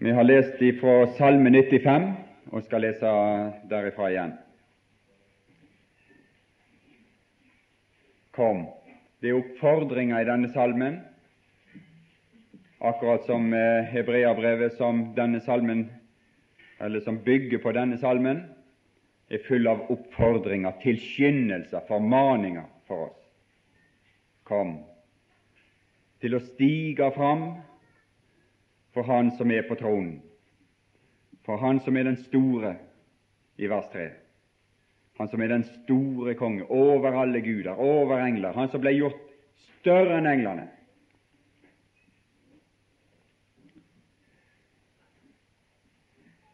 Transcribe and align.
Vi 0.00 0.10
har 0.10 0.24
lest 0.24 0.60
fra 0.80 1.06
Salme 1.16 1.50
95 1.50 2.04
og 2.54 2.62
skal 2.62 2.84
lese 2.86 3.12
derifra 3.66 4.12
igjen. 4.12 4.34
Kom. 8.30 8.60
Det 9.18 9.32
er 9.32 9.40
oppfordringer 9.40 10.22
i 10.22 10.28
denne 10.28 10.52
salmen, 10.54 11.00
akkurat 12.78 13.26
som 13.26 13.50
eh, 13.50 13.90
hebreabrevet 13.90 14.76
som 14.78 15.08
denne 15.16 15.40
salmen, 15.42 15.88
eller 16.78 17.02
som 17.02 17.18
bygger 17.24 17.58
på 17.64 17.74
denne 17.74 17.98
salmen, 17.98 18.44
er 19.26 19.42
full 19.48 19.66
av 19.66 19.88
oppfordringer, 19.90 20.78
tilskyndelser, 20.84 21.82
formaninger 21.90 22.70
for 22.86 23.08
oss. 23.08 23.24
Kom 24.46 24.76
til 26.22 26.38
å 26.38 26.44
stige 26.54 27.10
fram 27.18 27.48
for 28.98 29.06
Han 29.06 29.30
som 29.30 29.50
er 29.54 29.62
på 29.62 29.76
tronen, 29.78 30.16
for 31.46 31.56
Han 31.62 31.78
som 31.80 31.96
er 31.96 32.08
den 32.08 32.16
store 32.24 32.72
i 33.58 33.68
vers 33.70 33.86
3. 33.92 34.08
Han 35.18 35.28
som 35.30 35.42
er 35.42 35.52
den 35.52 35.62
store 35.84 36.34
konge, 36.34 36.64
over 36.66 37.14
alle 37.20 37.40
guder, 37.40 37.78
over 37.78 38.18
engler, 38.18 38.52
han 38.58 38.70
som 38.70 38.82
ble 38.82 38.92
gjort 38.96 39.22
større 39.78 40.18
enn 40.18 40.26
englene. 40.30 40.66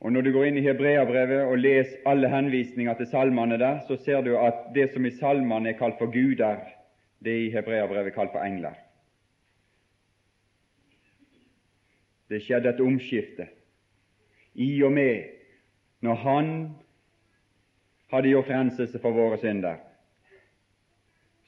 Og 0.04 0.12
Når 0.12 0.20
du 0.20 0.32
går 0.36 0.50
inn 0.50 0.60
i 0.60 0.66
Hebreabrevet 0.68 1.48
og 1.48 1.60
leser 1.64 2.04
alle 2.08 2.28
henvisninger 2.28 2.96
til 3.00 3.08
salmene 3.08 3.56
der, 3.60 3.80
så 3.88 3.96
ser 3.96 4.20
du 4.24 4.34
at 4.36 4.66
det 4.76 4.90
som 4.92 5.06
i 5.08 5.16
salmene 5.16 5.72
er 5.72 5.78
kalt 5.80 5.96
for 6.00 6.12
guder, 6.12 6.60
det 7.24 7.32
er 7.32 7.44
i 7.46 7.52
Hebreabrevet 7.56 8.12
kalt 8.12 8.36
for 8.36 8.44
engler. 8.44 8.83
Det 12.28 12.40
skjedde 12.42 12.72
et 12.72 12.80
omskifte 12.80 13.48
i 14.54 14.70
og 14.86 14.92
med 14.92 15.30
når 16.04 16.20
Han 16.22 16.48
hadde 18.12 18.30
gjort 18.30 18.50
renselse 18.52 19.00
for 19.02 19.16
våre 19.16 19.38
synder. 19.42 19.76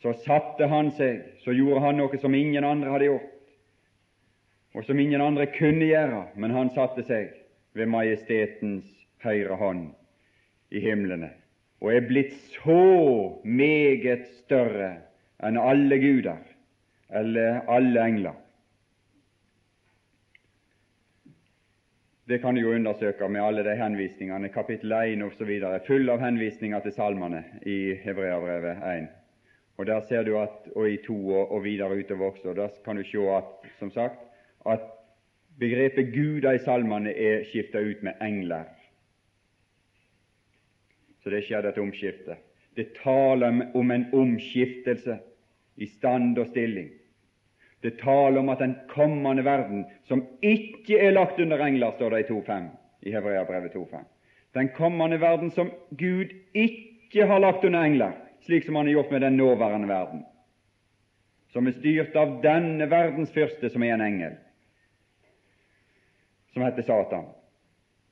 Så 0.03 0.13
satte 0.25 0.69
Han 0.69 0.91
seg, 0.97 1.23
så 1.45 1.55
gjorde 1.57 1.85
Han 1.85 2.01
noe 2.01 2.21
som 2.21 2.35
ingen 2.35 2.65
andre 2.65 2.93
hadde 2.93 3.11
gjort, 3.11 3.33
og 4.77 4.85
som 4.85 4.99
ingen 5.01 5.23
andre 5.25 5.47
kunne 5.55 5.89
gjøre, 5.89 6.27
men 6.37 6.57
Han 6.57 6.73
satte 6.75 7.05
seg 7.09 7.33
ved 7.77 7.89
majestetens 7.93 8.89
høyre 9.25 9.57
hånd 9.61 9.91
i 10.73 10.81
himlene 10.83 11.31
og 11.81 11.93
er 11.93 12.07
blitt 12.09 12.33
så 12.55 13.41
meget 13.45 14.25
større 14.41 14.97
enn 15.45 15.59
alle 15.61 15.99
guder 16.01 16.41
eller 17.13 17.61
alle 17.71 18.01
engler. 18.03 18.37
Det 22.29 22.39
kan 22.39 22.55
du 22.55 22.61
jo 22.61 22.73
undersøke 22.75 23.29
med 23.29 23.41
alle 23.41 23.63
de 23.63 23.77
henvisningene, 23.79 24.49
kapittel 24.51 24.93
1 24.93 25.21
osv. 25.23 25.51
Full 25.87 26.09
av 26.11 26.19
henvisninger 26.19 26.81
til 26.83 26.93
salmene 26.97 27.45
i 27.63 27.95
Hebreabrevet 28.03 28.81
1. 28.83 29.07
Og 29.79 29.87
der 29.87 30.01
ser 30.09 30.25
du 30.27 30.33
at, 30.41 30.67
og 30.75 30.91
i 30.91 30.97
2 31.05 31.15
og, 31.29 31.53
og 31.53 31.63
videre 31.65 31.95
utover 31.95 32.33
også, 32.33 32.55
der 32.57 32.75
kan 32.85 32.99
du 32.99 33.05
se 33.07 33.29
at, 33.31 33.71
som 33.79 33.93
sagt, 33.95 34.19
at 34.67 34.83
begrepet 35.61 36.11
guder 36.15 36.59
i 36.59 36.65
salmene 36.65 37.15
er 37.15 37.45
skifta 37.47 37.79
ut 37.79 38.03
med 38.03 38.19
engler. 38.23 38.67
Så 41.23 41.31
det 41.31 41.45
skjedde 41.47 41.69
et 41.69 41.79
omskifte. 41.79 42.41
Det 42.77 42.89
taler 43.05 43.71
om 43.75 43.91
en 43.91 44.09
omskiftelse 44.13 45.19
i 45.77 45.87
stand 45.87 46.39
og 46.39 46.51
stilling. 46.51 46.91
Det 47.83 47.99
taler 48.01 48.41
om 48.41 48.49
at 48.49 48.59
den 48.59 48.75
kommende 48.89 49.45
verden, 49.45 49.85
som 50.05 50.25
ikke 50.43 50.99
er 50.99 51.11
lagt 51.11 51.41
under 51.41 51.61
engler, 51.65 51.93
står 51.97 52.11
det 52.11 52.21
i 52.25 52.29
2.5 52.33 52.69
i 53.03 53.13
Hebreabrevet 53.13 53.75
2.5. 53.75 54.05
Den 54.55 54.69
kommende 54.77 55.21
verden 55.21 55.51
som 55.51 55.71
Gud 55.91 56.33
ikke 56.55 57.27
har 57.27 57.39
lagt 57.39 57.65
under 57.65 57.85
engler, 57.85 58.13
slik 58.41 58.65
som 58.65 58.77
han 58.77 58.87
har 58.87 58.93
gjort 58.93 59.11
med 59.11 59.21
den 59.21 59.37
nåværende 59.37 59.89
verden, 59.89 60.25
som 61.53 61.67
er 61.67 61.77
styrt 61.77 62.17
av 62.17 62.39
denne 62.43 62.89
verdens 62.91 63.33
fyrste, 63.33 63.71
som 63.71 63.83
er 63.83 63.95
en 63.95 64.05
engel, 64.05 64.37
som 66.53 66.65
heter 66.65 66.83
Satan, 66.83 67.29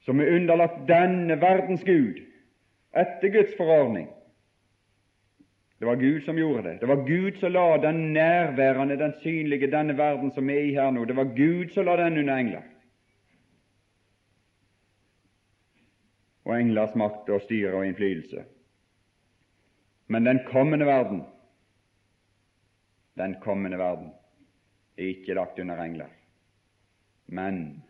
som 0.05 0.21
er 0.21 0.37
underlagt 0.37 0.85
denne 0.89 1.41
verdens 1.41 1.85
Gud 1.85 2.21
etter 2.95 3.33
Guds 3.33 3.57
forordning, 3.57 4.09
det 5.79 5.85
var 5.85 5.97
Gud 5.97 6.23
som 6.25 6.39
gjorde 6.39 6.63
det. 6.63 6.79
Det 6.81 6.87
var 6.87 7.07
Gud 7.07 7.37
som 7.37 7.53
la 7.53 7.77
den 7.79 8.13
nærværende, 8.13 8.97
den 8.97 9.13
synlige, 9.23 9.71
denne 9.71 9.97
verden 9.99 10.31
som 10.33 10.51
er 10.51 10.61
i 10.69 10.75
her 10.75 10.91
nå, 10.91 11.05
det 11.05 11.17
var 11.17 11.35
Gud 11.35 11.75
som 11.75 11.85
la 11.85 11.97
den 11.97 12.19
under 12.19 12.37
engler. 12.37 12.63
Og 16.45 16.55
englers 16.61 16.95
makt 16.95 17.29
og 17.33 17.43
styre 17.43 17.75
og 17.75 17.87
innflytelse. 17.89 18.45
Men 20.07 20.25
den 20.25 20.41
kommende 20.47 20.87
verden, 20.87 21.25
den 23.19 23.37
kommende 23.43 23.79
verden, 23.79 24.13
er 24.99 25.11
ikke 25.11 25.35
lagt 25.35 25.59
under 25.59 25.83
engler. 25.83 26.13
Men 27.27 27.83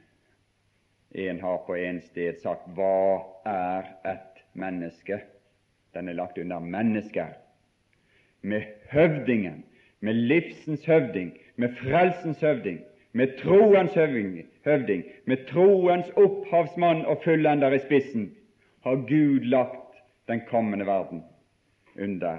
en 1.10 1.40
har 1.40 1.62
på 1.66 1.76
en 1.76 2.00
sted 2.02 2.40
sagt 2.40 2.68
hva 2.74 3.22
er 3.44 3.92
et 4.08 4.44
menneske? 4.54 5.20
Den 5.94 6.08
er 6.08 6.16
lagt 6.16 6.38
under 6.38 6.58
mennesker 6.58 7.43
med 8.44 8.62
høvdingen, 8.90 9.64
med 10.00 10.14
livsens 10.14 10.84
høvding, 10.84 11.32
med 11.56 11.76
frelsens 11.80 12.40
høvding, 12.40 12.80
med 13.12 13.38
troens 13.38 13.94
høvding, 13.94 15.04
med 15.24 15.46
troens 15.48 16.10
opphavsmann 16.16 17.04
og 17.06 17.22
fullender 17.24 17.72
i 17.72 17.78
spissen, 17.78 18.34
har 18.84 19.00
Gud 19.08 19.48
lagt 19.48 19.96
den 20.28 20.42
kommende 20.50 20.86
verden 20.86 21.22
under 22.00 22.38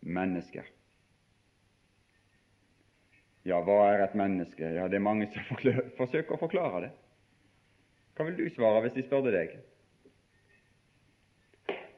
mennesker. 0.00 0.62
Ja, 3.44 3.58
hva 3.66 3.80
er 3.90 4.04
et 4.04 4.14
menneske? 4.14 4.62
Ja, 4.62 4.86
Det 4.88 4.94
er 4.94 5.02
mange 5.02 5.26
som 5.32 5.58
forsøker 5.98 6.36
å 6.36 6.42
forklare 6.44 6.86
det. 6.86 6.92
Hva 8.14 8.28
vil 8.28 8.38
du 8.38 8.46
svare 8.54 8.84
hvis 8.84 8.94
de 8.94 9.02
spurte 9.08 9.32
deg? 9.34 9.56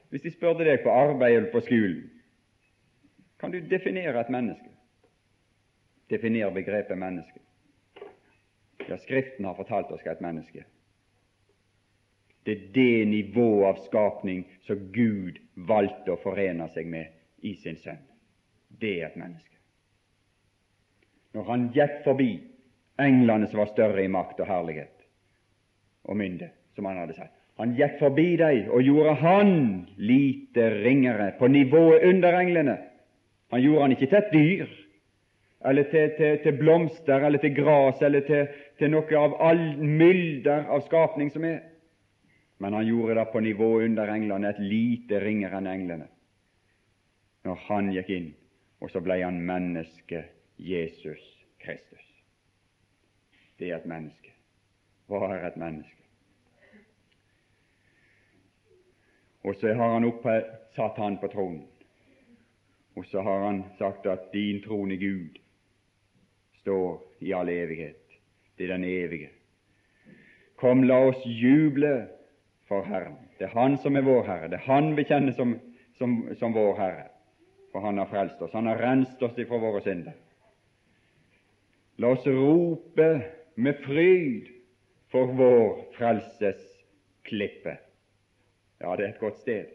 Hvis 0.09 0.25
de 0.25 0.33
spurte 0.33 0.65
deg 0.65 0.81
på 0.81 0.95
arbeid 0.95 1.37
eller 1.37 1.53
på 1.53 1.61
skolen 1.67 2.14
kan 3.45 3.53
du 3.53 3.61
definere 3.61 4.21
et 4.21 4.31
menneske? 4.33 4.71
Definere 6.09 6.53
begrepet 6.55 6.99
menneske. 6.99 7.41
Ja, 8.89 8.97
Skriften 8.97 9.45
har 9.45 9.57
fortalt 9.59 9.93
oss 9.93 10.05
hva 10.05 10.15
et 10.15 10.23
menneske. 10.25 10.65
Det 12.45 12.53
er 12.53 12.65
det 12.73 13.09
nivået 13.09 13.67
av 13.69 13.83
skapning 13.85 14.45
som 14.65 14.89
Gud 14.93 15.41
valgte 15.69 16.13
å 16.13 16.21
forene 16.21 16.69
seg 16.73 16.89
med 16.89 17.13
i 17.45 17.55
sin 17.61 17.77
sønn. 17.81 18.01
Det 18.69 18.99
er 19.01 19.11
et 19.11 19.21
menneske. 19.21 19.57
Når 21.37 21.49
han 21.49 21.69
gikk 21.75 22.03
forbi 22.05 22.31
englene 23.01 23.49
som 23.49 23.61
var 23.61 23.73
større 23.73 24.05
i 24.05 24.13
makt 24.13 24.41
og 24.45 24.49
herlighet 24.49 25.07
og 26.05 26.17
mynde, 26.21 26.51
som 26.77 26.89
han 26.89 27.01
hadde 27.01 27.17
sagt. 27.17 27.37
Han 27.61 27.77
gikk 27.79 28.01
forbi 28.01 28.35
dem 28.41 28.73
og 28.73 28.83
gjorde 28.83 29.15
han 29.21 29.55
lite 29.97 30.69
ringere, 30.81 31.33
på 31.39 31.49
nivået 31.49 32.09
under 32.09 32.41
englene. 32.41 32.77
Han 33.51 33.63
gjorde 33.63 33.83
han 33.83 33.95
ikke 33.95 34.07
til 34.07 34.19
et 34.19 34.33
dyr, 34.33 34.73
eller 35.65 35.91
til, 35.91 36.11
til, 36.17 36.39
til 36.43 36.59
blomster, 36.59 37.27
eller 37.27 37.39
til 37.39 37.55
gras, 37.57 38.03
eller 38.03 38.25
til, 38.29 38.49
til 38.79 38.93
noe 38.93 39.21
av 39.21 39.37
all 39.41 39.65
mylder 39.81 40.69
av 40.73 40.85
skapning 40.89 41.33
som 41.33 41.47
er. 41.49 41.63
Men 42.59 42.77
han 42.77 42.87
gjorde 42.87 43.19
det 43.19 43.27
på 43.33 43.41
nivå 43.41 43.71
under 43.85 44.13
englene, 44.13 44.51
et 44.51 44.61
lite 44.63 45.21
ringere 45.25 45.61
enn 45.61 45.71
englene. 45.71 46.09
Når 47.45 47.61
han 47.69 47.91
gikk 47.93 48.13
inn, 48.15 48.31
og 48.81 48.93
så 48.93 49.03
ble 49.05 49.19
han 49.21 49.41
menneske, 49.45 50.25
Jesus 50.57 51.23
Kristus. 51.61 52.05
Det 53.59 53.71
er 53.71 53.79
et 53.79 53.89
menneske. 53.89 54.33
Hva 55.09 55.29
er 55.35 55.47
et 55.49 55.57
menneske? 55.61 56.01
Og 59.45 59.57
så 59.61 59.75
har 59.77 59.93
han 59.93 60.09
oppe, 60.09 60.39
satt 60.77 60.97
han 60.97 61.19
på 61.21 61.29
tronen. 61.33 61.67
Og 62.95 63.07
så 63.07 63.23
har 63.23 63.47
han 63.47 63.65
sagt 63.79 64.07
at 64.07 64.31
din 64.33 64.63
trone 64.63 64.97
Gud 64.97 65.39
står 66.61 67.03
i 67.21 67.33
all 67.33 67.49
evighet. 67.49 68.19
Det 68.59 68.65
er 68.65 68.77
den 68.77 68.85
evige. 68.85 69.31
Kom, 70.57 70.83
la 70.87 71.01
oss 71.09 71.23
juble 71.27 72.07
for 72.69 72.87
Herren. 72.87 73.19
Det 73.39 73.49
er 73.49 73.57
Han 73.59 73.77
som 73.79 73.97
er 73.97 74.07
vår 74.07 74.23
Herre. 74.25 74.49
Det 74.49 74.61
er 74.61 74.69
Han 74.71 74.95
vi 74.97 75.05
kjenner 75.05 75.33
som, 75.33 75.57
som, 75.99 76.21
som 76.39 76.55
vår 76.55 76.77
Herre. 76.79 77.09
For 77.73 77.81
Han 77.81 77.99
har 77.99 78.07
frelst 78.07 78.43
oss. 78.43 78.53
Han 78.53 78.67
har 78.71 78.79
renst 78.79 79.23
oss 79.23 79.39
ifra 79.39 79.59
våre 79.59 79.83
synder. 79.83 80.15
La 81.99 82.15
oss 82.15 82.27
rope 82.27 83.09
med 83.55 83.83
fryd 83.85 84.51
for 85.11 85.35
vår 85.35 85.83
frelses 85.99 86.63
klippe. 87.27 87.77
Ja, 88.81 88.95
det 88.97 89.05
er 89.05 89.13
et 89.13 89.21
godt 89.23 89.39
sted. 89.43 89.71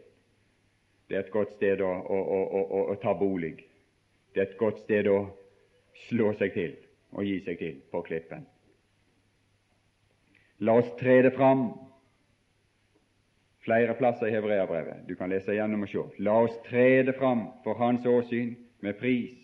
Det 1.10 1.16
er 1.16 1.24
et 1.24 1.32
godt 1.34 1.50
sted 1.56 1.80
å, 1.82 1.90
å, 1.90 2.18
å, 2.38 2.80
å, 2.92 2.94
ta 3.02 3.16
bolig. 3.18 3.56
Det 4.30 4.44
er 4.44 4.46
et 4.46 4.58
godt 4.60 4.78
sted 4.84 5.08
å 5.10 5.24
slå 6.06 6.28
seg 6.38 6.54
til 6.54 6.76
og 7.18 7.26
gi 7.26 7.40
seg 7.42 7.58
til 7.58 7.80
på 7.90 8.04
klippen. 8.06 8.44
La 10.62 10.76
oss 10.78 10.92
trede 11.00 11.32
fram. 11.34 11.72
Flere 13.66 13.98
plasser 13.98 14.30
i 14.30 14.36
Hebreabrevet. 14.36 15.02
Du 15.08 15.16
kan 15.18 15.34
lese 15.34 15.56
igjennom 15.56 15.82
og 15.82 15.90
se. 15.90 16.06
La 16.22 16.38
oss 16.44 16.54
trede 16.68 17.16
fram 17.18 17.48
for 17.66 17.74
Hans 17.82 18.06
åsyn 18.06 18.54
med 18.86 19.02
pris. 19.02 19.34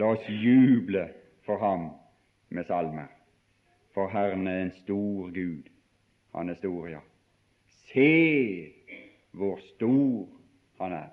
La 0.00 0.14
oss 0.16 0.24
juble 0.32 1.10
for 1.44 1.60
Ham 1.60 1.90
med 2.48 2.64
salmer. 2.72 3.12
For 3.92 4.08
Herren 4.08 4.48
er 4.48 4.64
en 4.64 4.74
stor 4.80 5.28
Gud. 5.36 5.68
Han 6.32 6.48
er 6.48 6.56
stor, 6.56 6.88
ja. 6.88 7.04
Se 7.92 8.10
hvor 9.36 9.60
stor 9.74 10.39
Han 10.80 10.92
er. 10.96 11.08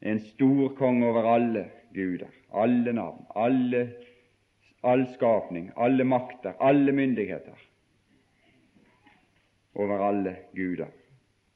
En 0.00 0.20
stor 0.20 0.72
konge 0.78 1.06
over 1.06 1.28
alle 1.34 1.66
guder, 1.94 2.30
alle 2.52 2.92
navn, 2.92 3.26
alle, 3.36 3.82
all 4.82 5.04
skapning, 5.12 5.70
alle 5.76 6.04
makter, 6.04 6.56
alle 6.58 6.92
myndigheter. 6.92 7.60
Over 9.74 10.08
alle 10.08 10.36
guder. 10.56 10.88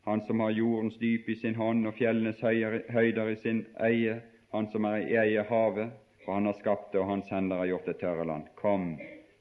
Han 0.04 0.20
som 0.20 0.40
har 0.40 0.50
jordens 0.50 1.00
dyp 1.00 1.28
i 1.28 1.34
sin 1.40 1.56
hånd 1.56 1.88
og 1.88 1.96
fjellenes 1.96 2.44
høyder 2.44 3.32
i 3.32 3.40
sin 3.40 3.64
eie, 3.82 4.20
han 4.52 4.68
som 4.70 4.84
er 4.84 5.08
i 5.08 5.16
eie 5.24 5.42
havet, 5.48 5.96
for 6.24 6.36
han 6.36 6.46
har 6.46 6.60
skapt 6.60 6.92
det, 6.92 7.00
og 7.00 7.08
hans 7.10 7.32
hender 7.32 7.64
har 7.64 7.72
gjort 7.72 7.88
det 7.88 7.98
tørre 8.04 8.28
land. 8.28 8.52
Kom, 8.60 8.92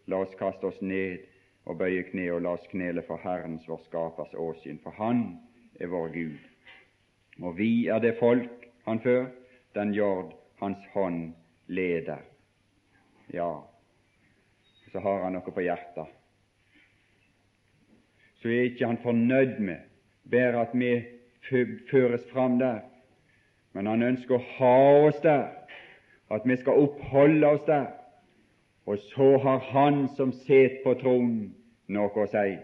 la 0.08 0.24
oss 0.24 0.34
kaste 0.40 0.72
oss 0.72 0.82
ned 0.82 1.35
og 1.66 1.78
bøye 1.78 2.04
kne, 2.10 2.28
og 2.34 2.44
la 2.46 2.56
oss 2.56 2.68
knele 2.72 3.04
for 3.08 3.22
Herrens, 3.24 3.68
vår 3.68 3.82
Skapers 3.88 4.34
åsyn, 4.38 4.80
for 4.84 4.96
Han 4.98 5.40
er 5.80 5.90
vår 5.92 6.12
Gud. 6.14 6.38
Og 7.42 7.58
vi 7.58 7.88
er 7.88 8.00
det 8.00 8.18
folk 8.20 8.68
han 8.86 9.02
før, 9.04 9.26
den 9.76 9.94
jord 9.94 10.34
hans 10.62 10.80
hånd 10.94 11.34
leder. 11.68 12.22
Ja, 13.34 13.50
så 14.92 15.00
har 15.00 15.26
han 15.26 15.36
noe 15.36 15.52
på 15.52 15.66
hjertet. 15.66 16.08
Så 18.40 18.52
er 18.54 18.70
ikke 18.70 18.88
han 18.88 19.02
fornøyd 19.02 19.60
med 19.60 19.90
bare 20.32 20.62
at 20.62 20.74
vi 20.74 20.94
føres 21.90 22.24
fram 22.32 22.60
der, 22.60 22.80
men 23.74 23.90
han 23.90 24.06
ønsker 24.06 24.38
å 24.38 24.46
ha 24.58 24.78
oss 25.10 25.18
der, 25.24 25.50
at 26.32 26.46
vi 26.46 26.56
skal 26.58 26.86
oppholde 26.86 27.48
oss 27.48 27.66
der. 27.68 27.90
Og 28.86 29.00
så 29.00 29.38
har 29.38 29.60
Han 29.60 30.08
som 30.16 30.32
sitter 30.32 30.84
på 30.84 30.94
tronen, 31.02 31.56
noe 31.88 32.24
å 32.24 32.28
si. 32.30 32.58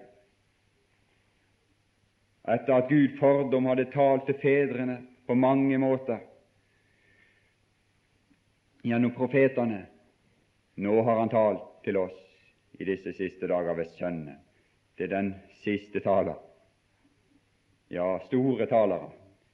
Etter 2.41 2.73
at 2.73 2.89
Gud 2.89 3.17
fordom 3.19 3.69
hadde 3.69 3.89
talt 3.93 4.25
til 4.25 4.37
fedrene 4.41 4.97
på 5.27 5.37
mange 5.37 5.77
måter, 5.81 6.21
gjennom 8.83 9.13
profetene. 9.13 9.85
Nå 10.81 11.01
har 11.05 11.19
han 11.19 11.29
talt 11.29 11.67
til 11.85 11.97
oss 12.01 12.17
i 12.79 12.85
disse 12.85 13.13
siste 13.13 13.49
dager 13.49 13.77
ved 13.77 13.89
Sønnen. 13.97 14.39
Det 14.97 15.05
er 15.05 15.13
den 15.13 15.33
siste 15.61 16.01
taler. 16.01 16.37
Ja, 17.93 18.19
store 18.25 18.65
talere. 18.69 19.11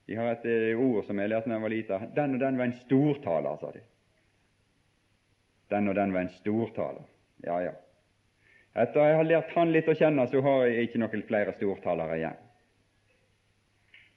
De 0.08 0.16
har 0.16 0.32
et 0.32 0.46
eh, 0.48 0.80
ord 0.80 1.04
som 1.08 1.20
jeg 1.20 1.32
lærte 1.32 1.50
da 1.50 1.58
jeg 1.58 1.64
var 1.64 1.74
liten. 1.74 2.10
Den 2.16 2.36
og 2.38 2.40
den 2.40 2.60
var 2.60 2.70
en 2.70 2.80
stortaler, 2.86 3.58
sa 3.60 3.72
de. 3.76 3.82
Den 5.70 5.90
og 5.92 5.96
den 5.96 6.14
var 6.14 6.26
en 6.26 6.34
stortaler. 6.38 7.06
Ja, 7.44 7.60
ja. 7.62 7.74
Etter 8.78 9.08
jeg 9.08 9.18
har 9.18 9.26
lært 9.28 9.54
han 9.58 9.72
litt 9.74 9.90
å 9.90 9.96
kjenne, 9.98 10.28
så 10.30 10.42
har 10.46 10.66
jeg 10.70 10.88
ikke 10.88 11.02
noen 11.02 11.24
flere 11.28 11.54
stortalere 11.58 12.18
igjen. 12.20 12.42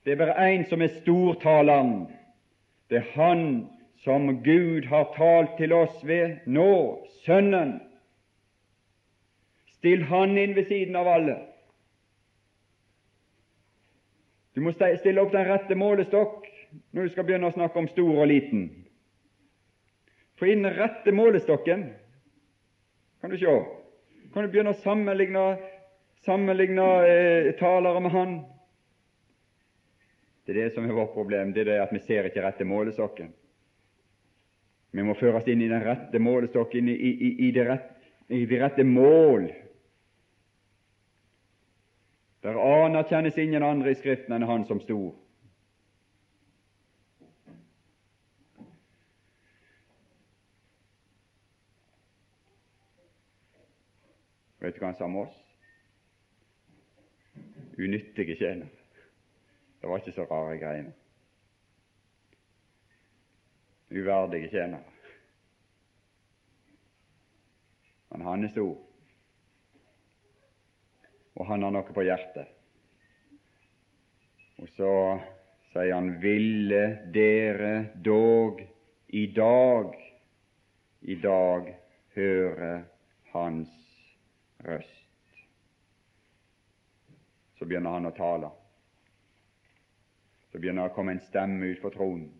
Det 0.04 0.14
er 0.14 0.20
bare 0.20 0.48
én 0.48 0.64
som 0.68 0.82
er 0.84 0.92
stortaleren. 1.00 2.08
Det 2.90 3.00
er 3.00 3.12
Han 3.14 3.68
som 4.04 4.42
Gud 4.42 4.86
har 4.88 5.12
talt 5.16 5.56
til 5.58 5.72
oss 5.76 6.00
ved 6.04 6.46
nå, 6.46 7.04
Sønnen. 7.24 7.78
Still 9.76 10.04
Han 10.08 10.36
inn 10.38 10.56
ved 10.56 10.68
siden 10.68 10.96
av 10.96 11.08
alle. 11.08 11.36
Du 14.54 14.60
må 14.64 14.72
stille 14.74 15.20
opp 15.22 15.32
den 15.32 15.46
rette 15.48 15.76
målestokk 15.78 16.48
når 16.92 17.06
du 17.06 17.12
skal 17.12 17.26
begynne 17.26 17.48
å 17.48 17.54
snakke 17.54 17.78
om 17.78 17.88
stor 17.92 18.22
og 18.24 18.28
liten. 18.28 18.66
For 20.40 20.48
i 20.48 20.54
den 20.56 20.70
rette 20.72 21.12
målestokken 21.12 21.82
kan 23.20 23.30
du 23.30 23.36
se, 23.36 23.56
kan 24.32 24.46
du 24.46 24.48
begynne 24.48 24.72
å 24.72 24.78
sammenligne, 24.80 25.42
sammenligne 26.24 26.86
eh, 27.04 27.50
talere 27.58 28.00
med 28.00 28.14
Han. 28.14 28.32
Det 30.46 30.54
er 30.54 30.62
det 30.62 30.72
som 30.72 30.88
er 30.88 30.96
vårt 30.96 31.12
problem, 31.12 31.52
det 31.52 31.66
er 31.66 31.70
det 31.74 31.78
at 31.82 31.92
vi 31.92 32.00
ser 32.06 32.30
ikke 32.30 32.46
rette 32.46 32.64
målestokken. 32.64 33.34
Vi 34.96 35.04
må 35.04 35.12
føres 35.20 35.44
inn 35.44 35.60
i 35.60 35.68
den 35.68 35.84
rette 35.84 36.18
målestokk, 36.18 36.72
inn 36.80 36.88
i, 36.88 36.96
i, 36.96 37.32
i, 37.46 37.52
det 37.52 37.68
rett, 37.68 37.90
i 38.32 38.46
det 38.48 38.64
rette 38.64 38.86
mål. 38.88 39.50
Der 42.40 42.56
anerkjennes 42.56 43.36
ingen 43.38 43.62
andre 43.62 43.92
i 43.92 44.00
Skriften 44.00 44.32
enn 44.32 44.48
Han 44.48 44.64
som 44.64 44.80
stor. 44.80 45.12
Vet 54.60 54.74
du 54.76 54.79
hva 54.79 54.79
han 54.90 54.98
sa 54.98 55.08
om 55.08 55.20
oss? 55.22 55.36
Unyttige 57.78 58.36
tjenere. 58.36 58.68
Det 59.80 59.88
var 59.88 60.02
ikke 60.02 60.16
så 60.18 60.26
rare 60.28 60.58
greiene 60.60 60.96
uverdige 63.90 64.48
tjenere. 64.48 64.82
Men 68.10 68.20
han 68.26 68.44
er 68.44 68.48
stor, 68.48 68.78
og 71.34 71.46
han 71.46 71.62
har 71.62 71.74
noe 71.74 71.94
på 71.94 72.04
hjertet. 72.06 72.56
Og 74.60 74.68
så 74.76 74.92
sier 75.70 75.94
han, 75.94 76.16
ville 76.22 76.82
dere 77.14 77.74
dog 78.04 78.60
i 79.16 79.26
dag, 79.34 79.94
i 81.00 81.16
dag 81.22 81.70
høre 82.16 82.72
Hans 83.30 83.79
røst. 84.64 85.06
Så 87.58 87.66
begynner 87.68 87.90
han 87.90 88.08
å 88.08 88.16
tale. 88.16 88.50
Så 90.52 90.58
begynner 90.58 90.86
det 90.86 90.92
å 90.92 90.94
komme 90.94 91.16
en 91.16 91.24
stemme 91.28 91.72
ut 91.72 91.82
fra 91.82 91.92
tronen 91.94 92.30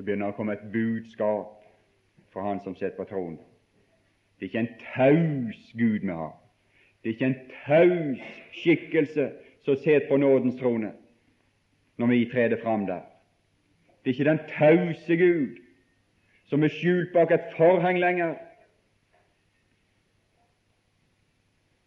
så 0.00 0.04
begynner 0.04 0.30
det 0.30 0.32
å 0.32 0.36
komme 0.38 0.54
et 0.56 0.68
budskap 0.72 1.58
fra 2.32 2.42
Han 2.46 2.60
som 2.64 2.72
sitter 2.72 2.96
på 2.96 3.04
tronen. 3.04 3.36
Det 4.38 4.46
er 4.46 4.48
ikke 4.48 4.62
en 4.62 4.78
taus 4.94 5.58
Gud 5.76 6.06
vi 6.06 6.14
har. 6.16 6.30
Det 7.02 7.10
er 7.10 7.16
ikke 7.18 7.28
en 7.28 7.50
taus 7.66 8.22
skikkelse 8.62 9.26
som 9.66 9.76
sitter 9.76 10.06
på 10.08 10.16
nådens 10.16 10.56
trone 10.56 10.94
når 12.00 12.12
vi 12.14 12.20
treder 12.32 12.62
fram 12.62 12.86
der. 12.88 13.02
Det 14.00 14.08
er 14.08 14.16
ikke 14.16 14.30
den 14.30 14.40
tause 14.54 15.16
Gud 15.20 15.60
som 16.48 16.64
er 16.64 16.72
skjult 16.72 17.12
bak 17.12 17.36
et 17.36 17.52
forheng 17.58 18.00
lenger. 18.00 18.38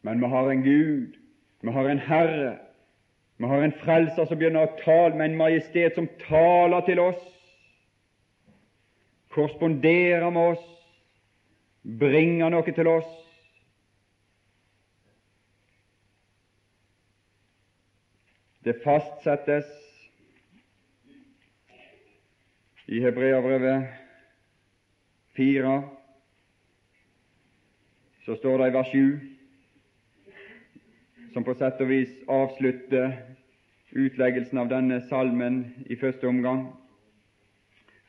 Men 0.03 0.19
vi 0.19 0.27
har 0.27 0.49
en 0.51 0.63
Gud, 0.63 1.15
vi 1.63 1.71
har 1.71 1.89
en 1.89 1.99
Herre, 1.99 2.57
vi 3.37 3.47
har 3.49 3.63
en 3.63 3.75
Frelser 3.83 4.27
som 4.27 4.39
begynner 4.39 4.67
å 4.67 4.75
tale 4.83 5.15
med 5.15 5.31
en 5.31 5.39
majestet 5.39 5.95
som 5.95 6.09
taler 6.27 6.83
til 6.87 6.99
oss 7.03 7.21
korresponderer 9.33 10.29
med 10.29 10.53
oss, 10.53 10.65
bringer 11.83 12.53
noe 12.53 12.73
til 12.75 12.87
oss. 12.87 13.09
Det 18.63 18.77
fastsettes 18.83 19.67
i 22.87 23.01
Hebreabrevet 23.03 23.89
4, 25.35 25.73
så 28.23 28.37
står 28.39 28.61
det 28.61 28.69
i 28.69 28.75
vers 28.77 28.93
7, 28.93 29.03
som 31.33 31.43
på 31.43 31.55
sett 31.57 31.81
og 31.81 31.89
vis 31.89 32.13
avslutter 32.29 33.17
utleggelsen 33.93 34.61
av 34.61 34.69
denne 34.71 35.01
salmen 35.09 35.63
i 35.89 35.97
første 35.99 36.29
omgang 36.29 36.67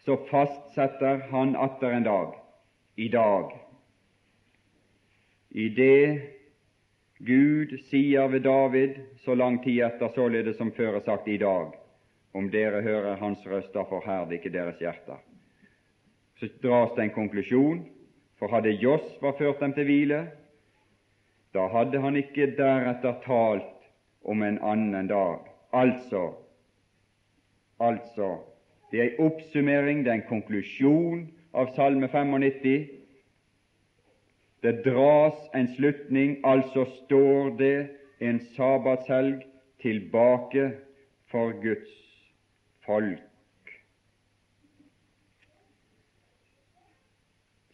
så 0.04 0.16
fastsetter 0.28 1.22
han 1.30 1.54
atter 1.56 1.96
en 1.96 2.04
dag, 2.04 2.34
i 2.96 3.08
dag, 3.08 3.52
i 5.50 5.68
det 5.72 6.20
Gud 7.24 7.72
sier 7.88 8.28
ved 8.28 8.44
David 8.44 8.98
så 9.24 9.36
lang 9.38 9.62
tid 9.64 9.80
etter, 9.86 10.10
således 10.12 10.58
som 10.58 10.72
før 10.76 10.98
er 10.98 11.04
sagt, 11.06 11.28
i 11.28 11.38
dag, 11.40 11.72
om 12.34 12.50
dere 12.52 12.82
hører 12.84 13.16
Hans 13.16 13.44
røst, 13.46 13.72
da 13.72 13.86
forherd 13.88 14.34
ikke 14.34 14.52
deres 14.52 14.80
hjerter. 14.82 15.22
Så 16.36 16.50
dras 16.60 16.92
det 16.96 17.06
en 17.06 17.14
konklusjon, 17.14 17.84
for 18.36 18.52
hadde 18.52 18.74
Josva 18.82 19.32
ført 19.38 19.62
dem 19.62 19.72
til 19.72 19.88
hvile, 19.88 20.24
da 21.54 21.68
hadde 21.70 22.00
han 22.02 22.16
ikke 22.18 22.50
deretter 22.58 23.14
talt 23.24 23.86
om 24.24 24.42
en 24.42 24.58
annen 24.62 25.08
dag. 25.08 25.46
Altså, 25.72 26.32
altså 27.80 28.38
det 28.90 29.00
er 29.00 29.08
en 29.10 29.26
oppsummering, 29.26 30.04
det 30.04 30.10
er 30.10 30.20
en 30.20 30.28
konklusjon 30.28 31.24
av 31.54 31.70
Salme 31.74 32.08
95. 32.10 32.90
Det 34.62 34.74
dras 34.84 35.38
en 35.54 35.68
slutning, 35.76 36.38
altså 36.46 36.86
står 37.04 37.56
det 37.58 37.88
en 38.20 38.40
sabbatshelg 38.56 39.42
tilbake 39.82 40.70
for 41.30 41.52
Guds 41.62 41.90
folk. 42.86 43.74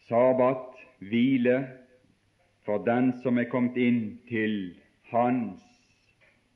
Sabbat, 0.09 0.81
hvile, 0.99 1.80
for 2.65 2.83
den 2.85 3.13
som 3.23 3.37
er 3.37 3.49
kommet 3.49 3.77
inn 3.77 4.01
til 4.29 4.75
hans 5.11 5.61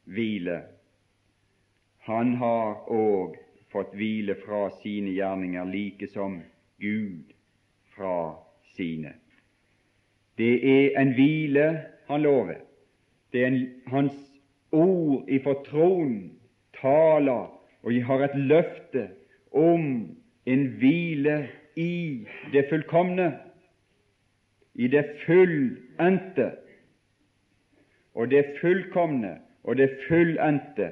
hvile. 0.05 0.61
Han 2.05 2.35
har 2.41 2.85
òg 2.91 3.39
fått 3.73 3.95
hvile 3.97 4.37
fra 4.45 4.69
sine 4.83 5.15
gjerninger, 5.15 5.65
like 5.65 6.07
som 6.07 6.39
Gud 6.81 7.33
fra 7.95 8.35
sine. 8.75 9.15
Det 10.37 10.53
er 10.61 10.99
en 11.01 11.15
hvile 11.17 11.67
han 12.07 12.21
lover. 12.21 12.61
Det 13.33 13.41
er 13.43 13.47
en, 13.47 13.61
hans 13.87 14.15
ord 14.71 15.29
ifra 15.31 15.55
tronen 15.65 16.35
taler 16.75 17.55
og 17.85 17.93
jeg 17.93 18.05
har 18.05 18.23
et 18.25 18.37
løfte 18.49 19.07
om 19.53 19.83
en 20.45 20.63
hvile 20.79 21.35
i 21.77 22.25
det 22.53 22.65
fullkomne, 22.69 23.27
i 24.75 24.87
det 24.87 25.05
fullendte. 25.25 26.51
Og 28.15 28.31
det 28.31 28.45
fullkomne 28.61 29.37
og 29.63 29.77
det 29.77 29.89
fullendte, 30.07 30.91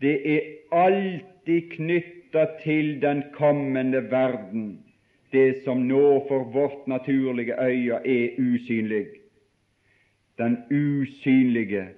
det 0.00 0.14
er 0.34 0.40
alltid 0.72 1.70
knytta 1.76 2.46
til 2.62 2.94
den 3.02 3.22
kommende 3.34 4.04
verden, 4.10 4.84
det 5.32 5.62
som 5.64 5.84
nå 5.88 6.24
for 6.28 6.44
vårt 6.52 6.86
naturlige 6.88 7.56
øye 7.60 8.00
er 8.04 8.38
usynlig. 8.38 9.06
Den 10.38 10.56
usynlige, 10.70 11.88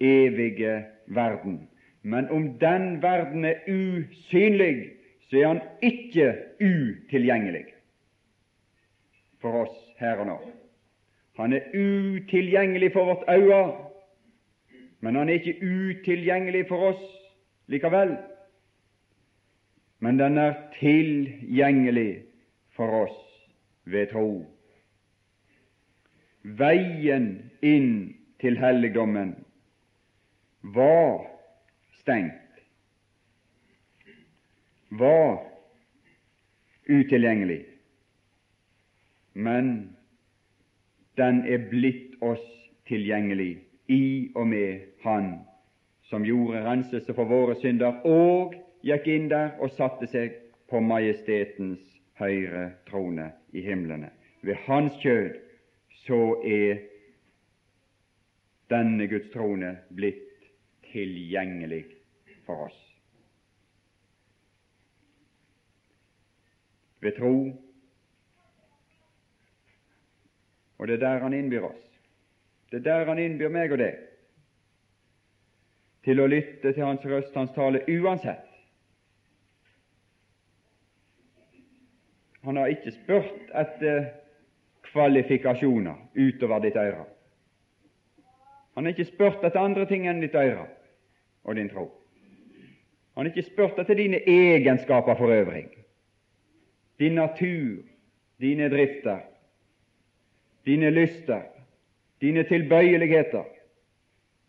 evige 0.00 0.84
verden. 1.06 1.68
Men 2.02 2.28
om 2.30 2.58
den 2.58 3.02
verden 3.02 3.44
er 3.44 3.54
usynlig, 3.68 4.90
så 5.30 5.36
er 5.36 5.46
han 5.46 5.60
ikke 5.82 6.34
utilgjengelig 6.60 7.64
for 9.40 9.64
oss 9.64 9.76
her 9.98 10.18
og 10.18 10.26
nå. 10.26 10.38
Han 11.38 11.52
er 11.52 11.70
utilgjengelig 11.74 12.92
for 12.92 13.04
vårt 13.04 13.28
øye, 13.30 13.62
men 15.00 15.14
han 15.14 15.28
er 15.28 15.32
ikke 15.38 15.60
utilgjengelig 15.62 16.64
for 16.68 16.90
oss 16.90 17.04
likevel. 17.70 18.16
Men 20.02 20.18
den 20.18 20.38
er 20.38 20.54
tilgjengelig 20.80 22.24
for 22.74 23.04
oss 23.04 23.20
ved 23.84 24.10
tro. 24.10 24.46
Veien 26.42 27.28
inn 27.62 27.92
til 28.42 28.58
helligdommen 28.58 29.36
var 30.62 31.22
stengt, 32.00 32.62
var 34.90 35.38
utilgjengelig, 36.88 37.62
men 39.34 39.97
den 41.18 41.42
er 41.46 41.68
blitt 41.70 42.16
oss 42.22 42.44
tilgjengelig 42.88 43.58
i 43.88 44.30
og 44.34 44.46
med 44.48 44.80
Han 45.04 45.32
som 46.08 46.24
gjorde 46.24 46.64
renselse 46.64 47.14
for 47.14 47.28
våre 47.28 47.56
synder, 47.60 48.00
og 48.06 48.54
gikk 48.86 49.08
inn 49.12 49.28
der 49.28 49.58
og 49.60 49.74
satte 49.76 50.08
seg 50.08 50.38
på 50.70 50.80
majestetens 50.80 51.82
høyre 52.20 52.70
trone 52.88 53.30
i 53.52 53.62
himlene. 53.64 54.10
Ved 54.42 54.56
Hans 54.66 54.96
kjød 55.02 55.36
så 56.06 56.20
er 56.46 56.80
denne 58.70 59.08
Guds 59.08 59.30
trone 59.32 59.74
blitt 59.96 60.24
tilgjengelig 60.92 61.84
for 62.46 62.68
oss. 62.68 62.78
Ved 67.00 67.14
tro 67.18 67.34
Og 70.78 70.88
det 70.88 70.94
er 70.94 71.04
der 71.04 71.18
Han 71.18 71.34
innbyr 71.34 71.60
oss. 71.60 72.00
Det 72.70 72.78
er 72.78 72.86
der 72.90 73.04
Han 73.04 73.18
innbyr 73.18 73.48
meg 73.48 73.72
og 73.72 73.78
deg 73.78 74.04
til 76.08 76.20
å 76.22 76.28
lytte 76.30 76.72
til 76.72 76.84
Hans 76.84 77.04
røst, 77.04 77.34
Hans 77.36 77.52
tale, 77.52 77.82
uansett 77.88 78.46
Han 82.46 82.56
har 82.56 82.70
ikke 82.72 82.94
spurt 82.94 83.50
etter 83.52 84.06
kvalifikasjoner 84.88 85.98
utover 86.16 86.62
ditt 86.64 86.78
øre. 86.80 87.04
Han 88.74 88.86
har 88.86 88.94
ikke 88.94 89.10
spurt 89.10 89.44
etter 89.44 89.60
andre 89.60 89.84
ting 89.90 90.06
enn 90.08 90.22
ditt 90.22 90.36
øre 90.38 90.64
og 91.44 91.58
din 91.58 91.68
tro. 91.68 91.88
Han 93.18 93.26
har 93.26 93.32
ikke 93.34 93.50
spurt 93.50 93.80
etter 93.82 93.98
dine 93.98 94.22
egenskaper 94.22 95.18
for 95.18 95.34
øvrig, 95.34 95.66
din 96.98 97.18
natur, 97.18 97.82
dine 98.40 98.70
drifter, 98.70 99.26
dine 100.68 100.90
lyster, 100.92 101.42
dine 102.20 102.44
tilbøyeligheter, 102.44 103.44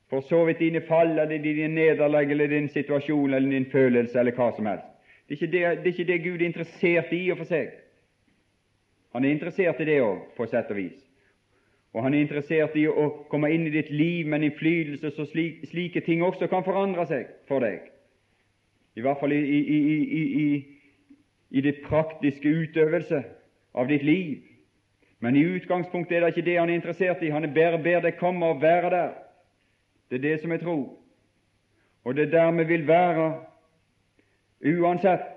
for 0.10 0.26
så 0.28 0.44
vidt 0.46 0.60
dine 0.60 0.82
fall 0.88 1.20
eller 1.20 1.38
dine 1.38 1.68
nederlag 1.68 2.32
eller 2.32 2.48
din 2.48 2.70
situasjon 2.70 3.34
eller 3.34 3.52
din 3.52 3.68
følelse 3.72 4.20
eller 4.20 4.36
hva 4.36 4.50
som 4.56 4.66
helst. 4.66 4.88
Det 5.30 5.38
er, 5.42 5.48
det, 5.48 5.84
det 5.84 5.86
er 5.86 5.94
ikke 5.94 6.12
det, 6.14 6.24
Gud 6.24 6.42
er 6.42 6.46
interessert 6.46 7.14
i 7.14 7.28
og 7.32 7.38
for 7.38 7.50
seg. 7.50 7.70
Han 9.14 9.26
er 9.26 9.34
interessert 9.34 9.80
i 9.82 9.86
det 9.86 10.02
òg, 10.02 10.26
på 10.38 10.48
sett 10.50 10.72
og 10.74 10.78
vis. 10.78 10.98
Og 11.94 12.04
han 12.04 12.14
er 12.14 12.22
interessert 12.22 12.76
i 12.78 12.86
å 12.90 13.06
komme 13.30 13.50
inn 13.54 13.66
i 13.66 13.74
ditt 13.74 13.90
liv 13.94 14.28
med 14.28 14.40
en 14.40 14.50
innflytelse 14.50 15.14
så 15.16 15.26
slik, 15.30 15.64
slike 15.70 16.02
ting 16.06 16.22
også 16.26 16.50
kan 16.50 16.66
forandre 16.66 17.06
seg 17.10 17.32
for 17.50 17.66
deg. 17.66 17.88
I 18.98 19.06
hvert 19.06 19.22
fall 19.22 19.34
i, 19.34 19.40
i, 19.42 19.80
i, 20.42 20.48
i 21.50 21.64
det 21.66 21.80
praktiske 21.86 22.50
utøvelse 22.50 23.24
av 23.74 23.90
ditt 23.90 24.06
liv. 24.06 24.49
Men 25.20 25.36
i 25.36 25.44
utgangspunktet 25.44 26.18
er 26.18 26.24
det 26.24 26.32
ikke 26.34 26.46
det 26.48 26.60
han 26.60 26.70
er 26.70 26.80
interessert 26.80 27.24
i. 27.24 27.32
Han 27.34 27.44
er 27.44 27.54
bare 27.56 27.82
ber 27.84 28.04
deg 28.06 28.20
komme 28.20 28.46
og 28.46 28.62
være 28.62 28.90
der. 28.94 29.10
Det 30.10 30.20
er 30.20 30.28
det 30.28 30.42
som 30.42 30.52
er 30.52 30.62
tro. 30.64 30.78
Og 32.06 32.16
det 32.16 32.28
er 32.28 32.32
der 32.32 32.52
vi 32.52 32.64
vil 32.64 32.88
være 32.88 33.34
uansett. 34.80 35.28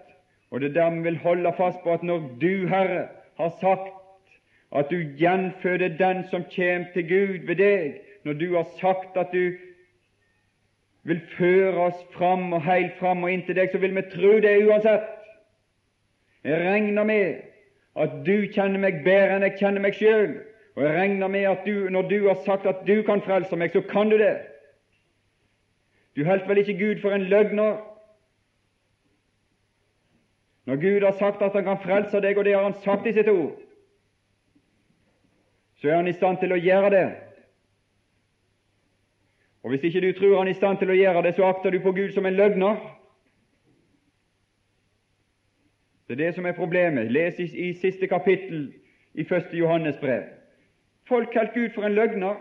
Og 0.50 0.60
det 0.60 0.70
er 0.70 0.74
der 0.74 0.94
vi 0.94 1.02
vil 1.02 1.18
holde 1.18 1.52
fast 1.56 1.82
på 1.82 1.92
at 1.92 2.02
når 2.02 2.18
du, 2.40 2.68
Herre, 2.68 3.08
har 3.36 3.52
sagt 3.60 3.92
at 4.72 4.90
du 4.90 4.96
gjenføder 5.18 5.96
den 5.98 6.24
som 6.30 6.44
kommer 6.54 6.86
til 6.92 7.08
Gud 7.08 7.46
ved 7.46 7.56
deg, 7.56 8.00
når 8.24 8.32
du 8.32 8.56
har 8.56 8.66
sagt 8.80 9.16
at 9.16 9.32
du 9.32 9.52
vil 11.02 11.20
føre 11.36 11.88
oss 11.88 12.04
fram 12.14 12.52
og 12.52 12.62
helt 12.62 12.94
fram 12.98 13.24
og 13.24 13.32
inn 13.32 13.42
til 13.46 13.58
deg, 13.58 13.72
så 13.72 13.78
vil 13.82 13.94
vi 13.96 14.04
tro 14.12 14.36
det 14.40 14.54
uansett. 14.66 15.08
Jeg 16.44 16.60
regner 16.62 17.04
med 17.04 17.51
at 17.96 18.14
du 18.26 18.48
kjenner 18.54 18.80
meg 18.80 19.02
bedre 19.04 19.36
enn 19.36 19.44
jeg 19.46 19.58
kjenner 19.60 19.84
meg 19.84 19.96
sjøl, 19.98 20.38
og 20.76 20.84
jeg 20.86 20.94
regner 20.96 21.28
med 21.28 21.48
at 21.50 21.66
du, 21.66 21.88
når 21.92 22.08
du 22.08 22.18
har 22.28 22.38
sagt 22.46 22.66
at 22.66 22.86
du 22.86 23.02
kan 23.04 23.20
frelse 23.24 23.56
meg, 23.56 23.72
så 23.72 23.82
kan 23.84 24.08
du 24.08 24.16
det. 24.20 24.36
Du 26.16 26.24
holdt 26.24 26.48
vel 26.48 26.62
ikke 26.62 26.78
Gud 26.78 27.00
for 27.00 27.12
en 27.12 27.28
løgner? 27.28 27.80
Når 30.64 30.76
Gud 30.76 31.04
har 31.04 31.12
sagt 31.18 31.42
at 31.42 31.52
Han 31.52 31.64
kan 31.64 31.80
frelse 31.82 32.20
deg, 32.20 32.38
og 32.38 32.44
det 32.44 32.54
har 32.54 32.62
Han 32.62 32.80
sagt 32.84 33.06
i 33.06 33.12
sitt 33.12 33.28
ord, 33.28 33.58
så 35.80 35.88
er 35.88 35.96
Han 35.96 36.08
i 36.08 36.16
stand 36.16 36.38
til 36.38 36.52
å 36.52 36.60
gjøre 36.60 36.90
det. 36.90 37.06
Og 39.62 39.70
Hvis 39.70 39.84
ikke 39.88 40.00
du 40.00 40.12
tror 40.18 40.38
Han 40.38 40.48
er 40.48 40.54
i 40.54 40.60
stand 40.60 40.78
til 40.78 40.90
å 40.90 40.96
gjøre 40.96 41.22
det, 41.22 41.34
så 41.34 41.48
akter 41.48 41.70
du 41.70 41.80
på 41.82 41.92
Gud 41.92 42.12
som 42.12 42.26
en 42.26 42.38
løgner. 42.38 42.78
Det 46.06 46.14
er 46.14 46.24
det 46.24 46.34
som 46.34 46.46
er 46.46 46.52
problemet. 46.52 47.12
Les 47.12 47.38
i, 47.38 47.48
i 47.68 47.72
siste 47.78 48.06
kapittel 48.06 48.72
i 49.14 49.24
første 49.24 49.56
Johannes 49.56 49.98
brev. 50.00 50.24
Folk 51.08 51.30
kalte 51.32 51.60
Gud 51.60 51.70
for 51.74 51.86
en 51.86 51.94
løgner. 51.94 52.40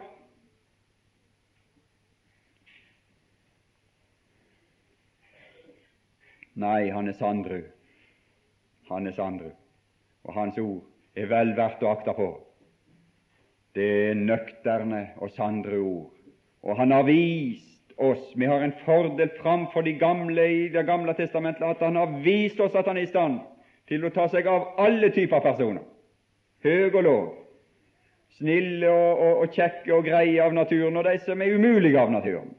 Nei, 6.61 6.89
han 6.91 7.07
er 7.07 7.15
sandru. 7.17 7.61
Han 8.91 9.07
er 9.07 9.15
Sandru, 9.15 9.51
og 10.23 10.33
hans 10.35 10.57
ord 10.59 10.81
er 11.15 11.29
vel 11.31 11.53
verdt 11.55 11.83
å 11.83 11.93
akte 11.93 12.11
på. 12.17 12.27
Det 13.71 13.87
er 14.09 14.17
nøkterne 14.19 15.05
og 15.23 15.31
sandre 15.31 15.79
ord. 15.79 16.09
Og 16.61 16.75
han 16.75 16.91
har 16.91 17.07
vist 17.07 17.95
oss 18.01 18.33
Vi 18.35 18.47
har 18.49 18.63
en 18.65 18.73
fordel 18.83 19.29
framfor 19.37 19.83
de 19.85 19.93
gamle 19.99 20.43
i 20.49 20.61
Det 20.73 20.83
gamle 20.87 21.13
testamentet 21.13 21.63
at 21.63 21.81
han 21.85 21.95
har 21.99 22.13
vist 22.23 22.59
oss 22.59 22.75
at 22.75 22.87
han 22.89 22.97
er 22.97 23.05
i 23.05 23.09
stand 23.09 23.39
til 23.91 24.07
å 24.07 24.13
ta 24.15 24.29
seg 24.31 24.47
av 24.47 24.69
alle 24.79 25.09
typer 25.11 25.43
personer, 25.43 25.83
høy 26.63 26.87
og 26.87 27.01
lav, 27.03 27.25
snille 28.37 28.87
og, 28.87 29.19
og, 29.19 29.41
og 29.43 29.57
kjekke 29.57 29.91
og 29.97 30.07
greie 30.07 30.39
av 30.39 30.55
naturen, 30.55 30.95
og 30.95 31.03
de 31.09 31.17
som 31.25 31.43
er 31.43 31.57
umulige 31.59 31.99
av 31.99 32.13
naturen. 32.13 32.53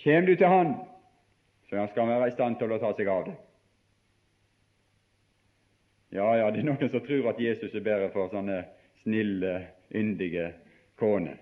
Kjem 0.00 0.26
du 0.28 0.34
til 0.36 0.48
Han, 0.48 0.74
så 1.68 1.84
skal 1.92 2.04
Han 2.04 2.14
være 2.14 2.32
i 2.32 2.36
stand 2.38 2.58
til 2.60 2.72
å 2.72 2.80
ta 2.80 2.96
seg 2.96 3.12
av 3.12 3.28
det. 3.28 3.36
Ja, 6.14 6.26
ja, 6.38 6.50
det 6.52 6.60
er 6.62 6.68
noen 6.68 6.90
som 6.92 7.04
tror 7.04 7.32
at 7.32 7.40
Jesus 7.42 7.72
er 7.74 7.84
bedre 7.84 8.08
for 8.14 8.32
sånne 8.32 8.62
snille, 9.02 9.56
yndige 9.92 10.52
koner, 11.00 11.40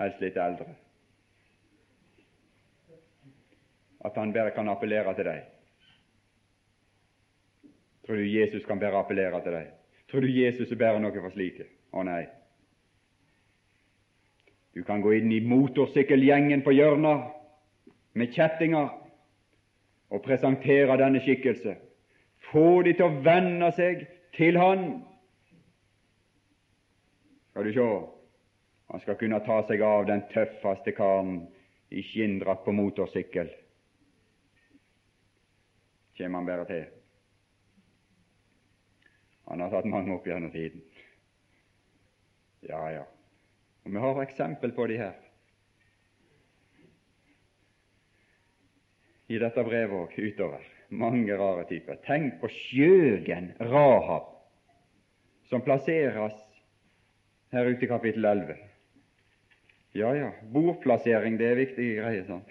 helst 0.00 0.22
litt 0.22 0.38
eldre. 0.40 0.72
At 4.04 4.16
han 4.16 4.32
bare 4.32 4.54
kan 4.56 4.68
appellere 4.68 5.14
til 5.14 5.28
deg. 5.28 5.48
Tror 8.06 8.16
du 8.16 8.26
Jesus 8.26 8.64
kan 8.66 8.80
bare 8.80 8.98
appellere 8.98 9.42
til 9.44 9.52
deg? 9.54 9.72
Tror 10.10 10.24
du 10.24 10.30
Jesus 10.32 10.70
er 10.72 10.80
bare 10.80 11.00
noe 11.00 11.14
for 11.14 11.34
slike? 11.34 11.66
Å 11.92 12.02
nei. 12.06 12.24
Du 14.74 14.82
kan 14.86 15.02
gå 15.02 15.12
inn 15.18 15.32
i 15.34 15.42
motorsykkelgjengen 15.42 16.62
på 16.62 16.74
hjørnet 16.74 17.28
med 18.18 18.32
kjettinger 18.34 18.88
og 20.10 20.22
presentere 20.24 20.96
denne 20.98 21.22
skikkelse. 21.22 21.76
Få 22.50 22.82
de 22.86 22.94
til 22.96 23.06
å 23.06 23.20
venne 23.22 23.70
seg 23.76 24.06
til 24.34 24.58
Han. 24.58 24.86
Skal 27.50 27.66
du 27.66 27.72
se, 27.74 27.86
han 28.90 29.02
skal 29.02 29.18
kunne 29.18 29.40
ta 29.46 29.60
seg 29.68 29.82
av 29.86 30.06
den 30.06 30.22
tøffeste 30.30 30.94
karen 30.96 31.44
i 31.90 32.02
skinndrakt 32.06 32.64
på 32.64 32.74
motorsykkel. 32.74 33.50
Kjem 36.20 36.34
han 36.36 36.44
bare 36.44 36.64
til. 36.68 36.82
Han 39.48 39.62
har 39.64 39.70
tatt 39.72 39.86
mange 39.88 40.12
opp 40.12 40.26
gjennom 40.28 40.50
tiden. 40.52 40.82
Ja, 42.68 42.80
ja. 42.92 43.06
Og 43.86 43.94
Vi 43.94 44.02
har 44.02 44.20
eksempel 44.20 44.74
på 44.76 44.84
de 44.90 44.98
her. 45.00 45.14
I 49.32 49.38
dette 49.40 49.64
brevet 49.64 49.96
òg 49.96 50.18
utover. 50.20 50.66
Mange 50.90 51.38
rare 51.40 51.64
typer. 51.70 51.96
Tenk 52.04 52.36
på 52.42 52.50
skjøgen 52.52 53.54
Rahab, 53.70 54.28
som 55.48 55.64
plasseres 55.64 56.36
her 57.54 57.70
ute 57.70 57.86
i 57.86 57.88
kapittel 57.88 58.28
11. 58.28 58.58
Ja, 59.96 60.12
ja, 60.14 60.34
bordplassering, 60.52 61.40
det 61.40 61.48
er 61.48 61.62
viktige 61.64 61.96
greier. 62.02 62.28
sånn. 62.28 62.44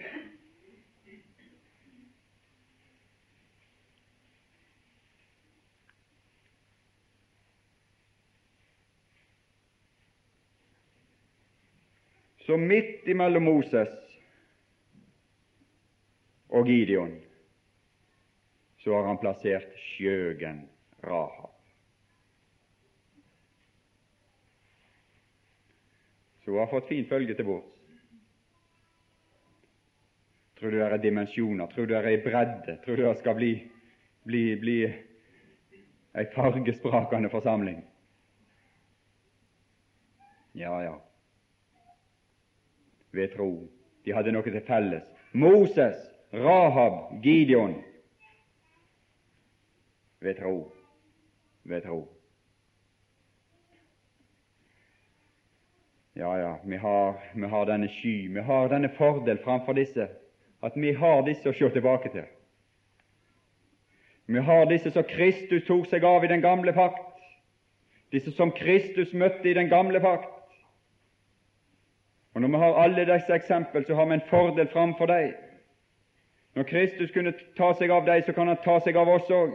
Så 12.50 12.56
midt 12.56 13.06
imellom 13.06 13.44
Moses 13.46 13.90
og 16.48 16.66
Gideon 16.66 17.12
så 18.82 18.94
har 18.96 19.04
han 19.06 19.18
plassert 19.22 19.76
skjøgen 19.78 20.64
Rahab. 21.06 21.52
Så 26.42 26.50
hun 26.50 26.58
har 26.58 26.66
fått 26.72 26.88
fin 26.88 27.06
følge 27.06 27.36
til 27.38 27.46
bords. 27.46 27.76
Tror 30.58 30.74
du 30.74 30.78
det 30.80 30.88
er 30.88 31.04
dimensjoner? 31.04 31.70
Tror 31.70 31.86
du 31.86 31.94
det 31.94 32.00
er 32.00 32.24
bredde? 32.24 32.74
Tror 32.82 32.98
du 32.98 33.04
det 33.04 33.12
skal 33.20 33.38
bli, 33.38 33.52
bli, 34.26 34.42
bli 34.64 34.74
ei 34.90 36.26
fargesprakende 36.34 37.30
forsamling? 37.30 37.78
Ja, 40.58 40.74
ja 40.82 40.96
ved 43.12 43.34
tro. 43.36 43.68
De 44.04 44.14
hadde 44.14 44.32
noe 44.32 44.46
til 44.46 44.62
felles. 44.66 45.04
Moses, 45.32 45.96
Rahab, 46.32 47.22
Gideon 47.22 47.76
ved 50.20 50.34
tro. 50.34 50.72
Ved 51.64 51.82
tro. 51.82 52.08
Ja, 56.14 56.38
ja, 56.38 56.56
vi 56.64 56.76
har, 56.76 57.14
vi 57.34 57.46
har 57.46 57.66
denne 57.66 57.88
sky, 57.88 58.34
vi 58.34 58.40
har 58.40 58.68
denne 58.68 58.90
fordel 58.96 59.38
framfor 59.44 59.72
disse, 59.72 60.08
at 60.62 60.72
vi 60.76 60.92
har 60.92 61.22
disse 61.24 61.48
å 61.48 61.54
se 61.56 61.70
tilbake 61.72 62.10
til. 62.12 62.26
Vi 64.26 64.42
har 64.44 64.66
disse 64.68 64.90
som 64.90 65.06
Kristus 65.08 65.64
tok 65.66 65.86
seg 65.90 66.04
av 66.04 66.24
i 66.24 66.30
den 66.30 66.42
gamle 66.42 66.74
pakt, 66.76 67.22
disse 68.12 68.34
som 68.36 68.52
Kristus 68.52 69.14
møtte 69.14 69.48
i 69.48 69.54
den 69.56 69.70
gamle 69.70 70.02
pakt. 70.02 70.39
Og 72.34 72.40
Når 72.40 72.48
vi 72.48 72.56
har 72.56 72.74
alle 72.74 73.14
disse 73.14 73.34
eksempel, 73.34 73.86
så 73.86 73.94
har 73.94 74.06
vi 74.06 74.14
en 74.14 74.28
fordel 74.30 74.68
framfor 74.68 75.06
dem. 75.06 75.32
Når 76.54 76.62
Kristus 76.62 77.10
kunne 77.10 77.32
ta 77.56 77.72
seg 77.78 77.90
av 77.90 78.06
dem, 78.06 78.22
så 78.26 78.32
kan 78.32 78.48
han 78.48 78.58
ta 78.64 78.78
seg 78.80 78.96
av 78.96 79.08
oss 79.08 79.30
òg. 79.30 79.52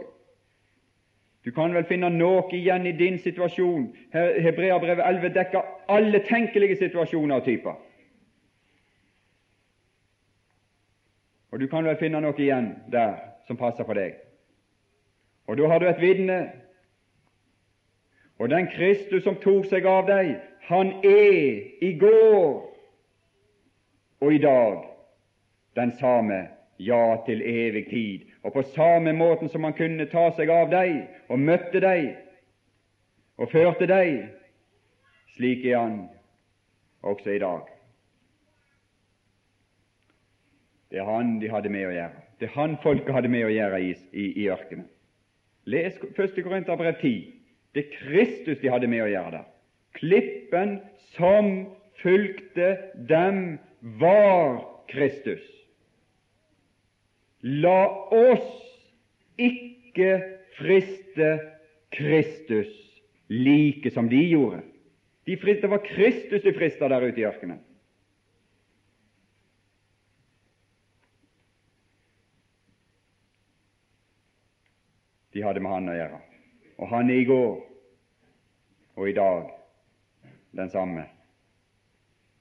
Du 1.44 1.50
kan 1.54 1.74
vel 1.74 1.84
finne 1.86 2.08
noe 2.10 2.48
igjen 2.52 2.86
i 2.86 2.92
din 2.92 3.18
situasjon. 3.22 3.92
Hebreabrevet 4.12 5.04
11 5.06 5.34
dekker 5.34 5.68
alle 5.88 6.20
tenkelige 6.26 6.76
situasjoner 6.76 7.36
og 7.36 7.44
typer. 7.44 7.76
Og 11.52 11.60
du 11.60 11.68
kan 11.70 11.86
vel 11.86 11.96
finne 12.00 12.20
noe 12.20 12.34
igjen 12.38 12.72
der 12.92 13.14
som 13.46 13.56
passer 13.56 13.86
for 13.86 13.94
deg. 13.94 14.16
Og 15.46 15.56
da 15.58 15.68
har 15.70 15.78
du 15.78 15.86
et 15.86 16.00
vitne. 16.02 16.40
Og 18.38 18.50
den 18.50 18.66
Kristus 18.74 19.22
som 19.24 19.38
tok 19.40 19.68
seg 19.70 19.86
av 19.86 20.10
deg, 20.10 20.34
han 20.66 20.86
er 21.04 21.62
i 21.80 21.98
går 21.98 22.72
og 24.20 24.34
i 24.34 24.38
dag 24.38 24.82
den 25.76 25.92
samme, 26.00 26.48
ja, 26.78 27.16
til 27.26 27.42
evig 27.42 27.86
tid. 27.90 28.20
Og 28.42 28.52
på 28.52 28.62
samme 28.62 29.12
måten 29.12 29.48
som 29.48 29.64
han 29.64 29.76
kunne 29.78 30.08
ta 30.10 30.26
seg 30.34 30.50
av 30.50 30.72
deg 30.72 31.06
og 31.28 31.38
møtte 31.38 31.80
deg 31.80 32.16
og 33.38 33.52
førte 33.52 33.86
deg, 33.86 34.26
slik 35.36 35.64
er 35.70 35.78
han 35.78 35.96
også 37.02 37.36
i 37.36 37.38
dag. 37.38 37.72
Det 40.90 40.98
er 40.98 41.10
han 41.14 41.36
de 41.40 41.50
hadde 41.50 41.70
med 41.70 41.86
å 41.86 41.94
gjøre. 41.94 42.22
Det 42.40 42.50
er 42.50 42.56
han 42.58 42.78
folket 42.82 43.14
hadde 43.14 43.30
med 43.30 43.46
å 43.46 43.54
gjøre 43.54 43.84
i, 43.84 43.92
i, 44.12 44.30
i 44.42 44.48
ørkenen. 44.50 44.88
Les 45.66 45.94
1. 45.94 46.42
Korinterbrev 46.42 46.98
10. 47.00 47.18
Det 47.74 47.84
er 47.84 47.94
Kristus 48.00 48.58
de 48.62 48.72
hadde 48.72 48.90
med 48.90 49.04
å 49.04 49.12
gjøre 49.12 49.38
der 49.38 49.52
klippen 49.98 50.78
som 51.16 51.66
fulgte 52.02 52.76
dem, 53.08 53.58
var 53.80 54.64
Kristus. 54.88 55.42
La 57.40 57.86
oss 58.10 58.48
ikke 59.36 60.16
friste 60.56 61.36
Kristus 61.94 62.72
like 63.28 63.90
som 63.90 64.08
de 64.08 64.22
gjorde. 64.28 64.62
De 65.26 65.36
friste, 65.36 65.66
det 65.66 65.70
var 65.70 65.84
Kristus 65.86 66.42
de 66.42 66.54
frista 66.54 66.88
der 66.88 67.08
ute 67.08 67.20
i 67.20 67.26
ørkenen. 67.26 67.62
De 75.34 75.42
hadde 75.44 75.60
med 75.60 75.70
Han 75.70 75.92
å 75.92 75.98
gjøre. 75.98 76.20
Og 76.80 76.88
han 76.88 77.10
er 77.10 77.20
i 77.20 77.28
går 77.28 77.56
og 78.96 79.08
i 79.10 79.16
dag 79.16 79.55
den 80.56 80.70
samme, 80.70 81.04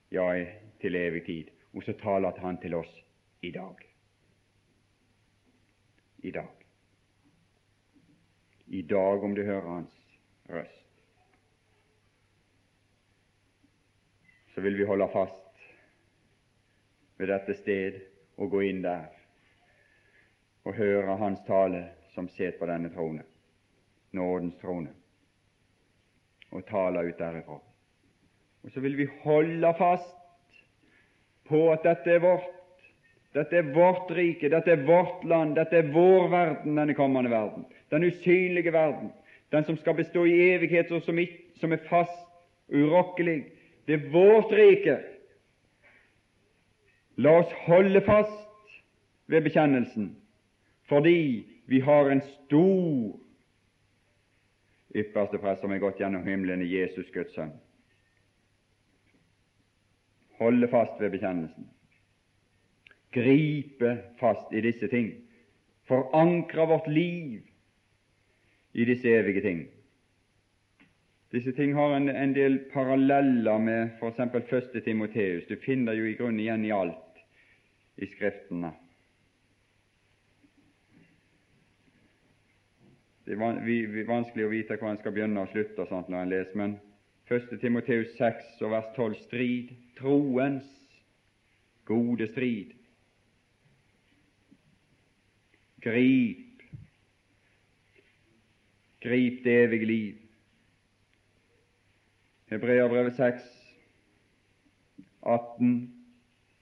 ja, 0.10 0.46
til 0.80 0.96
evig 0.96 1.26
tid. 1.26 1.52
Og 1.74 1.84
så 1.84 1.94
taler 2.00 2.40
Han 2.40 2.58
til 2.58 2.74
oss 2.74 2.92
i 3.42 3.52
dag. 3.52 3.76
I 6.18 6.32
dag. 6.32 6.54
I 8.68 8.82
dag, 8.82 9.24
om 9.24 9.36
du 9.36 9.44
hører 9.44 9.68
Hans 9.70 10.20
røst, 10.50 10.82
så 14.54 14.62
vil 14.62 14.78
vi 14.78 14.86
holde 14.88 15.10
fast 15.14 15.60
ved 17.18 17.28
dette 17.28 17.54
sted 17.54 18.00
og 18.38 18.50
gå 18.50 18.62
inn 18.62 18.82
der 18.84 19.12
og 20.64 20.74
høre 20.74 21.18
Hans 21.20 21.44
tale 21.48 21.84
som 22.16 22.30
sitter 22.32 22.58
på 22.60 22.66
denne 22.72 22.90
trone, 22.90 23.24
nådens 24.12 24.56
trone, 24.62 24.94
og 26.52 26.66
tale 26.66 27.04
ut 27.10 27.20
derifra. 27.20 27.60
Og 28.66 28.72
så 28.72 28.80
vil 28.80 28.98
vi 28.98 29.06
holde 29.22 29.74
fast 29.78 30.16
på 31.46 31.68
at 31.72 31.84
dette 31.86 32.16
er 32.18 32.20
vårt. 32.20 32.52
Dette 33.36 33.58
er 33.60 33.74
vårt 33.76 34.12
rike, 34.16 34.50
dette 34.50 34.72
er 34.72 34.86
vårt 34.88 35.26
land, 35.28 35.56
dette 35.58 35.78
er 35.78 35.90
vår 35.94 36.30
verden, 36.32 36.78
denne 36.78 36.96
kommende 36.98 37.30
verden. 37.30 37.66
Den 37.92 38.04
usynlige 38.08 38.74
verden, 38.74 39.12
den 39.52 39.66
som 39.68 39.78
skal 39.78 39.94
bestå 39.96 40.24
i 40.26 40.38
evighet, 40.54 40.92
og 40.92 41.02
som, 41.04 41.20
som 41.60 41.72
er 41.76 41.84
fast, 41.90 42.24
urokkelig. 42.72 43.44
Det 43.88 43.94
er 43.94 44.08
vårt 44.12 44.56
rike. 44.56 44.98
La 47.18 47.36
oss 47.44 47.52
holde 47.68 48.02
fast 48.02 48.72
ved 49.28 49.42
bekjennelsen, 49.46 50.16
fordi 50.90 51.46
vi 51.68 51.80
har 51.80 52.10
en 52.10 52.22
stor 52.22 53.20
ypperste 54.96 55.38
prest 55.38 55.62
som 55.62 55.76
er 55.76 55.84
gått 55.84 56.00
gjennom 56.00 56.26
himmelen 56.26 56.64
i 56.64 56.72
Jesus 56.80 57.12
Guds 57.14 57.36
sønn 57.36 57.54
holde 60.40 60.68
fast 60.68 61.00
ved 61.02 61.14
bekjennelsen, 61.16 61.70
gripe 63.16 63.98
fast 64.20 64.54
i 64.54 64.62
disse 64.66 64.88
ting, 64.92 65.14
forankre 65.88 66.68
vårt 66.68 66.88
liv 66.88 67.42
i 68.74 68.86
disse 68.86 69.10
evige 69.10 69.42
ting. 69.42 69.66
Disse 71.32 71.52
ting 71.52 71.74
har 71.76 71.96
en, 71.96 72.10
en 72.10 72.34
del 72.36 72.58
paralleller 72.74 73.58
med 73.60 73.90
f.eks. 74.00 74.48
første 74.50 74.82
Timoteus. 74.82 75.44
Du 75.50 75.56
finner 75.66 75.94
jo 75.94 76.06
i 76.06 76.16
grunnen 76.16 76.40
igjen 76.40 76.66
i 76.66 76.72
alt 76.72 77.22
i 77.98 78.08
Skriftene. 78.08 78.72
Det 83.26 83.34
er 83.34 84.08
vanskelig 84.08 84.46
å 84.46 84.52
vite 84.52 84.78
hvor 84.78 84.92
en 84.92 85.00
skal 85.02 85.16
begynne 85.16 85.42
og 85.42 85.50
slutte 85.50 85.82
og 85.82 85.90
sånt 85.90 86.12
når 86.14 86.22
en 86.22 86.30
leser, 86.30 86.58
men 86.62 86.76
1. 87.26 87.60
Timoteus 87.60 88.12
6 88.18 88.62
og 88.62 88.72
vers 88.72 88.90
12 88.96 89.16
strid, 89.24 89.70
troens 89.98 90.68
gode 91.86 92.28
strid. 92.32 92.74
Grip, 95.82 96.62
grip 99.02 99.44
det 99.46 99.56
evige 99.64 99.86
liv. 99.86 100.14
Hebreabrevet 102.54 103.16
6, 103.16 103.42
18. 105.22 105.74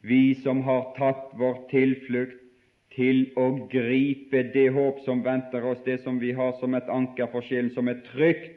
Vi 0.01 0.35
som 0.43 0.61
har 0.63 0.93
tatt 0.95 1.35
vår 1.39 1.59
tilflukt 1.71 2.39
til 2.95 3.25
å 3.39 3.49
gripe 3.71 4.45
det 4.53 4.69
håp 4.75 5.03
som 5.03 5.23
venter 5.25 5.65
oss, 5.65 5.83
det 5.83 5.99
som 6.03 6.19
vi 6.23 6.31
har 6.31 6.55
som 6.59 6.75
et 6.77 6.87
anker 6.91 7.27
for 7.31 7.43
sjelen, 7.43 7.71
som 7.75 7.91
er 7.91 7.99
trygt 8.13 8.55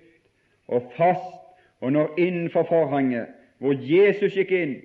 og 0.70 0.86
fast, 0.94 1.45
og 1.80 1.92
når 1.92 2.14
innenfor 2.18 2.62
forhanget, 2.68 3.28
hvor 3.58 3.72
Jesus 3.80 4.34
gikk 4.36 4.52
inn, 4.52 4.76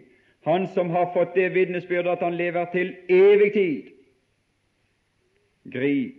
han 0.46 0.68
som 0.74 0.90
har 0.90 1.12
fått 1.14 1.36
det 1.36 1.52
vitnesbyrdet 1.54 2.18
at 2.18 2.24
han 2.26 2.38
lever 2.38 2.66
til 2.74 2.96
evig 3.10 3.52
tid. 3.54 3.92
Grip, 5.72 6.18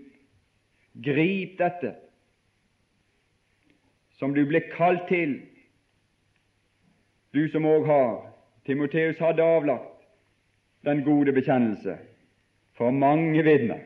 grip 1.05 1.59
dette 1.59 1.95
som 4.21 4.35
du 4.35 4.45
ble 4.47 4.61
kalt 4.71 5.09
til, 5.09 5.41
du 7.35 7.49
som 7.51 7.67
òg 7.67 7.89
har. 7.89 8.13
Timoteus 8.63 9.19
hadde 9.19 9.43
avlagt 9.43 10.05
den 10.87 11.01
gode 11.03 11.33
bekjennelse. 11.35 11.97
For 12.79 12.95
mange 12.95 13.43
vitner 13.43 13.81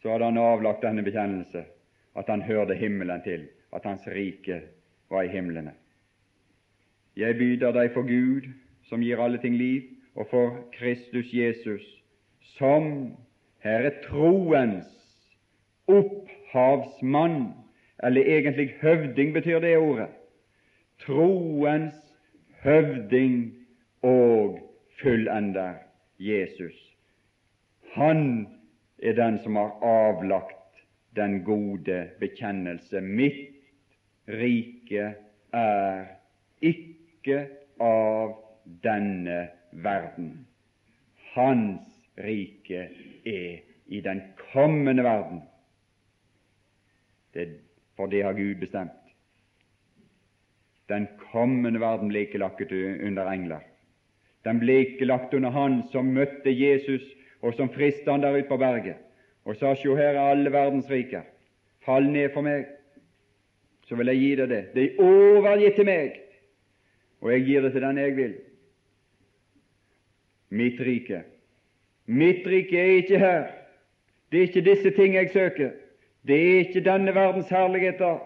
så 0.00 0.14
hadde 0.14 0.30
han 0.30 0.40
avlagt 0.40 0.86
denne 0.86 1.04
bekjennelse, 1.04 1.66
at 2.16 2.30
han 2.32 2.42
hørte 2.42 2.78
himmelen 2.78 3.20
til, 3.26 3.44
at 3.76 3.84
hans 3.84 4.06
rike 4.08 4.62
var 5.10 5.26
i 5.26 5.32
himlene. 5.34 5.74
Jeg 7.18 7.34
byder 7.34 7.72
deg 7.74 7.88
for 7.90 8.06
Gud, 8.06 8.44
som 8.86 9.00
gir 9.02 9.18
alle 9.18 9.40
ting 9.42 9.56
liv, 9.58 9.82
og 10.14 10.28
for 10.30 10.58
Kristus 10.76 11.32
Jesus, 11.34 11.82
som 12.54 12.84
her 13.64 13.88
er 13.88 13.96
troens 14.04 14.86
opphavsmann, 15.90 17.56
eller 18.06 18.22
egentlig 18.22 18.68
høvding 18.82 19.32
betyr 19.34 19.58
det 19.58 19.72
ordet. 19.78 20.06
Troens 21.02 21.98
høvding 22.62 23.50
og 24.02 24.60
fullender 25.02 25.74
Jesus. 26.18 26.76
Han 27.98 28.46
er 29.02 29.18
den 29.18 29.40
som 29.42 29.56
har 29.58 29.74
avlagt 29.82 30.84
den 31.16 31.42
gode 31.42 31.98
bekjennelse. 32.20 33.00
Mitt 33.00 33.42
rike 34.28 35.14
er 35.52 36.06
ikke 36.62 36.87
av 37.80 38.36
denne 38.82 39.48
verden. 39.72 40.46
Hans 41.34 41.88
rike 42.16 42.88
er 43.24 43.60
i 43.86 44.00
den 44.00 44.22
kommende 44.52 45.02
verden. 45.04 45.42
Det, 47.34 47.48
for 47.96 48.06
det 48.06 48.22
har 48.22 48.32
Gud 48.32 48.60
bestemt. 48.60 48.92
Den 50.88 51.08
kommende 51.32 51.80
verden 51.80 52.08
ble 52.08 52.24
ikke 52.24 52.40
lagt 52.40 52.72
under 52.72 53.28
engler. 53.28 53.60
Den 54.44 54.60
ble 54.60 54.78
ikke 54.84 55.04
lagt 55.04 55.34
under 55.34 55.50
Han 55.50 55.82
som 55.92 56.14
møtte 56.14 56.50
Jesus 56.50 57.04
og 57.42 57.54
som 57.54 57.68
frista 57.68 58.14
han 58.14 58.22
der 58.22 58.38
ute 58.38 58.48
på 58.48 58.56
berget 58.56 59.04
og 59.48 59.56
sa 59.56 59.72
sjå, 59.74 59.94
her 59.96 60.12
er 60.12 60.34
alle 60.34 60.50
verdens 60.52 60.90
riker, 60.92 61.22
fall 61.80 62.04
ned 62.12 62.28
for 62.34 62.44
meg, 62.44 62.66
så 63.88 63.96
vil 63.96 64.10
jeg 64.12 64.20
gi 64.20 64.32
deg 64.36 64.50
det. 64.50 64.58
Det 64.74 64.82
er 64.84 64.98
overgitt 65.00 65.78
til 65.80 65.88
meg, 65.88 66.18
og 67.20 67.32
jeg 67.32 67.44
gir 67.46 67.60
det 67.60 67.72
til 67.72 67.82
den 67.82 67.98
jeg 67.98 68.16
vil. 68.16 68.34
Mitt 70.50 70.80
rike. 70.80 71.22
Mitt 72.06 72.46
rike 72.46 72.78
er 72.78 72.94
ikke 73.02 73.18
her. 73.18 73.48
Det 74.32 74.38
er 74.38 74.48
ikke 74.48 74.64
disse 74.70 74.90
ting 74.96 75.14
jeg 75.14 75.30
søker. 75.32 75.70
Det 76.26 76.36
er 76.36 76.58
ikke 76.58 76.84
denne 76.84 77.14
verdens 77.14 77.48
herligheter 77.48 78.18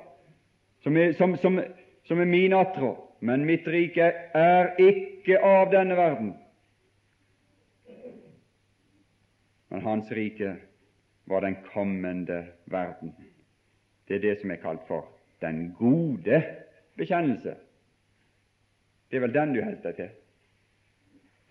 som 0.82 0.96
er, 0.96 1.12
som, 1.12 1.36
som, 1.36 1.60
som 2.04 2.20
er 2.20 2.24
min 2.24 2.52
attrå. 2.52 2.94
Men 3.20 3.44
mitt 3.46 3.68
rike 3.68 4.12
er 4.34 4.72
ikke 4.78 5.38
av 5.38 5.70
denne 5.72 5.96
verden. 5.96 6.32
men 9.72 9.80
hans 9.80 10.10
rike 10.12 10.56
var 11.24 11.40
den 11.40 11.56
kommende 11.72 12.46
verden. 12.64 13.14
Det 14.08 14.16
er 14.16 14.20
det 14.20 14.40
som 14.40 14.50
er 14.50 14.60
kalt 14.60 14.82
for 14.84 15.06
den 15.40 15.70
gode 15.78 16.42
bekjennelse. 16.96 17.54
Det 19.12 19.18
er 19.18 19.26
vel 19.26 19.34
den 19.34 19.50
du 19.52 19.58
holder 19.60 19.82
deg 19.84 19.98
til? 19.98 20.12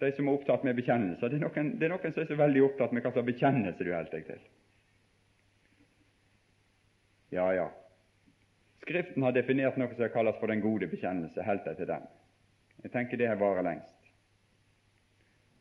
De 0.02 0.08
som 0.18 0.28
er 0.28 0.34
opptatt 0.34 0.64
med 0.66 0.80
bekjennelser. 0.80 1.30
Det 1.30 1.38
er 1.38 1.44
noen, 1.44 1.68
det 1.78 1.86
er 1.86 1.94
noen 1.94 2.16
som 2.16 2.24
er 2.24 2.32
så 2.32 2.38
veldig 2.40 2.64
opptatt 2.66 2.96
med 2.98 3.06
hva 3.06 3.12
slags 3.14 3.28
bekjennelse 3.28 3.86
du 3.86 3.92
holder 3.94 4.16
deg 4.16 4.26
til. 4.32 4.48
Ja, 7.38 7.46
ja. 7.54 7.68
Skriften 8.82 9.22
har 9.22 9.38
definert 9.38 9.78
noe 9.78 9.94
som 9.94 10.10
kalles 10.10 10.42
for 10.42 10.50
den 10.50 10.66
gode 10.66 10.90
bekjennelse. 10.90 11.46
Helt 11.46 11.70
deg 11.70 11.78
til 11.78 11.92
den. 11.94 12.10
Jeg 12.82 12.96
tenker 12.98 13.22
det 13.22 13.30
varer 13.38 13.68
lengst. 13.70 14.10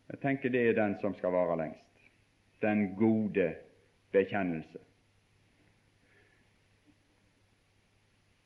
Jeg 0.09 0.25
tenker 0.25 0.57
det 0.57 0.65
er 0.71 0.79
den 0.81 0.97
som 1.05 1.13
skal 1.21 1.37
vare 1.37 1.61
lengst 1.61 1.91
den 2.65 2.95
gode 2.97 3.55
bekjennelse. 4.13 4.81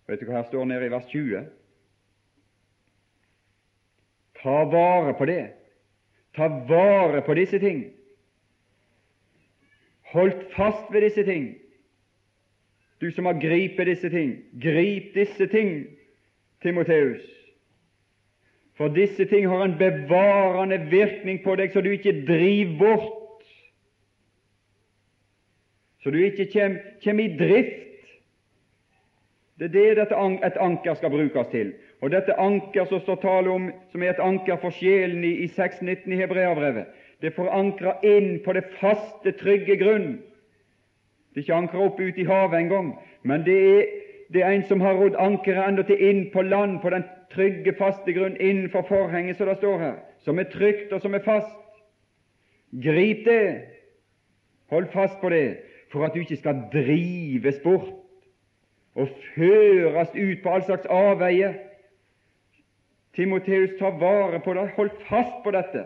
Vet 0.06 0.20
du 0.20 0.26
hva 0.28 0.42
her 0.42 0.50
står 0.50 0.66
nede 0.68 0.86
i 0.86 0.92
vers 0.92 1.06
20? 1.10 1.46
Ta 4.44 4.64
vare 4.68 5.14
på 5.16 5.26
det. 5.26 5.42
Ta 6.36 6.48
vare 6.68 7.22
på 7.24 7.34
disse 7.34 7.58
ting. 7.58 7.84
Holdt 10.12 10.44
fast 10.54 10.92
ved 10.92 11.08
disse 11.08 11.24
ting. 11.24 11.54
Du 13.00 13.10
som 13.10 13.26
har 13.26 13.40
gripet 13.40 13.86
disse 13.86 14.08
ting, 14.08 14.36
grip 14.62 15.14
disse 15.14 15.46
ting, 15.46 15.86
Timoteus. 16.62 17.24
For 18.76 18.88
disse 18.88 19.24
ting 19.24 19.48
har 19.48 19.64
en 19.64 19.78
bevarende 19.78 20.78
virkning 20.90 21.42
på 21.44 21.56
deg, 21.56 21.72
så 21.72 21.80
du 21.80 21.90
ikke 21.90 22.14
driver 22.26 22.78
bort 22.78 23.24
så 26.04 26.10
du 26.10 26.18
ikke 26.20 26.44
kommer 27.04 27.24
i 27.24 27.36
drift. 27.36 27.80
Det 29.58 29.64
er 29.64 29.72
det 29.72 29.96
dette 29.96 30.16
et 30.46 30.58
anker 30.60 30.94
skal 30.94 31.10
brukes 31.10 31.46
til. 31.48 31.70
Og 32.04 32.10
dette 32.12 32.34
anker 32.36 32.84
som 32.84 33.00
står 33.00 33.16
tale 33.22 33.48
om, 33.48 33.70
som 33.88 34.02
er 34.04 34.12
et 34.12 34.20
anker 34.20 34.58
for 34.60 34.74
sjelen 34.76 35.22
i, 35.24 35.30
i 35.46 35.48
6.19 35.48 36.12
i 36.12 36.18
Hebreabrevet, 36.20 36.90
det 37.22 37.30
er 37.30 37.36
forankra 37.38 37.94
inn 38.04 38.42
på 38.44 38.52
det 38.52 38.66
faste, 38.76 39.32
trygge 39.40 39.78
grunn. 39.80 40.18
Det 41.32 41.40
er 41.40 41.46
ikke 41.46 41.56
ankra 41.62 41.86
opp 41.86 42.02
ute 42.02 42.20
i 42.20 42.28
havet 42.28 42.58
engang, 42.60 42.92
men 43.24 43.46
det 43.46 43.56
er, 43.70 43.88
det 44.36 44.44
er 44.44 44.52
en 44.52 44.66
som 44.68 44.84
har 44.84 45.00
rodd 45.00 45.16
ankeret 45.16 45.70
endatil 45.70 46.04
inn 46.10 46.22
på 46.34 46.44
land, 46.44 46.76
på 46.84 46.92
den 46.92 47.08
trygge, 47.32 47.72
faste 47.80 48.12
grunn 48.12 48.36
innenfor 48.36 48.84
forhenget, 48.90 49.40
som 49.40 49.48
det 49.48 49.56
står 49.62 49.80
her, 49.80 49.98
som 50.28 50.38
er 50.38 50.50
trygt 50.52 50.92
og 50.92 51.00
som 51.00 51.16
er 51.16 51.24
fast. 51.24 51.60
Grip 52.84 53.24
det, 53.24 53.44
hold 54.68 54.92
fast 54.92 55.16
på 55.24 55.32
det, 55.32 55.46
for 55.88 56.04
at 56.04 56.12
du 56.12 56.20
ikke 56.20 56.36
skal 56.36 56.66
drives 56.72 57.64
bort 57.64 57.94
og 58.94 59.08
føres 59.34 60.12
ut 60.12 60.42
på 60.42 60.52
all 60.52 60.68
slags 60.68 60.86
avveier. 60.90 61.54
Timoteus, 63.14 63.78
ta 63.78 63.90
vare 63.90 64.40
på 64.42 64.54
det, 64.54 64.68
hold 64.76 64.90
fast 65.08 65.42
på 65.44 65.52
dette 65.54 65.84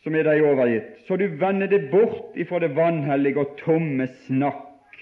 som 0.00 0.14
er 0.16 0.24
deg 0.24 0.44
overgitt, 0.48 0.92
så 1.04 1.16
du 1.20 1.26
vender 1.40 1.68
det 1.68 1.90
bort 1.92 2.36
ifra 2.40 2.60
det 2.62 2.72
vanhellige 2.76 3.42
og 3.42 3.56
tomme 3.60 4.06
snakk 4.24 4.96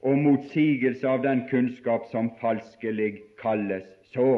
og 0.00 0.16
motsigelse 0.16 1.08
av 1.08 1.20
den 1.26 1.44
kunnskap 1.50 2.06
som 2.12 2.30
falskelig 2.40 3.10
kalles 3.42 3.84
så. 4.14 4.30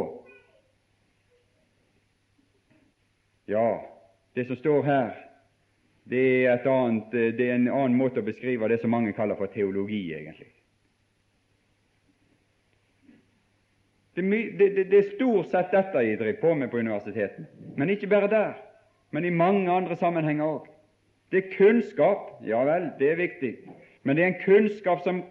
Ja, 3.47 3.69
det 4.35 4.49
som 4.49 4.59
står 4.59 4.83
her, 4.87 5.13
det 6.11 6.25
er, 6.47 6.67
annet, 6.67 7.13
det 7.13 7.47
er, 7.47 7.55
en 7.55 7.69
annen 7.71 7.99
måte 7.99 8.23
å 8.23 8.27
beskrive 8.27 8.67
det 8.71 8.81
som 8.83 8.91
mange 8.91 9.15
kaller 9.15 9.39
for 9.39 9.51
teologi, 9.55 10.09
egentlig. 10.17 10.51
Det, 14.17 14.23
det, 14.59 14.91
det 14.91 14.99
er 14.99 15.15
stort 15.15 15.49
sett 15.49 15.73
dette 15.73 16.03
jeg 16.05 16.19
driver 16.21 16.41
på 16.41 16.55
med 16.55 16.69
på 16.69 16.79
universiteten, 16.79 17.47
men 17.77 17.91
ikke 17.91 18.11
bare 18.13 18.29
der, 18.29 18.53
men 19.11 19.25
i 19.25 19.31
mange 19.33 19.73
andre 19.73 19.97
sammenhenger 19.97 20.45
òg. 20.45 20.67
Det 21.33 21.39
er 21.39 21.55
kunnskap, 21.57 22.29
ja 22.45 22.61
vel, 22.69 22.91
det 22.99 23.11
er 23.11 23.17
viktig, 23.17 23.55
Men 24.03 24.17
det 24.17 24.25
er 24.25 24.27
en 24.27 24.43
kunnskap 24.45 25.01
som 25.05 25.23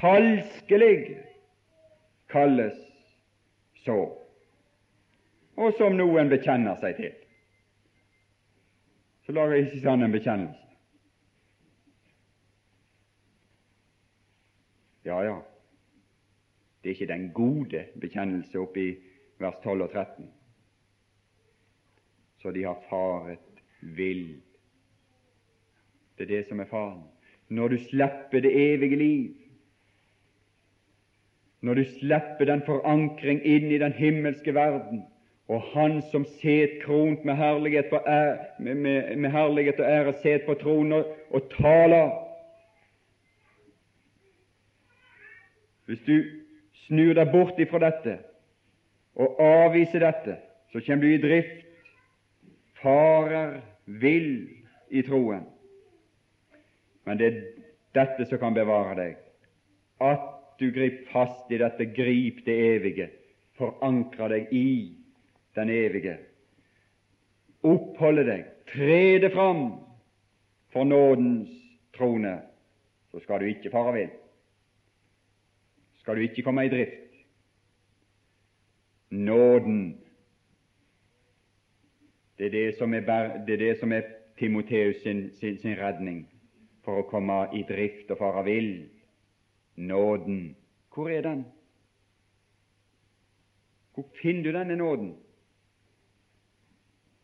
falskelig 0.00 1.16
kalles 2.28 2.76
så, 3.84 4.12
og 5.56 5.72
som 5.78 5.96
noen 5.96 6.28
bekjenner 6.28 6.76
seg 6.82 6.96
til. 6.96 7.12
Så 9.24 9.32
lager 9.32 9.62
ikke 9.62 9.80
sånn 9.84 10.02
en 10.02 10.12
bekjennelse. 10.12 10.64
Ja, 15.08 15.22
ja, 15.24 15.38
det 16.88 16.94
er 16.94 17.00
ikke 17.00 17.12
den 17.12 17.30
gode 17.34 17.84
bekjennelse 18.00 18.58
oppe 18.58 18.80
i 18.80 18.92
vers 19.38 19.56
12 19.64 19.82
og 19.82 19.90
13. 19.92 20.30
Så 22.40 22.50
de 22.50 22.62
har 22.64 22.78
faret 22.88 23.60
vill. 23.80 24.40
Det 26.16 26.24
er 26.24 26.30
det 26.36 26.46
som 26.48 26.60
er 26.60 26.70
faren. 26.70 27.02
Når 27.48 27.68
du 27.68 27.76
slipper 27.90 28.40
det 28.40 28.54
evige 28.72 28.96
liv, 28.96 29.34
når 31.60 31.74
du 31.74 31.84
slipper 31.84 32.48
den 32.48 32.64
forankring 32.64 33.44
inn 33.44 33.68
i 33.68 33.82
den 33.84 33.92
himmelske 33.92 34.54
verden, 34.54 35.04
og 35.48 35.60
Han 35.60 36.02
som 36.10 36.24
set 36.40 36.80
kront 36.86 37.24
med 37.24 37.36
herlighet, 37.36 37.92
ære, 37.92 38.38
med, 38.58 38.74
med, 38.74 39.16
med 39.16 39.30
herlighet 39.30 39.80
og 39.80 39.92
ære 39.92 40.14
set 40.22 40.42
på 40.46 40.54
tronen 40.54 41.04
og, 41.30 41.52
taler 41.60 42.28
Hvis 45.88 46.00
du 46.06 46.22
snur 46.86 47.14
deg 47.18 47.32
bort 47.32 47.58
ifra 47.60 47.80
dette 47.82 48.18
og 49.18 49.40
avviser 49.42 50.04
dette, 50.04 50.36
så 50.70 50.80
kommer 50.84 51.02
du 51.02 51.14
i 51.14 51.22
drift, 51.22 51.64
farer 52.78 53.58
vill 53.84 54.46
i 54.94 55.02
troen. 55.02 55.42
Men 57.08 57.18
det 57.18 57.28
er 57.28 57.40
dette 57.96 58.28
som 58.28 58.40
kan 58.42 58.54
bevare 58.54 58.94
deg, 58.98 59.16
at 60.04 60.28
du 60.60 60.68
griper 60.74 61.10
fast 61.10 61.50
i 61.50 61.58
dette, 61.58 61.88
grip 61.96 62.44
det 62.46 62.56
evige, 62.76 63.08
forankre 63.58 64.30
deg 64.34 64.54
i 64.54 64.70
den 65.58 65.72
evige, 65.74 66.18
oppholde 67.66 68.22
deg, 68.28 68.46
tre 68.70 69.18
det 69.24 69.32
fram 69.34 69.64
for 70.70 70.86
nådens 70.86 71.50
trone, 71.96 72.36
så 73.10 73.18
skal 73.24 73.42
du 73.42 73.50
ikke 73.50 73.72
fare 73.74 73.96
vill 73.96 74.16
skal 76.08 76.16
du 76.16 76.22
ikke 76.22 76.42
komme 76.42 76.66
i 76.66 76.68
drift. 76.68 77.16
Nåden, 79.10 80.00
det 82.38 82.46
er 82.46 82.50
det 82.50 82.78
som 82.78 82.94
er, 82.94 83.00
det 83.46 83.54
er, 83.54 83.58
det 83.58 83.80
som 83.80 83.92
er 83.92 84.02
Timoteus 84.38 85.02
sin, 85.02 85.36
sin, 85.36 85.58
sin, 85.58 85.76
redning 85.76 86.22
for 86.84 87.02
å 87.02 87.04
komme 87.10 87.36
i 87.52 87.60
drift 87.68 88.08
og 88.08 88.22
fare 88.22 88.46
vill. 88.46 88.70
Nåden, 89.76 90.56
hvor 90.94 91.12
er 91.12 91.28
den? 91.28 91.44
Hvor 93.92 94.08
finner 94.22 94.48
du 94.48 94.52
denne 94.56 94.80
nåden? 94.80 95.12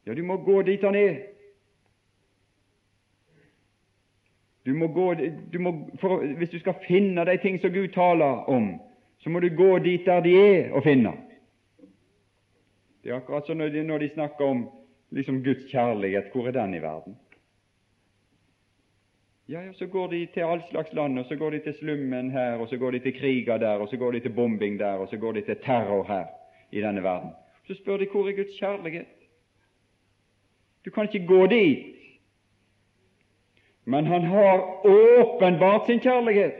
Ja, 0.05 0.13
du 0.13 0.23
må 0.23 0.37
gå 0.45 0.61
dit 0.63 0.85
han 0.85 0.95
er. 0.95 1.23
Du 4.67 4.75
må 4.75 4.87
gå, 4.87 5.15
du 5.53 5.59
må, 5.59 5.73
for, 6.01 6.25
hvis 6.37 6.51
du 6.51 6.59
skal 6.59 6.75
finne 6.87 7.25
de 7.25 7.37
ting 7.37 7.61
som 7.61 7.73
Gud 7.73 7.89
taler 7.93 8.49
om, 8.49 8.81
så 9.19 9.31
må 9.31 9.41
du 9.41 9.51
gå 9.57 9.79
dit 9.79 10.07
der 10.07 10.21
de 10.21 10.33
er 10.37 10.73
og 10.73 10.83
finne. 10.85 11.13
Det 13.05 13.13
er 13.13 13.17
akkurat 13.17 13.47
som 13.47 13.57
når 13.57 13.83
når 13.85 13.99
de 13.99 14.09
snakker 14.09 14.45
om 14.45 14.71
liksom 15.11 15.43
Guds 15.45 15.71
kjærlighet. 15.71 16.33
Hvor 16.33 16.49
er 16.49 16.53
den 16.53 16.75
i 16.75 16.83
verden? 16.83 17.17
Ja, 19.49 19.61
ja, 19.61 19.73
Så 19.73 19.87
går 19.87 20.07
de 20.07 20.27
til 20.35 20.41
all 20.41 20.63
slags 20.71 20.93
land, 20.93 21.19
og 21.19 21.25
så 21.25 21.37
går 21.37 21.51
de 21.51 21.59
til 21.59 21.75
slummen 21.81 22.31
her, 22.31 22.55
og 22.55 22.69
så 22.69 22.77
går 22.77 22.91
de 22.91 22.99
til 22.99 23.19
kriger 23.21 23.59
der, 23.59 23.77
og 23.77 23.89
så 23.89 23.97
går 23.97 24.13
de 24.13 24.21
til 24.21 24.33
bombing 24.33 24.79
der, 24.81 24.93
og 24.93 25.09
så 25.09 25.17
går 25.17 25.33
de 25.33 25.41
til 25.41 25.57
terror 25.57 26.05
her 26.05 26.25
i 26.73 26.81
denne 26.81 27.03
verden. 27.03 27.31
Så 27.67 27.75
spør 27.75 27.97
de 27.97 28.07
hvor 28.13 28.29
er 28.29 28.33
Guds 28.33 28.59
kjærlighet? 28.59 29.07
Du 30.85 30.91
kan 30.91 31.09
ikke 31.13 31.27
gå 31.27 31.47
dit 31.47 31.94
men 33.85 34.07
han 34.07 34.25
har 34.25 34.87
åpenbart 34.87 35.87
sin 35.87 36.01
kjærlighet. 36.01 36.55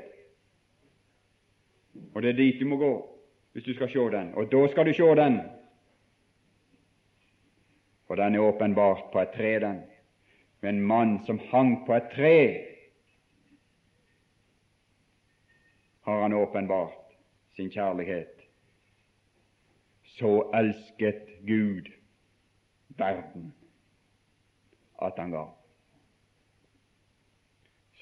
Og 2.15 2.23
det 2.23 2.31
er 2.31 2.37
dit 2.37 2.61
du 2.61 2.67
må 2.69 2.77
gå 2.77 2.95
hvis 3.53 3.65
du 3.65 3.75
skal 3.75 3.91
se 3.91 3.99
den. 3.99 4.35
Og 4.35 4.53
da 4.53 4.67
skal 4.69 4.87
du 4.87 4.93
se 4.93 5.09
den. 5.17 5.41
For 8.07 8.15
den 8.15 8.35
er 8.35 8.39
åpenbart 8.39 9.05
på 9.13 9.21
et 9.21 9.29
tre, 9.37 9.61
den. 9.61 9.83
Med 10.61 10.71
en 10.71 10.81
mann 10.81 11.25
som 11.27 11.39
hang 11.39 11.87
på 11.87 11.95
et 11.95 12.11
tre, 12.15 12.65
har 16.05 16.23
han 16.23 16.33
åpenbart 16.33 17.15
sin 17.57 17.71
kjærlighet. 17.71 18.41
Så 20.03 20.51
elsket 20.55 21.29
Gud 21.47 21.91
verden 22.89 23.55
at 25.03 25.13
han 25.19 25.31
ga 25.31 25.45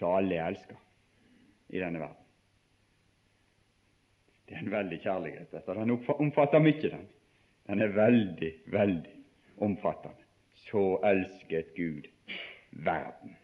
så 0.02 0.08
alle 0.18 0.34
er 0.34 0.48
elska 0.50 0.74
i 1.68 1.78
denne 1.78 2.00
verden. 2.02 2.24
Det 4.48 4.56
er 4.56 4.64
en 4.64 4.72
veldig 4.72 4.96
kjærlighet. 5.04 5.52
Dette. 5.52 5.76
Den 5.78 5.92
omfatter 5.94 6.58
mye, 6.58 6.88
den. 6.90 7.04
Den 7.70 7.84
er 7.84 7.94
veldig, 7.94 8.48
veldig 8.74 9.12
omfattende. 9.62 10.26
Så 10.64 10.82
elsket 11.06 11.70
Gud 11.76 12.08
verden. 12.72 13.36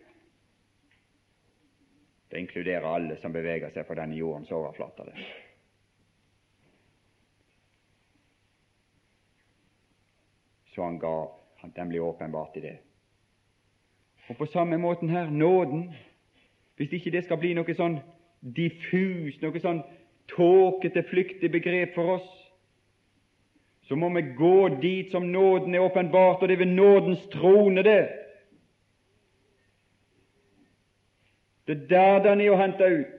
Det 2.29 2.43
inkluderer 2.43 2.91
alle 2.91 3.21
som 3.23 3.33
beveger 3.33 3.71
seg 3.71 3.87
på 3.87 3.95
denne 3.95 4.19
jordens 4.19 4.51
overflate. 4.51 5.07
Så 10.75 10.83
han 10.83 10.99
gav. 10.99 11.39
Den 11.63 11.89
blir 11.89 12.11
åpenbart 12.11 12.59
i 12.59 12.67
det. 12.67 12.77
Og 14.29 14.37
på 14.43 14.47
samme 14.51 14.77
måten 14.77 15.09
her 15.09 15.31
nåden 15.31 15.93
hvis 16.79 16.93
ikke 16.93 17.11
det 17.11 17.25
skal 17.27 17.41
bli 17.43 17.53
noe 17.59 17.75
sånn 17.75 17.99
diffus, 18.55 19.35
noe 19.43 19.61
sånn 19.61 19.81
tåkete, 20.31 21.03
flyktig 21.11 21.51
begrep 21.51 21.97
for 21.97 22.19
oss, 22.19 22.29
så 23.89 23.97
må 23.97 24.11
vi 24.15 24.23
gå 24.37 24.69
dit 24.83 25.11
som 25.11 25.27
nåden 25.33 25.75
er 25.75 25.83
åpenbart, 25.83 26.43
og 26.43 26.49
det 26.49 26.59
er 26.59 26.63
ved 26.63 26.75
nådens 26.77 27.25
trone, 27.33 27.83
det. 27.83 28.03
Det 31.67 31.77
er 31.77 31.89
der 31.91 32.23
den 32.29 32.45
er 32.45 32.53
å 32.53 32.61
hente 32.61 32.85
ut. 32.85 33.17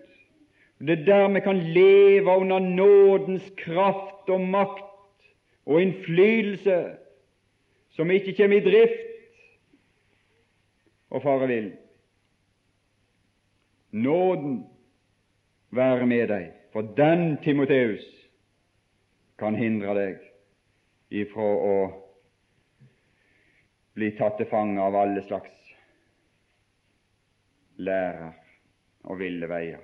Det 0.79 0.95
er 0.95 1.03
der 1.09 1.27
vi 1.33 1.41
kan 1.43 1.59
leve 1.75 2.37
under 2.39 2.63
nådens 2.63 3.49
kraft 3.59 4.29
og 4.31 4.41
makt 4.41 4.85
og 5.65 5.81
innflytelse, 5.81 6.79
som 7.97 8.11
ikke 8.11 8.37
kommer 8.37 8.61
i 8.61 8.63
drift 8.63 9.05
og 11.09 11.25
fare 11.25 11.49
vill. 11.49 11.71
Nåden 13.91 14.67
være 15.73 16.05
med 16.05 16.27
deg, 16.29 16.51
for 16.73 16.81
den, 16.97 17.37
Timoteus, 17.43 18.05
kan 19.39 19.55
hindre 19.55 19.95
deg 19.97 20.25
ifra 21.21 21.45
å 21.45 21.75
bli 23.97 24.11
tatt 24.17 24.37
til 24.37 24.49
fange 24.51 24.83
av 24.83 24.97
alle 24.99 25.23
slags 25.25 25.71
lærer 27.79 28.35
og 29.09 29.19
ville 29.21 29.47
veier. 29.49 29.81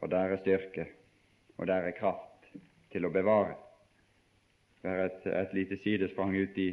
For 0.00 0.12
der 0.12 0.32
er 0.32 0.40
styrke, 0.40 0.86
og 1.58 1.66
der 1.66 1.88
er 1.88 1.98
kraft 1.98 2.48
til 2.92 3.08
å 3.08 3.12
bevare. 3.12 3.56
Det 4.80 4.92
er 4.92 5.04
et, 5.08 5.26
et 5.26 5.54
lite 5.56 5.80
sidesprang 5.82 6.34
ut 6.36 6.58
i 6.62 6.68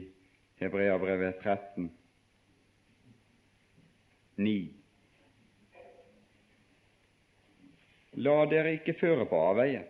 Hebreabrevet 0.62 1.42
13, 1.42 1.90
9. 4.36 4.54
La 8.26 8.38
dere 8.50 8.76
ikke 8.78 8.96
føre 9.00 9.26
på 9.30 9.40
avveie. 9.50 9.82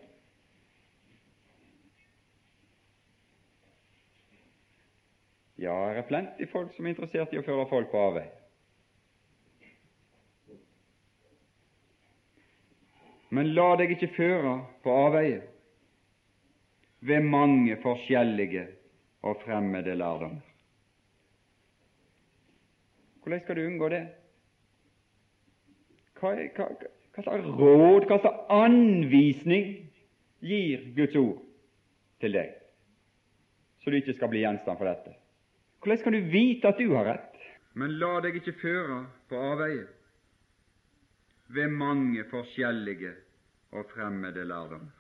Ja, 5.63 5.75
det 5.93 6.01
er 6.01 6.07
plenty 6.07 6.47
folk 6.51 6.71
som 6.75 6.85
er 6.85 6.95
interessert 6.95 7.33
i 7.33 7.39
å 7.39 7.45
føre 7.45 7.67
folk 7.69 7.91
på 7.91 7.99
avveie. 8.09 8.31
Men 13.33 13.53
la 13.57 13.73
deg 13.79 13.95
ikke 13.95 14.11
føre 14.13 14.57
på 14.83 14.95
avveie 15.07 15.39
ved 17.03 17.25
mange 17.25 17.77
forskjellige 17.81 18.67
og 19.25 19.39
fremmede 19.41 19.95
lærdommer. 19.97 20.43
Hvordan 23.23 23.41
skal 23.41 23.57
du 23.57 23.63
unngå 23.65 23.89
det? 23.89 24.03
Hva, 26.23 26.33
hva, 26.55 26.67
hva 27.13 27.25
slags 27.25 27.49
råd, 27.59 28.07
hva 28.07 28.19
slags 28.21 28.53
anvisning 28.53 29.73
gir 30.43 30.87
Guds 30.95 31.17
ord 31.19 31.41
til 32.23 32.37
deg, 32.37 32.55
så 33.83 33.91
du 33.91 33.99
ikke 33.99 34.15
skal 34.15 34.31
bli 34.31 34.43
gjenstand 34.45 34.79
for 34.79 34.87
dette? 34.87 35.17
Hvordan 35.83 35.99
skal 35.99 36.15
du 36.15 36.31
vite 36.31 36.71
at 36.71 36.79
du 36.79 36.93
har 36.95 37.09
rett? 37.11 37.29
Men 37.75 37.97
la 37.99 38.15
deg 38.23 38.37
ikke 38.39 38.55
føre 38.61 39.03
på 39.27 39.39
avveie 39.51 39.87
ved 41.53 41.73
mange 41.73 42.23
forskjellige 42.29 43.11
og 43.73 43.89
fremmede 43.91 44.45
lærdommer. 44.47 44.93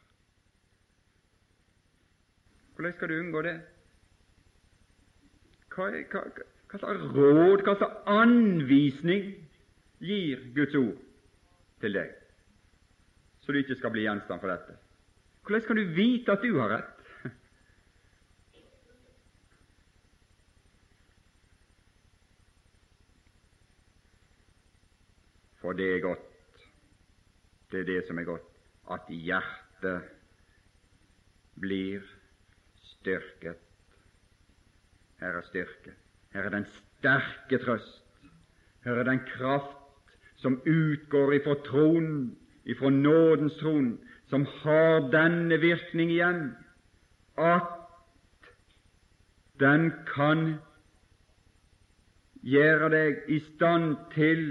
Hvordan 2.73 2.93
skal 2.97 3.09
du 3.09 3.19
unngå 3.19 3.43
det? 3.45 3.55
Hva, 5.73 5.87
hva, 6.11 6.23
hva 6.69 6.81
slags 6.81 7.07
råd, 7.15 7.63
hva 7.63 7.75
slags 7.77 8.09
anvisning 8.09 9.31
gir 10.03 10.41
Guds 10.57 10.75
ord 10.77 11.02
til 11.83 11.93
deg, 11.97 12.09
så 13.43 13.51
du 13.51 13.57
ikke 13.59 13.75
skal 13.75 13.91
bli 13.91 14.05
gjenstand 14.07 14.39
for 14.39 14.49
dette? 14.51 14.73
Hvordan 15.43 15.65
kan 15.67 15.75
du 15.75 15.83
vite 15.97 16.31
at 16.31 16.43
du 16.43 16.59
har 16.61 16.69
rett? 16.77 16.99
For 25.59 25.71
det 25.75 25.89
er 25.95 25.99
godt, 26.03 26.29
det 27.71 27.79
er 27.83 27.87
det 27.91 28.01
som 28.07 28.19
er 28.19 28.27
godt, 28.31 28.47
at 28.95 29.03
hjertet 29.11 30.01
blir 31.59 32.01
styrket. 32.93 33.59
Her 35.19 35.31
er 35.39 35.45
styrke. 35.47 35.91
Her 36.33 36.47
er 36.47 36.51
den 36.55 36.67
sterke 36.71 37.57
trøst. 37.63 38.03
Her 38.83 38.99
er 38.99 39.07
den 39.07 39.21
kraft 39.35 39.82
som 40.43 40.59
utgår 40.65 41.33
ifra 41.35 41.55
tronen, 41.55 42.35
ifra 42.63 42.89
nådens 42.89 43.55
tron, 43.57 43.97
som 44.29 44.45
har 44.63 45.07
denne 45.11 45.57
virkning 45.57 46.11
igjen, 46.11 46.51
at 47.39 47.71
den 49.59 49.91
kan 50.09 50.43
gjøre 52.43 52.89
deg 52.91 53.23
i 53.31 53.39
stand 53.53 53.95
til 54.15 54.43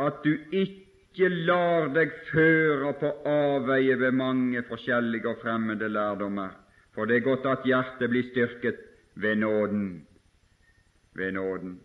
at 0.00 0.24
du 0.24 0.32
ikke 0.48 1.28
lar 1.28 1.92
deg 1.92 2.14
føre 2.30 2.94
på 3.00 3.12
avveie 3.28 3.98
ved 4.00 4.16
mange 4.16 4.64
forskjellige 4.68 5.28
og 5.28 5.42
fremmede 5.44 5.92
lærdommer, 5.92 6.56
for 6.96 7.04
det 7.04 7.20
er 7.20 7.28
godt 7.28 7.48
at 7.52 7.68
hjertet 7.68 8.08
blir 8.10 8.30
styrket 8.32 8.80
ved 9.14 9.36
nåden. 9.44 10.06
Ved 11.14 11.36
nåden. 11.36 11.80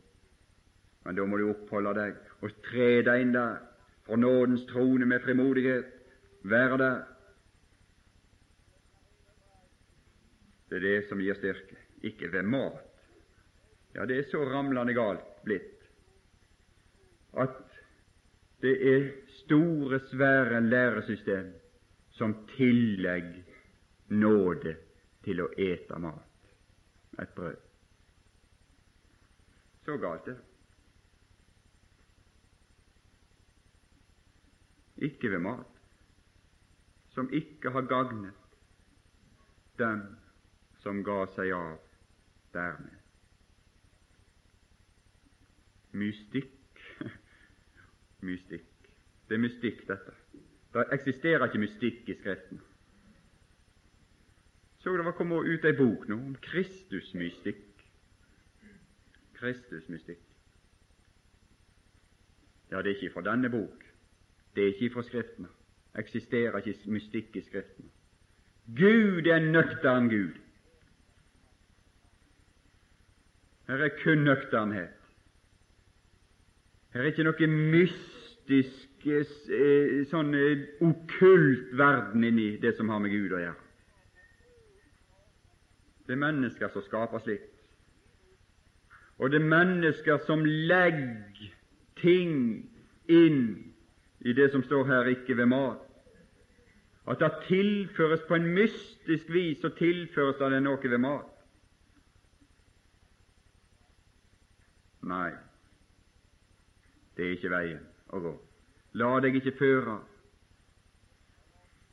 Men 1.07 1.15
da 1.15 1.23
må 1.23 1.37
du 1.39 1.45
oppholde 1.47 1.93
deg 1.95 2.17
og 2.43 2.55
tre 2.67 2.89
deg 3.07 3.21
inn 3.23 3.31
der, 3.31 3.61
for 4.03 4.19
nådens 4.19 4.65
trone 4.67 5.07
med 5.07 5.23
frimodighet, 5.23 5.87
være 6.43 6.79
der. 6.81 6.97
Det 10.67 10.81
er 10.81 10.83
det 10.83 10.97
som 11.07 11.23
gir 11.23 11.39
styrke, 11.39 11.79
ikke 12.03 12.27
ved 12.33 12.43
mat. 12.51 12.83
Ja, 13.95 14.03
det 14.03 14.19
er 14.19 14.27
så 14.27 14.43
ramlende 14.43 14.93
galt 14.93 15.23
blitt 15.47 15.77
at 17.37 17.55
det 18.61 18.75
er 18.89 19.07
store, 19.43 19.99
svære 20.09 20.61
læresystem 20.61 21.53
som 22.17 22.33
tillegg 22.57 23.29
nåde 24.09 24.73
til 25.23 25.43
å 25.43 25.47
ete 25.61 25.99
mat, 26.01 26.51
et 27.21 27.33
brød. 27.35 27.59
Så 29.85 29.97
galt 30.01 30.27
er 30.27 30.39
det. 30.39 30.46
Ikke 34.97 35.31
ved 35.31 35.39
mat, 35.39 35.81
som 37.13 37.29
ikke 37.33 37.69
har 37.69 37.85
gagnet 37.89 38.33
dem 39.77 40.01
som 40.81 41.03
ga 41.05 41.19
seg 41.35 41.53
av 41.53 41.77
dermed. 42.53 42.95
Mystikk 45.97 46.81
Mystikk. 48.27 48.73
Det 49.27 49.35
er 49.35 49.43
mystikk, 49.43 49.83
dette. 49.87 50.13
Det 50.73 50.85
eksisterer 50.95 51.45
ikke 51.45 51.59
mystikk 51.59 52.09
i 52.09 52.15
Skriften. 52.15 52.61
Så 54.79 54.93
det 54.97 55.05
var 55.05 55.17
kommet 55.17 55.49
ut 55.49 55.65
ei 55.67 55.73
bok 55.75 56.05
nå 56.07 56.15
om 56.15 56.35
Kristusmystikk. 56.41 57.83
Kristusmystikk. 59.35 60.23
Ja, 62.71 62.81
det 62.81 62.91
er 62.91 62.95
ikke 62.95 63.13
fra 63.13 63.25
denne 63.27 63.51
bok. 63.51 63.86
Det 64.57 64.63
er 64.63 64.73
ikke 64.73 64.93
fra 64.93 65.03
Skriftene. 65.05 65.47
Eksisterer 66.01 66.57
ikke 66.57 66.89
mystikk 66.89 67.35
i 67.35 67.41
Skriftene. 67.45 67.89
Gud 68.77 69.27
er 69.29 69.39
nøktern 69.39 70.09
Gud. 70.09 70.33
Her 73.67 73.83
er 73.85 73.89
kun 74.03 74.17
nøkternhet. 74.17 74.89
Her 76.93 77.01
er 77.01 77.05
ikke 77.05 77.27
noe 77.27 77.47
mystisk, 77.47 79.05
eh, 79.05 80.01
sånn 80.09 80.33
eh, 80.33 80.65
okkult 80.81 81.77
verden 81.77 82.25
inni 82.25 82.49
det 82.57 82.73
som 82.79 82.89
har 82.89 83.03
med 83.03 83.13
Gud 83.13 83.37
å 83.37 83.43
gjøre. 83.43 83.61
Det 86.07 86.17
er 86.17 86.23
mennesker 86.25 86.73
som 86.73 86.81
skaper 86.89 87.21
slikt. 87.21 87.53
Og 89.21 89.29
det 89.29 89.43
er 89.43 89.49
mennesker 89.53 90.25
som 90.25 90.41
legger 90.41 91.53
ting 92.01 92.33
inn 93.05 93.66
i 94.19 94.33
det 94.33 94.51
som 94.51 94.63
står 94.63 94.85
her, 94.85 95.03
ikke 95.03 95.37
ved 95.37 95.45
mat. 95.45 95.83
At 97.07 97.19
det 97.19 97.31
tilføres 97.47 98.21
på 98.27 98.35
en 98.35 98.53
mystisk 98.53 99.29
vis, 99.29 99.61
så 99.61 99.69
tilføres 99.69 100.35
det 100.39 100.61
noe 100.63 100.89
ved 100.89 100.97
mat. 100.97 101.33
Nei, 105.07 105.31
det 107.15 107.25
er 107.25 107.35
ikke 107.37 107.51
veien 107.53 107.85
å 108.11 108.19
gå. 108.19 108.33
La 108.99 109.13
deg 109.23 109.37
ikke 109.39 109.55
føre 109.59 109.99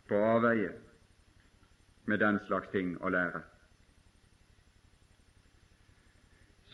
på 0.08 0.18
avveie 0.18 0.72
med 2.10 2.18
den 2.18 2.40
slags 2.48 2.72
ting 2.72 2.96
å 3.00 3.12
lære. 3.14 3.44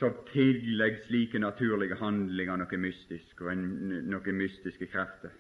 Så 0.01 0.09
tillegg 0.33 1.03
slike 1.05 1.39
naturlige 1.39 1.97
handlinger 2.01 2.57
noe 2.57 2.77
mystisk 2.81 3.41
og 3.45 3.51
en, 3.53 3.65
noen 4.09 4.37
mystiske 4.39 4.87
krefter. 4.89 5.33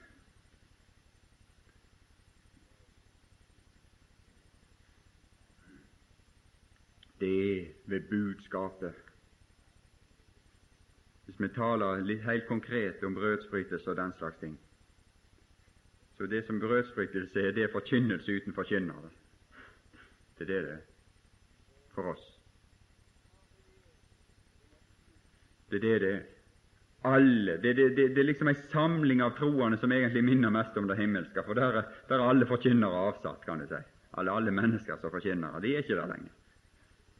Det 7.20 7.30
er 7.30 7.70
ved 7.88 8.04
budskapet. 8.10 8.98
Hvis 11.24 11.40
vi 11.40 11.48
taler 11.56 12.04
litt 12.04 12.24
helt 12.26 12.44
konkret 12.48 13.04
om 13.06 13.16
brødsbrytelse 13.16 13.90
og 13.90 13.96
den 13.96 14.12
slags 14.18 14.40
ting, 14.42 14.58
så 16.18 16.28
det 16.28 16.42
som 16.44 16.60
brødsbrytelse 16.60 17.46
er, 17.46 17.56
det 17.56 17.64
er 17.64 17.72
forkynnelse 17.72 18.36
uten 18.36 18.56
forkynnere. 18.56 19.08
Det 20.36 20.48
er 20.48 20.52
det 20.52 20.62
det 20.68 20.76
er 20.76 20.84
for 21.94 22.12
oss. 22.12 22.29
Det 25.70 25.78
er 25.78 25.86
det 25.86 25.98
det 26.02 26.12
er. 26.16 26.22
Alle. 27.02 27.56
Det, 27.56 27.72
det, 27.72 27.88
det, 27.96 28.08
det 28.14 28.20
er 28.20 28.26
liksom 28.28 28.50
ei 28.50 28.56
samling 28.72 29.22
av 29.24 29.32
troende 29.38 29.78
som 29.80 29.92
egentlig 29.92 30.20
minner 30.26 30.52
mest 30.52 30.76
om 30.76 30.88
det 30.90 30.98
himmelske, 30.98 31.44
for 31.46 31.56
der, 31.56 31.78
der 32.10 32.18
er 32.18 32.26
alle 32.28 32.48
forkynnere 32.48 33.06
avsatt, 33.08 33.46
kan 33.46 33.62
du 33.62 33.68
si. 33.70 33.78
Alle, 34.20 34.34
alle 34.34 34.52
mennesker 34.52 34.98
som 35.00 35.14
forkynnere. 35.14 35.62
De 35.64 35.72
er 35.72 35.84
ikke 35.84 35.96
der 35.96 36.10
lenger. 36.10 36.34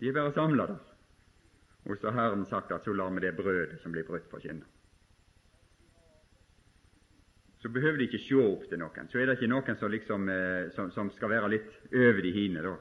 De 0.01 0.11
er 0.11 0.19
bare 0.19 0.35
samla 0.37 0.67
der. 0.69 0.83
Og 1.89 1.97
så 1.97 2.11
har 2.11 2.27
Herren 2.27 2.45
sagt 2.51 2.75
at 2.77 2.85
så 2.85 2.93
lar 2.93 3.15
vi 3.17 3.25
det 3.25 3.33
brødet 3.39 3.81
som 3.81 3.95
blir 3.95 4.05
brutt, 4.05 4.29
forkynne. 4.29 4.67
Så 7.63 7.69
behøver 7.69 7.99
de 8.01 8.09
ikke 8.09 8.21
se 8.21 8.37
opp 8.41 8.69
til 8.69 8.81
noen. 8.81 9.09
Så 9.09 9.21
er 9.21 9.29
det 9.29 9.39
ikke 9.39 9.49
noen 9.53 9.77
som, 9.81 9.93
liksom, 9.93 10.29
eh, 10.33 10.69
som, 10.77 10.93
som 10.93 11.11
skal 11.17 11.33
være 11.33 11.51
litt 11.57 11.73
over 11.93 12.21
de 12.25 12.37
hine, 12.37 12.65
da 12.65 12.77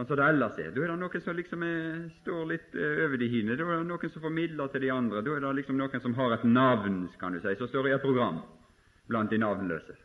sånn 0.00 0.08
som 0.08 0.16
det 0.16 0.26
ellers 0.32 0.58
er. 0.58 0.70
Da 0.72 0.82
er 0.82 0.92
det 0.92 0.98
noen 1.00 1.22
som 1.24 1.36
liksom 1.36 1.64
er, 1.66 1.88
står 2.22 2.44
litt 2.48 2.76
uh, 2.76 3.04
over 3.04 3.20
de 3.20 3.28
hine. 3.28 3.56
Da 3.56 3.66
er 3.66 3.82
det 3.82 3.88
noen 3.90 4.12
som 4.12 4.24
formidler 4.24 4.72
til 4.72 4.84
de 4.86 4.92
andre. 4.94 5.22
Da 5.26 5.34
er 5.36 5.44
det 5.44 5.52
liksom 5.60 5.76
noen 5.76 6.04
som 6.04 6.16
har 6.16 6.36
et 6.36 6.46
navn, 6.48 7.02
kan 7.20 7.36
du 7.36 7.40
si, 7.40 7.56
som 7.58 7.68
står 7.68 7.90
i 7.90 7.94
et 7.96 8.04
program 8.04 8.40
blant 9.10 9.30
de 9.30 9.40
navnløse. 9.42 9.96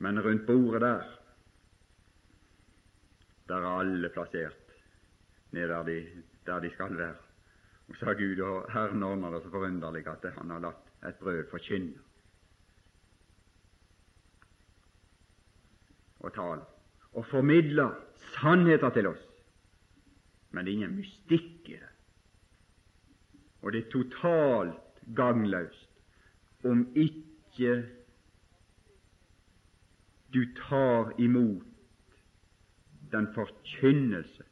Men 0.00 0.22
rundt 0.24 0.46
bordet 0.46 0.80
der, 0.80 1.08
der 3.50 3.66
er 3.66 3.80
alle 3.82 4.12
plassert 4.14 4.76
ned 5.52 5.68
der 5.68 5.84
de, 5.84 5.98
der 6.46 6.62
de 6.64 6.70
skal 6.72 6.96
være. 6.96 7.18
Og 7.90 7.98
så 7.98 8.06
har 8.06 8.14
Gud 8.16 8.40
og 8.46 8.70
Herren 8.70 9.02
ordna 9.02 9.34
det 9.34 9.42
så 9.42 9.50
forunderlig 9.50 10.06
at 10.08 10.24
Han 10.38 10.54
har 10.54 10.62
latt 10.62 10.86
et 11.08 11.18
brød 11.20 11.48
forkynne 11.50 12.06
og 16.20 16.34
tale 16.36 16.79
og 17.12 17.26
formidler 17.26 17.94
sannheter 18.34 18.90
til 18.94 19.10
oss, 19.10 19.22
men 20.50 20.64
det 20.64 20.72
er 20.72 20.78
ingen 20.80 20.98
mystikk 20.98 21.68
i 21.70 21.78
det. 21.78 21.90
Og 23.62 23.72
det 23.72 23.84
er 23.84 23.90
totalt 23.92 25.02
gagnløst 25.16 25.88
om 26.64 26.86
ikke 26.94 27.74
du 30.34 30.44
tar 30.68 31.12
imot 31.18 31.66
den 33.12 33.26
forkynnelse 33.34 34.44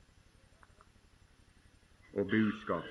og 2.13 2.27
budskap 2.27 2.85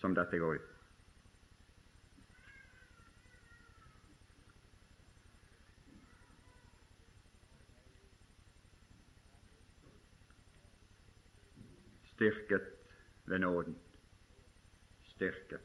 som 0.00 0.14
dette 0.14 0.38
går 0.38 0.54
ut. 0.54 0.68
Styrket 12.14 12.62
ved 13.26 13.38
nåden. 13.38 13.76
Styrket 15.22 15.60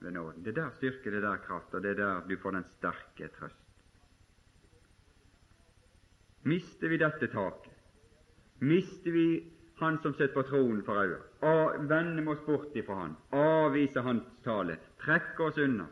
ved 0.00 0.10
nåden. 0.10 0.44
Det 0.44 0.50
er 0.58 0.62
der 0.62 0.70
styrke, 0.70 1.10
det 1.10 1.16
er 1.24 1.28
der 1.28 1.36
kraft, 1.36 1.74
og 1.74 1.82
det 1.82 1.90
er 1.90 1.94
der 1.94 2.28
du 2.28 2.36
får 2.36 2.50
den 2.50 2.64
sterke 2.64 3.28
trøst. 3.38 3.60
Mister 6.44 6.88
vi 6.88 6.96
dette 6.96 7.26
taket, 7.26 7.72
mister 8.60 9.12
vi 9.12 9.50
Han 9.80 9.98
som 10.02 10.14
sitter 10.14 10.34
på 10.34 10.42
tronen 10.42 10.84
for 10.84 10.94
øyet, 11.02 11.22
vender 11.90 12.30
oss 12.30 12.40
bort 12.46 12.76
ifra 12.76 12.94
Han, 12.94 13.16
avviser 13.32 14.00
Hans 14.02 14.22
tale, 14.44 14.76
trekker 15.02 15.44
oss 15.44 15.58
unna, 15.58 15.86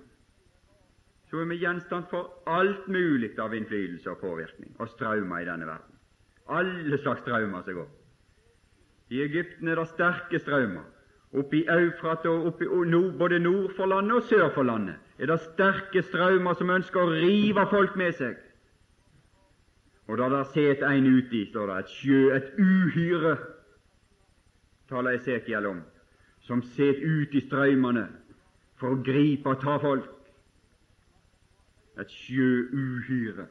så 1.31 1.41
er 1.41 1.45
vi 1.51 1.57
gjenstand 1.57 2.05
for 2.11 2.31
alt 2.47 2.89
mulig 2.89 3.33
av 3.41 3.55
innflytelse 3.55 4.11
og 4.11 4.21
påvirkning 4.21 4.77
og 4.79 4.89
strømmer 4.89 5.43
i 5.43 5.49
denne 5.49 5.67
verden. 5.67 5.99
Alle 6.49 6.99
slags 6.99 7.21
strømmer 7.21 7.63
som 7.63 7.75
går. 7.75 7.91
I 9.11 9.23
Egypten 9.23 9.69
er 9.69 9.75
det 9.75 9.89
sterke 9.89 10.39
strømmer. 10.39 10.85
Oppe 11.33 11.63
i 11.63 11.67
Eufrat 11.71 12.27
og 12.29 12.47
oppe 12.51 12.67
i 12.67 12.91
nord, 12.91 13.13
både 13.19 13.39
nord 13.41 13.73
for 13.77 13.89
landet 13.89 14.19
og 14.19 14.29
sør 14.29 14.51
for 14.55 14.69
landet 14.69 14.99
er 15.23 15.27
det 15.27 15.41
sterke 15.41 16.03
strømmer 16.03 16.57
som 16.59 16.71
ønsker 16.75 16.99
å 16.99 17.13
rive 17.15 17.63
folk 17.71 17.95
med 17.97 18.17
seg. 18.19 18.39
Og 20.11 20.19
da 20.19 20.27
der 20.33 20.49
set 20.51 20.83
en 20.83 21.07
uti, 21.07 21.45
står 21.47 21.71
det, 21.71 21.77
et 21.79 21.93
sjø, 21.95 22.23
et 22.35 22.49
uhyre, 22.59 23.37
taler 24.91 25.15
Esekiel 25.21 25.69
om, 25.71 25.79
som 26.43 26.63
set 26.75 26.99
ut 26.99 27.37
i 27.39 27.45
strømmene 27.47 28.09
for 28.81 28.97
å 28.97 29.03
gripe 29.07 29.55
og 29.55 29.63
ta 29.63 29.77
folk. 29.79 30.09
Et 32.03 32.11
sjøuhyre. 32.11 33.47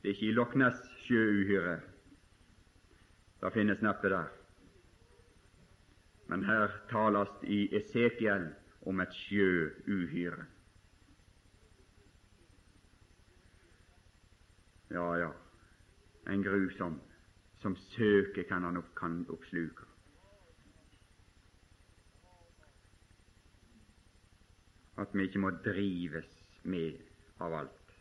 Det 0.00 0.08
er 0.10 0.16
ikke 0.16 0.30
i 0.30 0.36
Loch 0.38 0.54
Ness 0.56 0.80
sjøuhyre. 1.04 1.76
Det 3.42 3.52
finnes 3.52 3.84
neppe 3.84 4.08
der. 4.08 4.32
Men 6.26 6.44
her 6.44 6.72
tales 6.90 7.32
i 7.42 7.68
Esekiel 7.76 8.48
om 8.86 9.00
et 9.00 9.16
sjøuhyre. 9.24 10.46
Ja, 14.94 15.08
ja, 15.18 15.30
en 16.30 16.42
grusom 16.44 17.00
som 17.62 17.76
søker 17.76 18.44
kan 18.48 18.62
han 18.62 18.76
opp, 18.76 18.92
kan 18.96 19.24
oppsluke. 19.32 19.88
At 25.00 25.14
vi 25.14 25.26
ikke 25.26 25.42
må 25.42 25.50
drives 25.64 26.30
med 26.62 27.00
av 27.42 27.56
alt. 27.64 27.94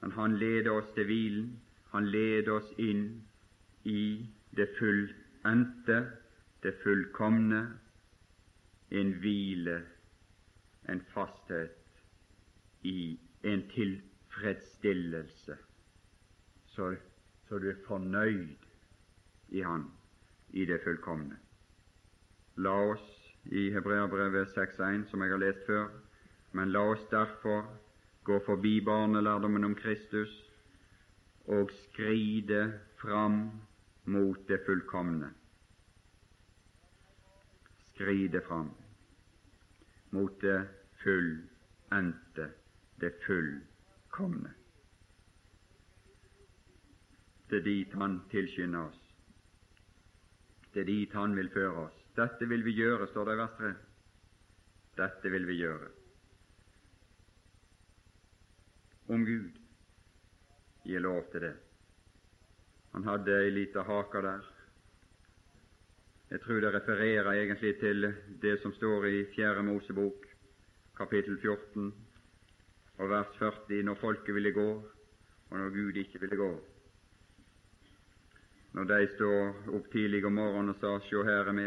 Men 0.00 0.12
han 0.16 0.36
leder 0.40 0.72
oss 0.72 0.90
til 0.96 1.08
hvilen, 1.08 1.48
han 1.92 2.10
leder 2.10 2.52
oss 2.58 2.68
inn 2.78 3.04
i 3.88 4.02
det 4.56 4.68
fullendte, 4.78 6.00
det 6.62 6.74
fullkomne, 6.82 7.78
en 8.90 9.12
hvile, 9.22 9.82
en 10.88 11.00
fasthet 11.14 11.76
i 12.82 13.18
en 13.42 13.62
tilfredsstillelse 13.70 15.56
så, 16.74 16.94
så 17.48 17.58
du 17.58 17.70
er 17.70 17.78
fornøyd 17.86 18.56
i 19.48 19.62
Han, 19.66 19.86
i 20.50 20.64
det 20.66 20.80
fullkomne. 20.84 21.36
La 22.56 22.74
oss 22.92 23.06
i 23.50 23.70
Hebreabrevet 23.74 24.52
6.1, 24.54 25.08
som 25.10 25.22
jeg 25.22 25.32
har 25.32 25.42
lest 25.42 25.66
før, 25.66 25.88
men 26.52 26.72
la 26.74 26.84
oss 26.92 27.02
derfor 27.10 27.66
gå 28.24 28.38
forbi 28.46 28.80
barnelærdommen 28.84 29.64
om 29.64 29.74
Kristus 29.74 30.32
og 31.46 31.70
skride 31.86 32.80
fram 33.00 33.42
mot 34.04 34.48
det 34.48 34.60
fullkomne. 34.66 35.32
Skride 38.00 38.40
fram 38.40 38.70
mot 40.10 40.40
det 40.40 40.68
fullendte, 41.02 42.50
det 42.96 43.10
fullkomne. 43.26 44.52
Det 47.50 47.58
er 47.58 47.66
dit 47.66 47.92
Han 47.92 48.14
tilskynder 48.30 48.86
oss. 48.88 49.02
Det 50.72 50.80
er 50.80 50.88
dit 50.88 51.12
Han 51.12 51.36
vil 51.36 51.50
føre 51.52 51.82
oss. 51.82 51.98
Dette 52.16 52.48
vil 52.48 52.64
vi 52.64 52.72
gjøre, 52.78 53.08
står 53.10 53.28
det 53.28 53.34
i 53.34 53.40
vers 53.42 53.58
3. 53.58 53.72
Dette 55.02 55.32
vil 55.34 55.46
vi 55.50 55.58
gjøre. 55.58 55.90
Om 59.12 59.26
Gud 59.28 59.60
gir 60.88 61.04
lov 61.04 61.28
til 61.34 61.44
det. 61.50 61.52
Han 62.96 63.04
hadde 63.04 63.42
ei 63.42 63.52
lita 63.52 63.84
hake 63.84 64.24
der. 64.24 64.49
Jeg 66.30 66.40
tror 66.40 66.60
det 66.60 66.74
refererer 66.74 67.32
egentlig 67.32 67.76
til 67.80 68.14
det 68.42 68.56
som 68.62 68.72
står 68.72 69.04
i 69.04 69.24
Fjerde 69.34 69.62
Mosebok, 69.62 70.26
kapittel 70.96 71.38
14 71.42 71.94
og 72.98 73.10
vers 73.10 73.38
40, 73.38 73.82
når 73.82 73.94
folket 73.94 74.34
ville 74.34 74.52
gå, 74.52 74.68
og 75.50 75.58
når 75.58 75.70
Gud 75.74 75.96
ikke 75.96 76.20
ville 76.20 76.36
gå 76.36 76.52
når 78.72 78.86
de 78.86 79.06
står 79.16 79.74
opp 79.76 79.90
tidlig 79.92 80.22
om 80.26 80.36
morgenen 80.38 80.74
og 80.74 80.78
sa 80.78 80.94
sjå 81.08 81.24
her 81.26 81.48
er 81.50 81.56
vi, 81.56 81.66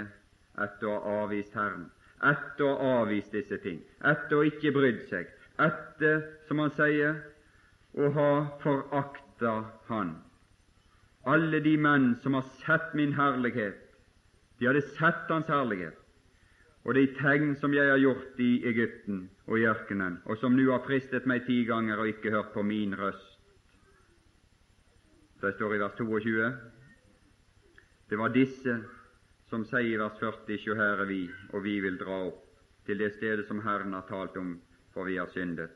etter 0.63 0.89
å 0.89 0.97
ha 1.03 1.15
avvist 1.25 1.55
Herren, 1.57 1.87
etter 2.23 2.65
å 2.67 2.75
ha 2.79 2.91
avvist 3.01 3.33
disse 3.35 3.59
ting, 3.63 3.81
etter 3.99 4.39
å 4.39 4.45
ikke 4.47 4.71
brydd 4.75 5.01
seg, 5.09 5.31
etter, 5.59 6.23
som 6.47 6.61
han 6.63 6.71
sier, 6.77 7.19
å 7.93 8.09
ha 8.15 8.29
forakta 8.63 9.57
Han. 9.89 10.15
Alle 11.29 11.59
de 11.63 11.75
menn 11.77 12.13
som 12.23 12.35
har 12.37 12.47
sett 12.63 12.95
min 12.97 13.13
herlighet, 13.17 13.82
de 14.63 14.67
hadde 14.67 14.81
sett 14.95 15.27
Hans 15.27 15.49
herlighet, 15.51 15.97
og 16.87 16.95
de 16.95 17.01
tegn 17.17 17.49
som 17.59 17.73
jeg 17.75 17.89
har 17.89 17.99
gjort 17.99 18.37
i 18.39 18.61
Egypten 18.69 19.25
og 19.43 19.57
i 19.59 19.65
ørkenen, 19.67 20.21
og 20.23 20.39
som 20.39 20.55
nå 20.55 20.69
har 20.69 20.85
fristet 20.85 21.27
meg 21.27 21.43
ti 21.43 21.65
ganger 21.67 21.99
og 21.99 22.07
ikke 22.07 22.31
hørt 22.31 22.53
på 22.55 22.63
min 22.63 22.95
røst. 22.95 23.41
Det 25.43 25.51
står 25.57 25.75
i 25.75 25.81
vers 25.81 25.99
22. 25.99 26.47
Det 28.07 28.19
var 28.23 28.31
disse 28.31 28.77
som 29.51 29.67
sier 29.67 29.97
i 29.97 29.99
vers 29.99 30.15
40, 30.23 30.55
Sjå 30.63 30.79
her 30.79 31.03
er 31.03 31.11
vi, 31.11 31.25
og 31.51 31.67
vi 31.67 31.81
vil 31.83 31.99
dra 31.99 32.23
opp 32.29 32.39
til 32.87 33.03
det 33.03 33.17
stedet 33.17 33.49
som 33.49 33.59
Herren 33.67 33.91
har 33.99 34.07
talt 34.07 34.39
om, 34.39 34.55
for 34.95 35.11
vi 35.11 35.19
har 35.19 35.27
syndet. 35.35 35.75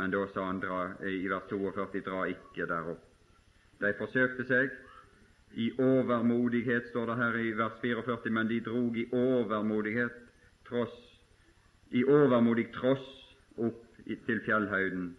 Men 0.00 0.16
da 0.16 0.24
sa 0.32 0.48
han 0.48 0.64
dra, 0.64 0.86
i 1.04 1.28
vers 1.28 1.52
42, 1.52 2.00
dra 2.08 2.24
ikke 2.32 2.64
der 2.64 2.94
opp. 2.94 3.04
De 3.84 3.92
forsøkte 4.00 4.48
seg 4.48 4.72
i 5.54 5.70
overmodighet, 5.78 6.88
står 6.90 7.06
det 7.06 7.16
her 7.16 7.38
i 7.38 7.52
vers 7.58 7.80
44, 7.80 8.30
men 8.30 8.48
de 8.48 8.60
drog 8.60 8.96
i 8.96 9.06
overmodighet, 9.12 10.20
tross, 10.68 10.98
i 11.90 12.04
overmodig 12.04 12.68
tross 12.74 13.08
opp 13.58 13.82
til 14.06 14.40
fjellhøyden 14.46 15.10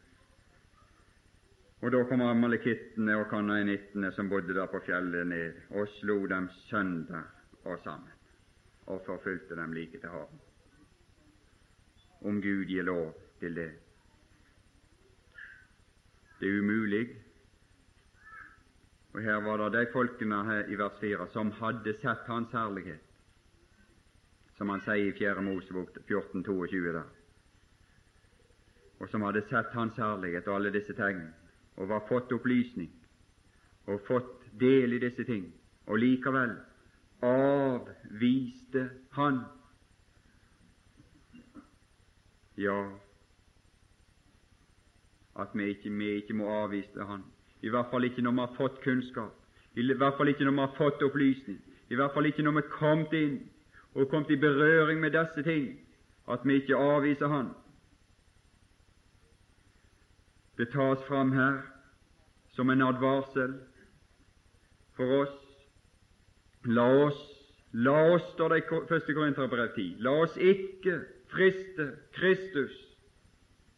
og 1.82 1.90
da 1.90 2.04
kom 2.06 2.22
amalekittene 2.22 3.16
og 3.18 3.30
kanaanittene 3.32 4.12
som 4.14 4.30
bodde 4.30 4.54
der 4.54 4.68
på 4.70 4.84
fjellet, 4.86 5.26
ned 5.28 5.78
og 5.80 5.88
slo 5.98 6.20
dem 6.30 6.50
sønder 6.68 7.24
og 7.64 7.80
sammen 7.84 8.12
og 8.92 9.02
forfulgte 9.06 9.56
dem 9.58 9.74
like 9.74 9.98
til 9.98 10.10
havet. 10.10 10.42
Om 12.22 12.42
Gud 12.42 12.66
gir 12.70 12.86
lov 12.86 13.16
til 13.40 13.56
det. 13.56 13.72
Det 16.40 16.50
er 16.50 16.60
umulig. 16.62 17.08
Og 19.14 19.22
her 19.22 19.42
var 19.44 19.58
det 19.58 19.74
de 19.74 19.92
folkene 19.94 20.44
her 20.48 20.70
i 20.72 20.78
vers 20.80 21.00
4 21.00 21.28
som 21.34 21.52
hadde 21.52 21.94
sett 22.00 22.28
Hans 22.28 22.54
herlighet, 22.56 23.04
som 24.58 24.70
han 24.70 24.84
sier 24.86 25.10
i 25.10 25.18
4. 25.18 25.42
Mosebok 25.44 25.98
14,22 26.08 26.94
der, 26.96 27.10
og 29.00 29.10
som 29.10 29.26
hadde 29.28 29.44
sett 29.50 29.74
Hans 29.76 30.00
herlighet 30.00 30.48
og 30.48 30.56
alle 30.56 30.72
disse 30.72 30.96
tegnene 30.96 31.34
og 31.76 31.90
var 31.90 32.06
fått 32.08 32.32
opplysning 32.36 32.92
og 33.90 34.04
fått 34.08 34.46
del 34.60 34.94
i 34.94 35.00
disse 35.02 35.24
ting, 35.26 35.48
og 35.88 35.98
likevel 36.00 36.54
avviste 37.26 38.84
han. 39.18 39.42
Ja, 42.58 42.78
at 45.42 45.56
vi 45.58 45.72
ikke, 45.74 45.90
vi 45.90 46.10
ikke 46.22 46.38
må 46.38 46.50
avvise 46.62 47.08
han, 47.10 47.24
i 47.62 47.70
hvert 47.70 47.90
fall 47.92 48.04
ikke 48.04 48.22
når 48.22 48.32
vi 48.32 48.44
har 48.46 48.54
fått 48.58 48.82
kunnskap, 48.84 49.34
i 49.76 49.86
hvert 49.94 50.18
fall 50.18 50.28
ikke 50.28 50.46
når 50.46 50.58
vi 50.58 50.66
har 50.66 50.76
fått 50.78 51.04
opplysning, 51.04 51.60
i 51.90 51.96
hvert 51.96 52.14
fall 52.14 52.26
ikke 52.26 52.44
når 52.44 52.58
vi 52.58 52.64
er 52.64 52.72
kommet 52.76 53.14
inn 53.18 53.38
og 53.96 54.10
kommet 54.10 54.32
i 54.32 54.40
berøring 54.40 55.02
med 55.02 55.12
disse 55.16 55.44
ting, 55.44 55.74
at 56.32 56.46
vi 56.46 56.62
ikke 56.62 56.78
avviser 56.78 57.28
Han. 57.28 57.52
Det 60.58 60.70
tas 60.72 61.04
fram 61.08 61.32
her 61.32 61.62
som 62.56 62.70
en 62.70 62.82
advarsel 62.82 63.56
for 64.96 65.22
oss 65.24 65.38
La 66.66 66.86
oss, 66.86 67.18
la 67.74 67.96
oss, 68.14 68.26
står 68.36 68.50
det 68.54 68.58
i 68.60 68.82
første 68.90 69.14
Korinterbrev 69.18 69.72
10, 69.74 69.96
la 70.06 70.12
oss 70.22 70.36
ikke 70.38 71.00
friste 71.32 71.88
Kristus 72.14 72.76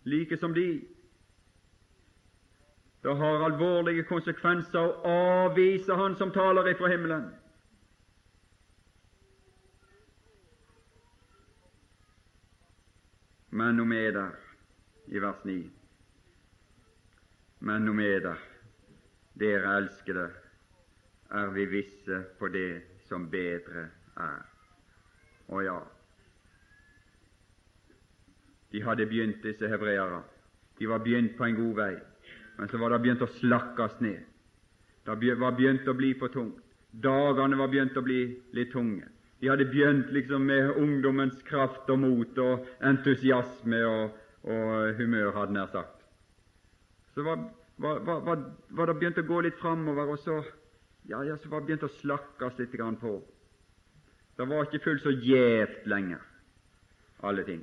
like 0.04 0.36
som 0.38 0.54
de. 0.54 0.82
Det 3.04 3.16
har 3.16 3.42
alvorlige 3.44 4.06
konsekvenser 4.08 4.80
å 4.80 5.16
avvise 5.44 5.96
Han 6.00 6.16
som 6.16 6.32
taler 6.32 6.70
ifra 6.72 6.88
himmelen. 6.88 7.26
Men 13.52 13.80
om 13.80 13.92
er 13.92 14.12
der, 14.16 14.38
i 15.08 15.20
vers 15.20 15.44
9 15.46 15.58
Men 17.60 17.90
om 17.90 18.00
er 18.00 18.24
der, 18.24 18.40
dere 19.40 19.76
elskede, 19.78 20.30
er 21.30 21.52
vi 21.54 21.66
visse 21.66 22.24
på 22.40 22.48
det 22.48 22.82
som 23.10 23.28
bedre 23.30 23.90
er. 24.16 24.42
Å 25.52 25.62
ja, 25.62 25.78
de 28.72 28.82
hadde 28.82 29.06
begynt, 29.06 29.44
disse 29.44 29.68
hebreere. 29.70 30.24
De 30.80 30.88
var 30.90 31.04
begynt 31.04 31.38
på 31.38 31.46
en 31.46 31.56
god 31.56 31.76
vei, 31.78 31.94
men 32.58 32.70
så 32.70 32.78
var 32.78 32.94
det 32.94 33.02
begynt 33.04 33.26
å 33.26 33.32
slakkes 33.40 34.00
ned. 34.04 34.22
Det 35.04 35.36
var 35.40 35.58
begynt 35.58 35.88
å 35.88 35.96
bli 35.98 36.14
for 36.20 36.32
tungt. 36.34 36.62
Dagene 36.94 37.58
var 37.58 37.72
begynt 37.74 37.98
å 37.98 38.06
bli 38.06 38.22
litt 38.54 38.72
tunge. 38.72 39.08
De 39.42 39.50
hadde 39.50 39.66
begynt 39.68 40.12
liksom 40.16 40.46
med 40.48 40.78
ungdommens 40.80 41.42
kraft 41.44 41.90
og 41.92 42.00
mot 42.00 42.38
og 42.40 42.68
entusiasme 42.86 43.82
og, 43.84 44.14
og 44.48 44.94
humør, 45.00 45.34
hadde 45.36 45.58
nær 45.58 45.72
sagt. 45.74 46.06
Så 47.16 47.26
var, 47.26 47.42
var, 47.82 48.00
var, 48.06 48.46
var, 48.70 48.88
det 48.88 48.96
begynt 49.02 49.20
å 49.20 49.26
gå 49.28 49.42
litt 49.44 49.60
framover, 49.60 50.14
og 50.14 50.22
så 50.24 50.38
ja, 51.10 51.20
ja, 51.28 51.36
så 51.36 51.52
var 51.52 51.60
det 51.60 51.74
begynt 51.74 51.88
å 51.90 51.92
slakkes 51.98 52.62
litt 52.62 52.78
på. 53.02 53.18
Det 54.38 54.48
var 54.48 54.70
ikke 54.70 54.84
fullt 54.86 55.04
så 55.04 55.12
gjevt 55.12 55.90
lenger, 55.92 56.22
alle 57.22 57.44
ting. 57.44 57.62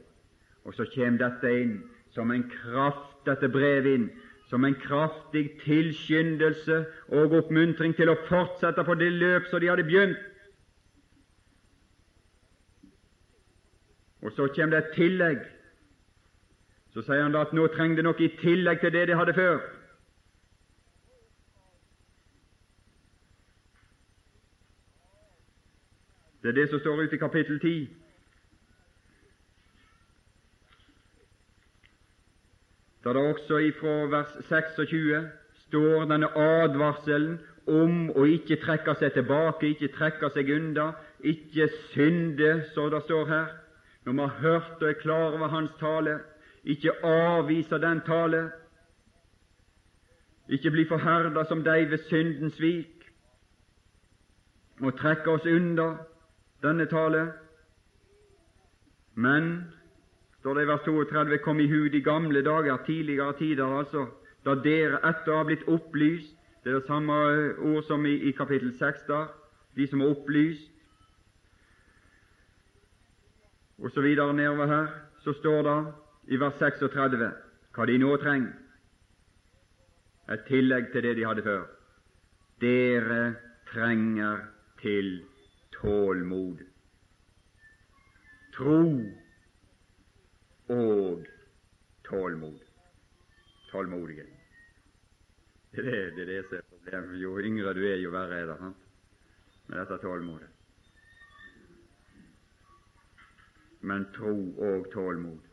Og 0.69 0.77
så 0.77 0.85
kommer 0.93 1.23
dette 1.23 1.55
inn 1.63 1.79
som 2.13 2.31
en 2.31 2.45
kraft, 2.51 3.17
dette 3.25 3.49
brevet 3.49 3.97
inn, 3.97 4.11
som 4.51 4.65
en 4.65 4.75
kraftig 4.75 5.61
tilskyndelse 5.63 6.85
og 7.09 7.35
oppmuntring 7.39 7.95
til 7.95 8.11
å 8.11 8.19
fortsette 8.27 8.83
på 8.85 8.97
det 8.99 9.13
løp 9.15 9.47
som 9.47 9.63
de 9.63 9.69
hadde 9.71 9.87
begynt. 9.87 10.19
Og 14.27 14.35
så 14.35 14.49
kommer 14.51 14.75
det 14.75 14.81
et 14.85 14.97
tillegg. 14.97 15.45
Så 16.91 17.05
sier 17.07 17.23
han 17.23 17.33
da 17.33 17.45
at 17.47 17.55
nå 17.55 17.69
trenger 17.71 18.01
det 18.01 18.07
noe 18.09 18.19
i 18.19 18.33
tillegg 18.41 18.83
til 18.83 18.93
det 18.93 19.07
de 19.09 19.21
hadde 19.21 19.37
før. 19.39 19.63
Det 26.43 26.51
er 26.51 26.59
det 26.59 26.69
som 26.73 26.83
står 26.83 27.05
ute 27.05 27.15
i 27.15 27.23
kapittel 27.23 27.63
10. 27.63 27.87
Da 33.05 33.13
det 33.13 33.23
også 33.35 33.59
ifra 33.59 33.95
vers 34.13 34.33
26 34.49 35.29
står 35.67 36.05
denne 36.11 36.29
advarselen 36.37 37.39
om 37.71 38.11
å 38.17 38.27
ikke 38.29 38.59
trekke 38.61 38.95
seg 39.01 39.15
tilbake, 39.15 39.71
ikke 39.73 39.93
trekke 39.95 40.31
seg 40.35 40.51
unna, 40.53 40.91
ikke 41.21 41.69
synde, 41.95 42.65
så 42.75 42.89
det 42.93 43.03
står 43.07 43.27
her. 43.29 43.49
Når 44.05 44.13
vi 44.13 44.21
har 44.21 44.41
hørt 44.41 44.83
og 44.83 44.89
er 44.89 45.01
klar 45.01 45.33
over 45.33 45.49
Hans 45.49 45.73
tale, 45.81 46.19
ikke 46.65 46.97
avvise 47.05 47.79
den 47.81 48.01
tale, 48.07 48.51
ikke 50.49 50.71
bli 50.71 50.85
forherda 50.89 51.45
som 51.49 51.65
de 51.65 51.91
ved 51.91 51.99
syndens 52.09 52.57
svik, 52.59 52.97
og 54.81 54.97
trekke 54.99 55.31
oss 55.31 55.47
unna, 55.47 55.95
denne 56.63 56.87
tale. 56.89 57.33
Men, 59.15 59.51
står 60.41 60.55
det 60.55 60.63
i 60.63 60.69
vers 60.69 60.85
32, 60.85 61.39
kom 61.45 61.61
i 61.61 61.69
hu 61.69 61.89
de 61.89 62.01
gamle 62.01 62.43
dager, 62.43 62.77
tidligere 62.87 63.37
tider 63.39 63.79
altså, 63.79 64.07
da 64.45 64.55
dere 64.55 65.01
etter 65.05 65.37
har 65.37 65.45
blitt 65.45 65.67
opplyst 65.69 66.37
Det 66.65 66.71
er 66.71 66.79
det 66.79 66.87
samme 66.87 67.15
ord 67.57 67.83
som 67.89 68.05
i, 68.07 68.19
i 68.29 68.33
kapittel 68.37 68.73
6 68.77 69.07
der, 69.09 69.29
de 69.77 69.87
som 69.89 70.01
er 70.01 70.11
opplyst. 70.13 70.67
Og 73.79 73.91
så 73.91 74.01
videre 74.05 74.35
nedover 74.37 74.67
her, 74.67 74.87
så 75.25 75.33
står 75.33 75.63
det 75.63 75.79
i 76.35 76.41
vers 76.41 76.59
36 76.59 77.31
hva 77.73 77.87
de 77.89 77.97
nå 77.99 78.11
trenger. 78.21 78.53
Et 80.29 80.45
tillegg 80.49 80.93
til 80.93 81.03
det 81.03 81.15
de 81.17 81.25
hadde 81.25 81.47
før. 81.49 81.65
Dere 82.61 83.23
trenger 83.73 84.45
til 84.83 85.23
tålmod, 85.81 86.61
tro 88.53 88.85
og 90.71 91.27
tålmod. 92.09 92.61
Tålmodighet. 93.71 94.37
Det 95.75 95.87
er 95.87 96.15
det, 96.17 96.27
det, 96.27 96.45
som 96.49 96.57
er 96.57 96.71
problemet. 96.71 97.19
Jo 97.23 97.39
yngre 97.39 97.75
du 97.75 97.85
er, 97.87 97.99
jo 98.03 98.11
verre 98.11 98.41
er 98.43 98.47
det 98.51 98.57
sant? 98.59 98.87
med 99.71 99.79
dette 99.79 99.99
tålmodet. 100.03 100.49
Men 103.81 104.07
tro 104.17 104.35
og 104.59 104.89
tålmod. 104.93 105.47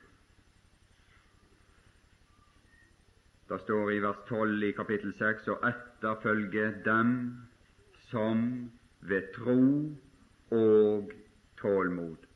Det 3.48 3.60
står 3.62 3.92
i 3.94 4.00
vers 4.04 4.24
12 4.28 4.64
i 4.68 4.72
kapittel 4.76 5.14
6 5.20 5.52
og 5.54 5.68
etterfølge 5.70 6.66
dem 6.86 7.14
som 8.10 8.42
ved 9.00 9.30
tro 9.38 9.62
og 10.58 11.14
tålmod. 11.62 12.27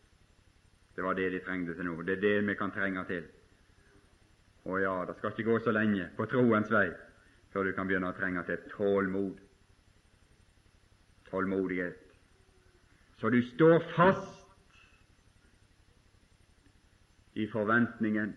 Det 0.96 1.04
var 1.04 1.14
det 1.14 1.30
de 1.32 1.40
trengte 1.46 1.76
til 1.76 1.88
nå. 1.88 2.02
Det 2.02 2.18
er 2.18 2.22
det 2.22 2.48
vi 2.48 2.56
kan 2.60 2.72
trenge 2.72 3.06
til. 3.08 3.24
Å 4.66 4.78
ja, 4.78 4.96
det 5.08 5.16
skal 5.18 5.32
ikke 5.34 5.48
gå 5.48 5.58
så 5.64 5.74
lenge 5.74 6.10
på 6.18 6.28
troens 6.30 6.70
vei 6.72 6.90
før 7.52 7.68
du 7.68 7.74
kan 7.76 7.88
begynne 7.88 8.12
å 8.12 8.16
trenge 8.16 8.44
til 8.48 8.62
tålmod. 8.76 9.40
Tålmodighet. 11.32 12.00
Så 13.20 13.30
du 13.30 13.42
står 13.54 13.80
fast 13.96 14.38
i 17.34 17.48
forventningen. 17.48 18.34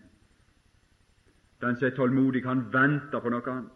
Den 1.61 1.77
som 1.79 1.87
er 1.87 1.95
tålmodig, 1.95 2.43
kan 2.43 2.65
vente 2.73 3.19
på 3.21 3.31
noe 3.31 3.51
annet. 3.51 3.71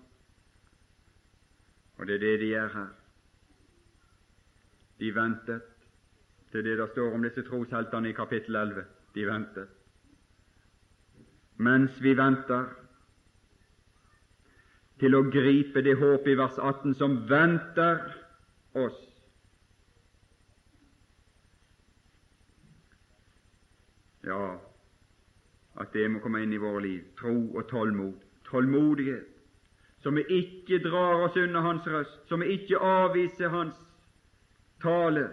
Og 1.99 2.07
det 2.07 2.15
er 2.15 2.23
det 2.23 2.35
de 2.39 2.51
gjør 2.53 2.73
her. 2.75 2.91
De 4.99 5.11
ventet 5.15 5.78
til 6.51 6.63
det 6.63 6.77
der 6.77 6.87
står 6.87 7.13
om 7.13 7.23
disse 7.23 7.43
trosheltene 7.43 8.09
i 8.09 8.17
kapittel 8.17 8.55
11. 8.55 8.85
De 9.15 9.25
venter. 9.27 9.65
Mens 11.57 12.01
vi 12.01 12.13
venter 12.17 12.65
til 14.99 15.15
å 15.15 15.25
gripe 15.31 15.83
det 15.83 15.97
håp 15.99 16.27
i 16.27 16.35
vers 16.39 16.57
18 16.57 16.95
som 16.99 17.17
venter 17.29 18.01
oss. 18.75 18.99
Ja, 24.23 24.57
at 25.79 25.93
det 25.93 26.07
må 26.11 26.19
komme 26.23 26.43
inn 26.43 26.53
i 26.53 26.61
våre 26.61 26.81
liv. 26.83 27.03
Tro 27.19 27.35
og 27.55 27.67
tålmod. 27.69 28.17
Tålmodighet. 28.49 29.27
Så 30.03 30.11
vi 30.15 30.23
ikke 30.31 30.79
drar 30.83 31.25
oss 31.25 31.37
unna 31.37 31.61
Hans 31.61 31.87
røst, 31.87 32.21
så 32.27 32.37
vi 32.39 32.53
ikke 32.55 32.79
avviser 32.79 33.51
Hans 33.51 33.75
tale 34.81 35.27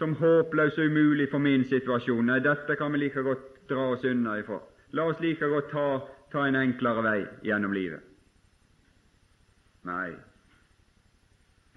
som 0.00 0.14
håpløs 0.16 0.78
og 0.78 0.86
umulig 0.88 1.28
for 1.30 1.42
min 1.44 1.66
situasjon. 1.68 2.24
Nei, 2.30 2.40
dette 2.40 2.76
kan 2.80 2.92
vi 2.92 3.02
like 3.02 3.22
godt 3.24 3.68
dra 3.68 3.90
oss 3.92 4.06
unna 4.08 4.38
ifra. 4.40 4.56
La 4.96 5.04
oss 5.10 5.20
like 5.20 5.48
godt 5.52 5.68
ta, 5.74 5.86
ta 6.32 6.46
en 6.48 6.56
enklere 6.56 7.04
vei 7.04 7.20
gjennom 7.44 7.76
livet. 7.76 8.06
Nei, 9.84 10.10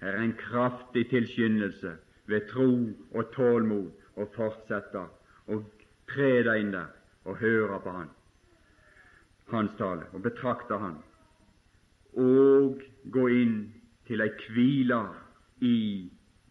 her 0.00 0.16
er 0.16 0.24
en 0.24 0.34
kraftig 0.40 1.06
tilskyndelse 1.12 1.94
ved 2.28 2.48
tro 2.50 2.68
og 3.12 3.30
tålmod 3.36 4.20
å 4.20 4.26
fortsette 4.34 5.04
å 5.48 5.60
tre 6.12 6.32
deg 6.48 6.64
inn 6.64 6.74
der 6.74 6.90
og 7.28 7.40
høre 7.40 7.80
på 7.84 7.94
Han, 7.94 8.10
Hans 9.52 9.72
tale, 9.78 10.08
og 10.12 10.24
betrakte 10.24 10.76
Han, 10.80 10.98
og 12.20 12.84
gå 13.12 13.24
inn 13.32 13.56
til 14.08 14.24
ei 14.24 14.32
hvile 14.48 15.00
i 15.64 15.78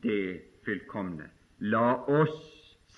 det 0.06 0.26
fullkomne. 0.66 1.30
La 1.64 2.03
oss 2.11 2.36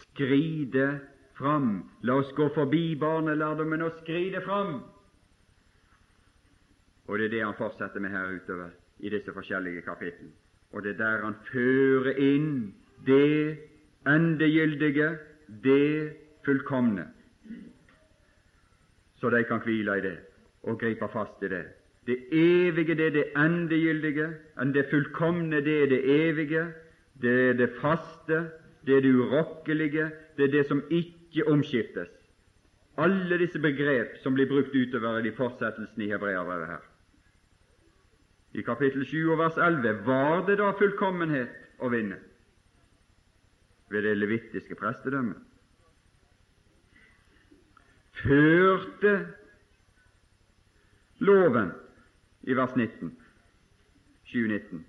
skride 0.02 1.00
fram. 1.38 1.84
La 2.02 2.16
oss 2.22 2.32
gå 2.34 2.50
forbi 2.56 2.96
barnelærdommen 3.00 3.82
og 3.86 4.00
skride 4.02 4.42
fram. 4.42 4.80
Og 7.08 7.20
det 7.20 7.26
er 7.26 7.36
det 7.36 7.44
han 7.46 7.58
fortsetter 7.58 8.02
med 8.02 8.10
her 8.10 8.34
utover 8.34 8.74
i 9.00 9.10
disse 9.14 9.34
forskjellige 9.34 9.86
kapitlene. 9.86 10.34
Og 10.74 10.84
det 10.84 10.96
er 10.96 10.98
der 11.04 11.24
han 11.24 11.36
fører 11.52 12.18
inn 12.18 12.74
det 13.06 13.58
endegyldige, 14.08 15.18
det 15.64 16.14
fullkomne, 16.46 17.06
så 19.16 19.30
de 19.30 19.44
kan 19.44 19.62
hvile 19.64 19.98
i 19.98 20.02
det 20.02 20.18
og 20.64 20.80
gripe 20.80 21.08
fast 21.14 21.44
i 21.44 21.50
det. 21.50 21.66
Det 22.08 22.18
evige, 22.32 22.96
det 22.96 23.06
er 23.08 23.14
det 23.14 23.26
endegyldige, 23.38 24.28
enn 24.62 24.74
det 24.74 24.88
fullkomne, 24.90 25.62
det 25.66 25.78
er 25.84 25.88
det 25.94 26.02
evige, 26.06 26.66
det 27.22 27.50
er 27.50 27.54
det 27.54 27.70
faste, 27.82 28.50
det 28.86 28.98
er 28.98 29.02
det 29.02 29.16
urokkelige, 29.16 30.12
det 30.38 30.44
er 30.44 30.52
det 30.52 30.66
som 30.68 30.84
ikke 30.92 31.48
omskiftes. 31.48 32.12
Alle 32.98 33.38
disse 33.40 33.60
begrep 33.60 34.18
som 34.24 34.34
blir 34.34 34.48
brukt 34.48 34.76
utover 34.76 35.26
i 35.26 35.34
fortsettelsen 35.36 36.02
i 36.02 36.12
Hebreabrevet 36.12 36.68
her. 36.68 36.84
I 38.56 38.62
kapittel 38.62 39.06
7 39.06 39.32
og 39.32 39.38
vers 39.38 39.58
11 39.58 40.06
var 40.06 40.46
det 40.48 40.58
da 40.62 40.72
fullkommenhet 40.80 41.84
å 41.84 41.90
vinne 41.92 42.22
ved 43.92 44.08
det 44.08 44.16
levittiske 44.18 44.78
prestedømmet. 44.80 45.42
Førte 48.16 49.14
loven 51.20 51.74
i 52.48 52.56
vers 52.56 52.76
19, 52.76 53.12
7-19, 54.32 54.84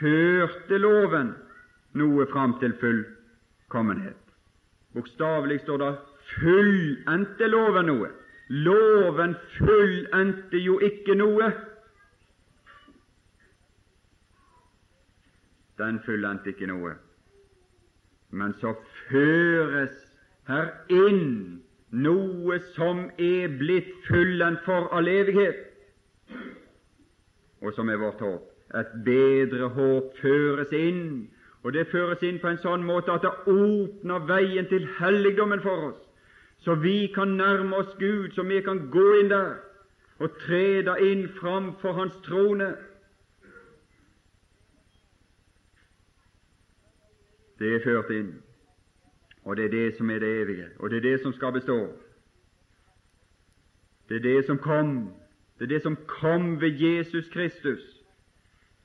førte 0.00 0.80
loven 0.80 1.34
noe 1.98 2.26
fram 2.32 2.56
til 2.60 2.74
fullkommenhet. 2.80 4.18
Bokstavelig 4.94 5.60
står 5.60 5.78
det 5.82 5.92
fullendte 6.34 7.48
loven 7.48 7.88
noe. 7.88 8.10
Loven 8.48 9.34
fullendte 9.58 10.60
jo 10.60 10.78
ikke 10.84 11.16
noe. 11.16 11.52
Den 15.80 16.00
fullendte 16.04 16.52
ikke 16.52 16.68
noe. 16.68 16.94
Men 18.32 18.54
så 18.60 18.74
føres 19.08 19.96
her 20.48 20.72
inn 20.92 21.60
noe 21.92 22.58
som 22.72 23.04
er 23.20 23.52
blitt 23.60 23.92
fullendt 24.06 24.64
for 24.64 24.88
all 24.96 25.08
evighet, 25.08 25.58
og 27.60 27.74
som 27.76 27.90
er 27.92 28.00
vårt 28.00 28.22
håp. 28.24 28.48
Et 28.72 28.94
bedre 29.04 29.68
håp 29.76 30.16
føres 30.22 30.72
inn, 30.72 31.28
og 31.62 31.72
det 31.72 31.88
føres 31.92 32.22
inn 32.26 32.40
på 32.42 32.48
en 32.50 32.62
sånn 32.62 32.84
måte 32.86 33.12
at 33.14 33.22
det 33.22 33.34
åpner 33.50 34.26
veien 34.26 34.66
til 34.70 34.88
helligdommen 34.98 35.62
for 35.62 35.92
oss 35.92 36.00
så 36.64 36.74
vi 36.74 37.06
kan 37.14 37.28
nærme 37.28 37.76
oss 37.76 37.96
Gud, 37.98 38.30
så 38.30 38.42
vi 38.42 38.60
kan 38.60 38.90
gå 38.90 39.14
inn 39.14 39.30
der 39.30 39.54
og 40.18 40.30
trede 40.38 40.94
inn 41.00 41.28
framfor 41.28 41.92
Hans 41.92 42.14
trone. 42.22 42.76
Det 47.58 47.74
er 47.74 47.82
ført 47.84 48.10
inn, 48.10 48.30
og 49.44 49.56
det 49.56 49.64
er 49.64 49.74
det 49.74 49.96
som 49.96 50.10
er 50.10 50.18
det 50.18 50.30
evige, 50.42 50.68
og 50.78 50.90
det 50.90 50.96
er 50.96 51.08
det 51.10 51.20
som 51.20 51.32
skal 51.32 51.52
bestå. 51.52 51.78
Det 54.08 54.16
er 54.16 54.22
det 54.22 54.46
som 54.46 54.58
kom, 54.58 55.10
det 55.58 55.64
er 55.64 55.74
det 55.74 55.82
som 55.82 55.96
kom 56.06 56.60
ved 56.60 56.78
Jesus 56.78 57.28
Kristus. 57.28 57.82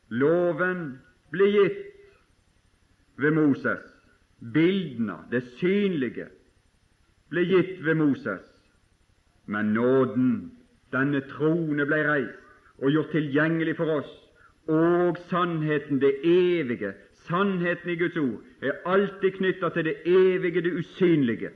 Loven 0.09 0.99
ble 1.31 1.51
gitt 1.51 1.96
ved 3.17 3.31
Moses, 3.31 3.83
bildene, 4.53 5.17
det 5.31 5.43
synlige, 5.57 6.27
ble 7.29 7.43
gitt 7.49 7.81
ved 7.85 7.95
Moses, 7.99 8.45
men 9.45 9.73
nåden, 9.73 10.29
denne 10.93 11.21
trone, 11.31 11.85
ble 11.85 12.03
reist 12.07 12.43
og 12.77 12.93
gjort 12.93 13.11
tilgjengelig 13.11 13.75
for 13.79 13.99
oss, 13.99 14.09
og 14.67 15.17
sannheten, 15.31 16.01
det 16.01 16.13
evige, 16.23 16.93
sannheten 17.27 17.89
i 17.89 17.95
Guds 17.99 18.17
ord, 18.17 18.41
er 18.61 18.81
alltid 18.85 19.31
knytta 19.39 19.69
til 19.69 19.87
det 19.87 19.95
evige, 20.05 20.61
det 20.61 20.73
usynlige, 20.73 21.49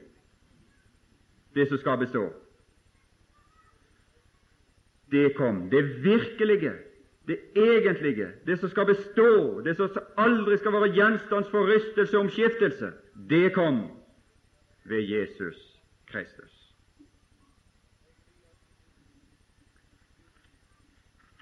det 1.55 1.67
som 1.67 1.77
skal 1.77 1.99
bestå. 2.01 2.29
Det 5.11 5.35
kom, 5.35 5.69
det 5.69 5.83
virkelige, 6.03 6.73
det 7.27 7.37
egentlige, 7.55 8.31
det 8.45 8.59
som 8.59 8.69
skal 8.69 8.85
bestå, 8.85 9.61
det 9.61 9.75
som 9.77 9.89
aldri 10.17 10.57
skal 10.57 10.73
være 10.73 10.93
gjenstand 10.95 11.45
for 11.51 11.67
rystelse 11.69 12.17
og 12.17 12.25
omskiftelse, 12.25 12.91
det 13.29 13.53
kom 13.53 13.83
ved 14.83 15.01
Jesus 15.01 15.59
Kristus. 16.07 16.57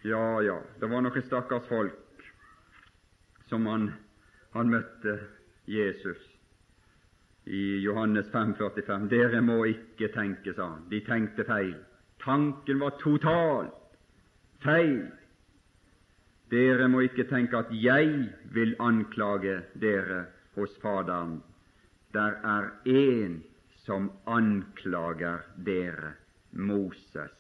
Ja, 0.04 0.40
ja, 0.42 0.60
det 0.80 0.90
var 0.90 1.04
noen 1.04 1.24
stakkars 1.24 1.68
folk 1.68 2.24
som 3.50 3.66
han, 3.68 3.90
han 4.56 4.70
møtte 4.72 5.18
Jesus 5.68 6.22
i 7.46 7.80
Johannes 7.84 8.30
5,45. 8.32 9.10
Dere 9.10 9.42
må 9.42 9.64
ikke 9.68 10.08
tenke, 10.14 10.54
sa 10.54 10.70
han. 10.76 10.86
De 10.92 11.02
tenkte 11.04 11.44
feil. 11.48 11.76
Tanken 12.24 12.80
var 12.80 12.96
totalt 13.02 13.76
feil. 14.64 15.10
Dere 16.50 16.88
må 16.90 17.04
ikke 17.06 17.28
tenke 17.30 17.60
at 17.62 17.70
jeg 17.72 18.10
vil 18.54 18.74
anklage 18.82 19.60
dere 19.82 20.26
hos 20.56 20.74
Faderen 20.82 21.44
der 22.14 22.40
er 22.42 22.72
én 22.90 23.42
som 23.86 24.12
anklager 24.26 25.44
dere, 25.66 26.14
Moses, 26.52 27.32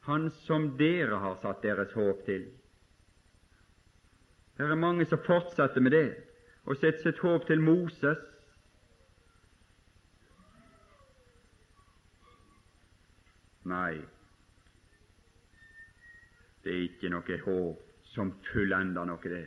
han 0.00 0.30
som 0.30 0.70
dere 0.78 1.18
har 1.20 1.36
satt 1.42 1.62
deres 1.62 1.92
håp 1.92 2.24
til. 2.24 2.46
Det 4.56 4.70
er 4.70 4.74
mange 4.74 5.04
som 5.04 5.20
fortsetter 5.26 5.80
med 5.80 5.92
det, 5.92 6.16
og 6.64 6.76
setter 6.80 7.02
sitt 7.02 7.20
håp 7.20 7.44
til 7.46 7.60
Moses. 7.60 8.20
Nei, 13.68 14.00
det 16.64 16.72
er 16.72 16.86
ikke 16.88 17.12
noe 17.12 17.42
håp 17.44 17.93
som 18.14 18.32
fullender 18.52 19.04
noe, 19.04 19.30
det. 19.30 19.46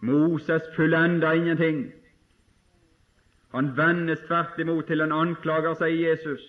Moses 0.00 0.62
fullender 0.76 1.32
ingenting. 1.32 1.92
Han 3.52 3.76
vendes 3.76 4.20
tvert 4.26 4.58
imot 4.58 4.86
til 4.86 5.00
en 5.04 5.12
anklager, 5.12 5.74
sier 5.76 6.10
Jesus. 6.10 6.42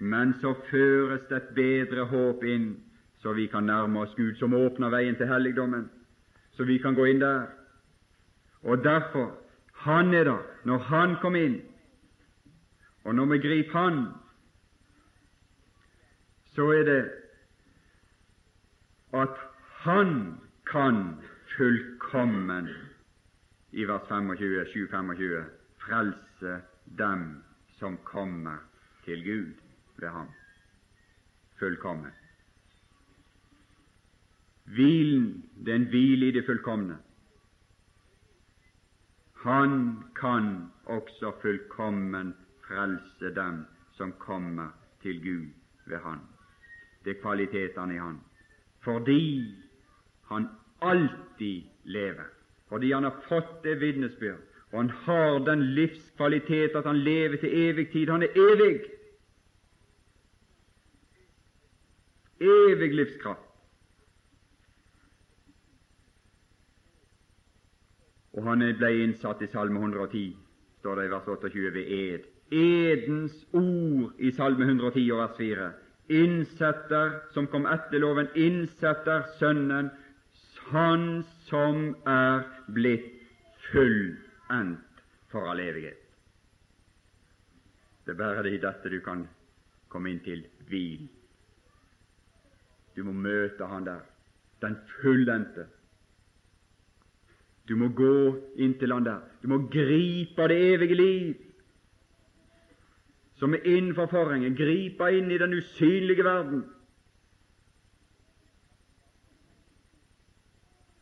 Men 0.00 0.32
så 0.40 0.54
føres 0.70 1.26
det 1.28 1.36
et 1.36 1.50
bedre 1.54 2.06
håp 2.08 2.44
inn, 2.44 2.70
så 3.20 3.34
vi 3.36 3.46
kan 3.52 3.68
nærme 3.68 4.00
oss 4.00 4.14
Gud, 4.16 4.34
som 4.40 4.56
åpner 4.56 4.90
veien 4.90 5.16
til 5.16 5.28
helligdommen, 5.28 5.90
så 6.56 6.64
vi 6.64 6.78
kan 6.80 6.96
gå 6.96 7.04
inn 7.04 7.20
der. 7.20 7.46
Og 8.62 8.84
derfor 8.84 9.36
Han 9.80 10.14
er 10.14 10.24
der 10.24 10.42
når 10.64 10.78
Han 10.78 11.16
kom 11.20 11.36
inn, 11.36 11.60
og 13.04 13.14
når 13.14 13.26
vi 13.26 13.38
griper 13.38 13.78
Han, 13.78 14.06
så 16.54 16.72
er 16.72 16.82
det 16.84 17.10
at 19.12 19.36
Han 19.80 20.40
kan 20.66 21.16
fullkommen 21.56 22.68
i 23.70 23.84
vers 23.84 24.08
25, 24.08 24.64
7-25 24.64 25.44
frelse 25.78 26.62
dem 26.98 27.42
som 27.78 27.96
kommer 28.04 28.56
til 29.04 29.24
Gud 29.24 29.52
ved 29.96 30.08
ham. 30.08 30.28
Fullkommen. 31.58 32.12
Hvilen, 34.64 35.50
den 35.66 35.84
hvile 35.84 36.28
i 36.28 36.30
det 36.30 36.44
fullkomne. 36.46 36.98
Han 39.42 40.02
kan 40.20 40.70
også 40.84 41.32
fullkommen 41.42 42.34
frelse 42.68 43.34
dem 43.34 43.66
som 43.92 44.12
kommer 44.12 44.68
til 45.02 45.22
Gud 45.22 45.46
ved 45.86 45.98
Han. 45.98 46.18
Det 47.04 47.16
er 47.16 47.22
kvalitetene 47.22 47.94
i 47.94 47.98
Han. 47.98 48.20
Fordi 48.84 49.54
Han 50.30 50.48
alltid 50.80 51.62
lever 51.84 52.28
fordi 52.70 52.92
han 52.92 53.04
har 53.04 53.16
fått 53.28 53.62
det 53.62 53.80
vitnesbyrd, 53.80 54.38
og 54.70 54.78
han 54.78 54.90
har 54.90 55.38
den 55.44 55.62
livskvalitet 55.74 56.76
at 56.78 56.86
han 56.86 57.02
lever 57.02 57.36
til 57.36 57.54
evig 57.66 57.88
tid. 57.90 58.08
Han 58.08 58.22
er 58.22 58.36
evig. 58.38 58.76
Evig 62.40 62.94
livskraft. 62.94 63.48
Og 68.32 68.46
han 68.46 68.62
ble 68.78 68.92
innsatt 69.02 69.42
i 69.42 69.50
Salme 69.50 69.82
110, 69.82 70.36
står 70.78 71.00
det 71.00 71.08
i 71.08 71.10
vers 71.10 71.26
28, 71.26 71.72
ved 71.74 71.90
ed. 71.96 72.28
Edens 72.54 73.34
ord 73.52 74.14
i 74.18 74.30
Salme 74.30 74.64
110 74.64 75.10
og 75.10 75.18
vers 75.24 75.34
4. 75.38 75.70
Innsetter, 76.10 77.20
som 77.34 77.46
kom 77.46 77.68
etter 77.70 78.02
loven, 78.02 78.28
innsetter 78.34 79.28
Sønnen 79.38 79.92
han 80.70 81.24
som 81.48 81.96
er 82.06 82.44
blitt 82.70 83.08
fullendt 83.70 85.02
for 85.30 85.50
all 85.50 85.62
evighet. 85.62 85.98
Det 88.06 88.14
er 88.14 88.20
bare 88.20 88.44
det 88.46 88.54
i 88.56 88.62
dette 88.62 88.90
du 88.90 89.00
kan 89.04 89.24
komme 89.90 90.12
inn 90.12 90.22
til 90.24 90.44
hvil. 90.70 91.08
Du 92.94 93.02
må 93.06 93.14
møte 93.14 93.66
Han 93.70 93.86
der, 93.86 94.00
den 94.62 94.76
fullendte. 95.00 95.66
Du 97.68 97.76
må 97.78 97.90
gå 97.94 98.14
inn 98.58 98.74
til 98.78 98.92
Han 98.94 99.06
der. 99.06 99.22
Du 99.42 99.48
må 99.50 99.60
gripe 99.70 100.48
det 100.50 100.58
evige 100.72 100.98
liv, 100.98 101.34
som 103.40 103.54
er 103.54 103.64
innenfor 103.64 104.06
forhenget. 104.06 104.56
Gripe 104.56 105.06
inn 105.16 105.30
i 105.32 105.38
den 105.40 105.54
usynlige 105.56 106.24
verden 106.24 106.64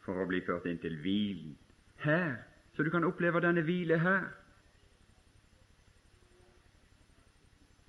for 0.06 0.22
å 0.22 0.28
bli 0.30 0.38
ført 0.46 0.68
inn 0.70 0.78
til 0.80 0.94
hvilen 1.02 1.56
her, 2.04 2.38
så 2.72 2.86
du 2.86 2.92
kan 2.94 3.04
oppleve 3.04 3.42
denne 3.44 3.64
hvile 3.66 3.98
her. 4.00 4.28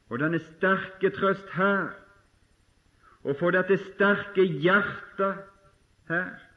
Og 0.10 0.20
denne 0.20 0.42
sterke 0.42 1.14
trøst 1.14 1.54
her, 1.54 1.94
og 3.24 3.38
få 3.38 3.54
dette 3.54 3.78
sterke 3.94 4.44
hjertet 4.44 5.46
her. 6.10 6.49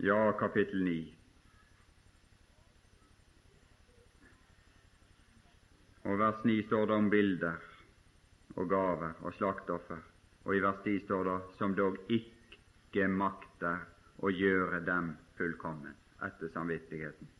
Ja, 0.00 0.32
kapittel 0.32 0.82
9. 0.84 1.14
Og 6.02 6.18
vers 6.20 6.44
9 6.44 6.62
står 6.66 6.86
det 6.86 6.94
om 6.94 7.08
bilder 7.10 7.56
og 8.54 8.68
gaver 8.70 9.16
og 9.26 9.34
slaktoffer, 9.34 9.98
og 10.44 10.54
i 10.54 10.60
vers 10.62 10.78
10 10.84 11.00
står 11.08 11.26
det 11.26 11.34
som 11.58 11.74
dog 11.74 11.98
ikke 12.14 13.08
makter 13.10 13.82
å 14.22 14.30
gjøre 14.30 14.84
dem 14.86 15.10
fullkommen 15.40 15.98
etter 16.28 16.54
samvittigheten 16.54 17.34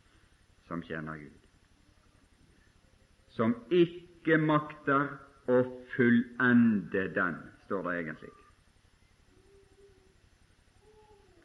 som 0.66 0.82
kjenner 0.82 1.22
Gud. 1.22 1.38
Som 3.38 3.54
ikke 3.70 4.42
makter 4.42 5.14
å 5.46 5.62
fullende 5.94 7.06
den, 7.14 7.38
står 7.70 7.86
det 7.86 7.96
egentlig. 8.02 8.34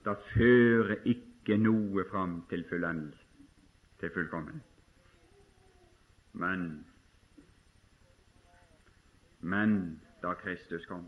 Det 0.04 0.16
fører 0.34 0.96
ikke 1.08 1.58
noe 1.58 2.04
fram 2.12 2.42
til 2.50 2.66
fullendelse, 2.70 3.20
til 4.00 4.12
fullkommenhet. 4.14 4.62
Men 6.34 6.86
men 9.44 10.02
da 10.24 10.34
Kristus 10.40 10.86
kom 10.86 11.04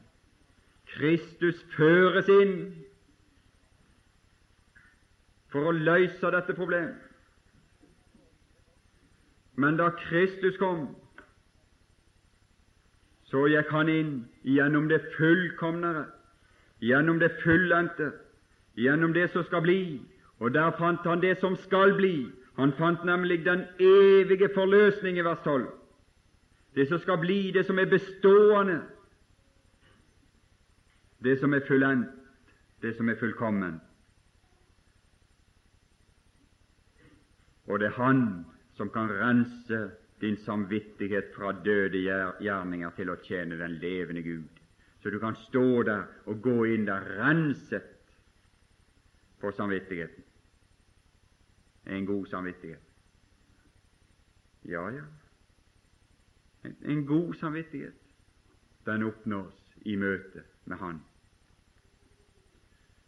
Kristus 0.86 1.64
føres 1.76 2.28
inn 2.30 2.58
for 5.52 5.72
å 5.72 5.76
løse 5.76 6.32
dette 6.36 6.56
problemet. 6.56 7.00
Men 9.56 9.80
da 9.80 9.88
Kristus 9.96 10.58
kom, 10.60 10.90
så 13.32 13.46
gikk 13.48 13.72
han 13.72 13.90
inn 13.92 14.12
gjennom 14.44 14.90
det 14.92 15.00
fullkomnere, 15.16 16.06
gjennom 16.84 17.22
det 17.24 17.32
fullendte, 17.44 18.12
gjennom 18.76 19.14
det 19.14 19.30
som 19.32 19.44
skal 19.44 19.62
bli, 19.62 20.02
og 20.40 20.54
der 20.54 20.72
fant 20.78 21.06
han 21.08 21.22
det 21.22 21.38
som 21.40 21.56
skal 21.56 21.96
bli. 21.96 22.32
Han 22.56 22.74
fant 22.78 23.04
nemlig 23.06 23.46
den 23.46 23.66
evige 23.80 24.50
forløsning 24.54 25.18
i 25.18 25.24
vers 25.24 25.40
12. 25.44 25.68
Det 26.76 26.88
som 26.88 27.00
skal 27.00 27.18
bli, 27.18 27.52
det 27.52 27.66
som 27.66 27.80
er 27.80 27.90
bestående, 27.90 28.82
det 31.24 31.40
som 31.40 31.54
er 31.54 31.64
fullendt, 31.68 32.12
det 32.82 32.96
som 32.98 33.10
er 33.10 33.20
fullkommen. 33.20 33.80
Og 37.68 37.80
det 37.80 37.88
er 37.88 37.98
Han 37.98 38.46
som 38.78 38.90
kan 38.90 39.10
rense 39.10 39.90
din 40.22 40.38
samvittighet 40.38 41.32
fra 41.36 41.52
døde 41.66 41.98
gjerninger 42.40 42.90
til 42.96 43.10
å 43.10 43.16
tjene 43.24 43.58
den 43.58 43.80
levende 43.82 44.22
Gud. 44.22 44.62
Så 45.02 45.10
du 45.10 45.20
kan 45.20 45.36
stå 45.36 45.84
der 45.84 46.04
og 46.26 46.42
gå 46.42 46.66
inn 46.66 46.86
der 46.86 47.04
renset 47.20 47.95
på 49.40 49.52
samvittigheten. 49.52 50.24
En 51.86 52.06
god 52.06 52.26
samvittighet. 52.26 52.82
Ja, 54.62 54.90
ja. 54.90 55.04
En, 56.64 56.76
en 56.82 57.06
god 57.06 57.34
samvittighet, 57.34 57.94
den 58.86 59.04
oppnås 59.04 59.76
i 59.86 59.96
møte 59.96 60.44
med 60.66 60.78
Han 60.78 61.04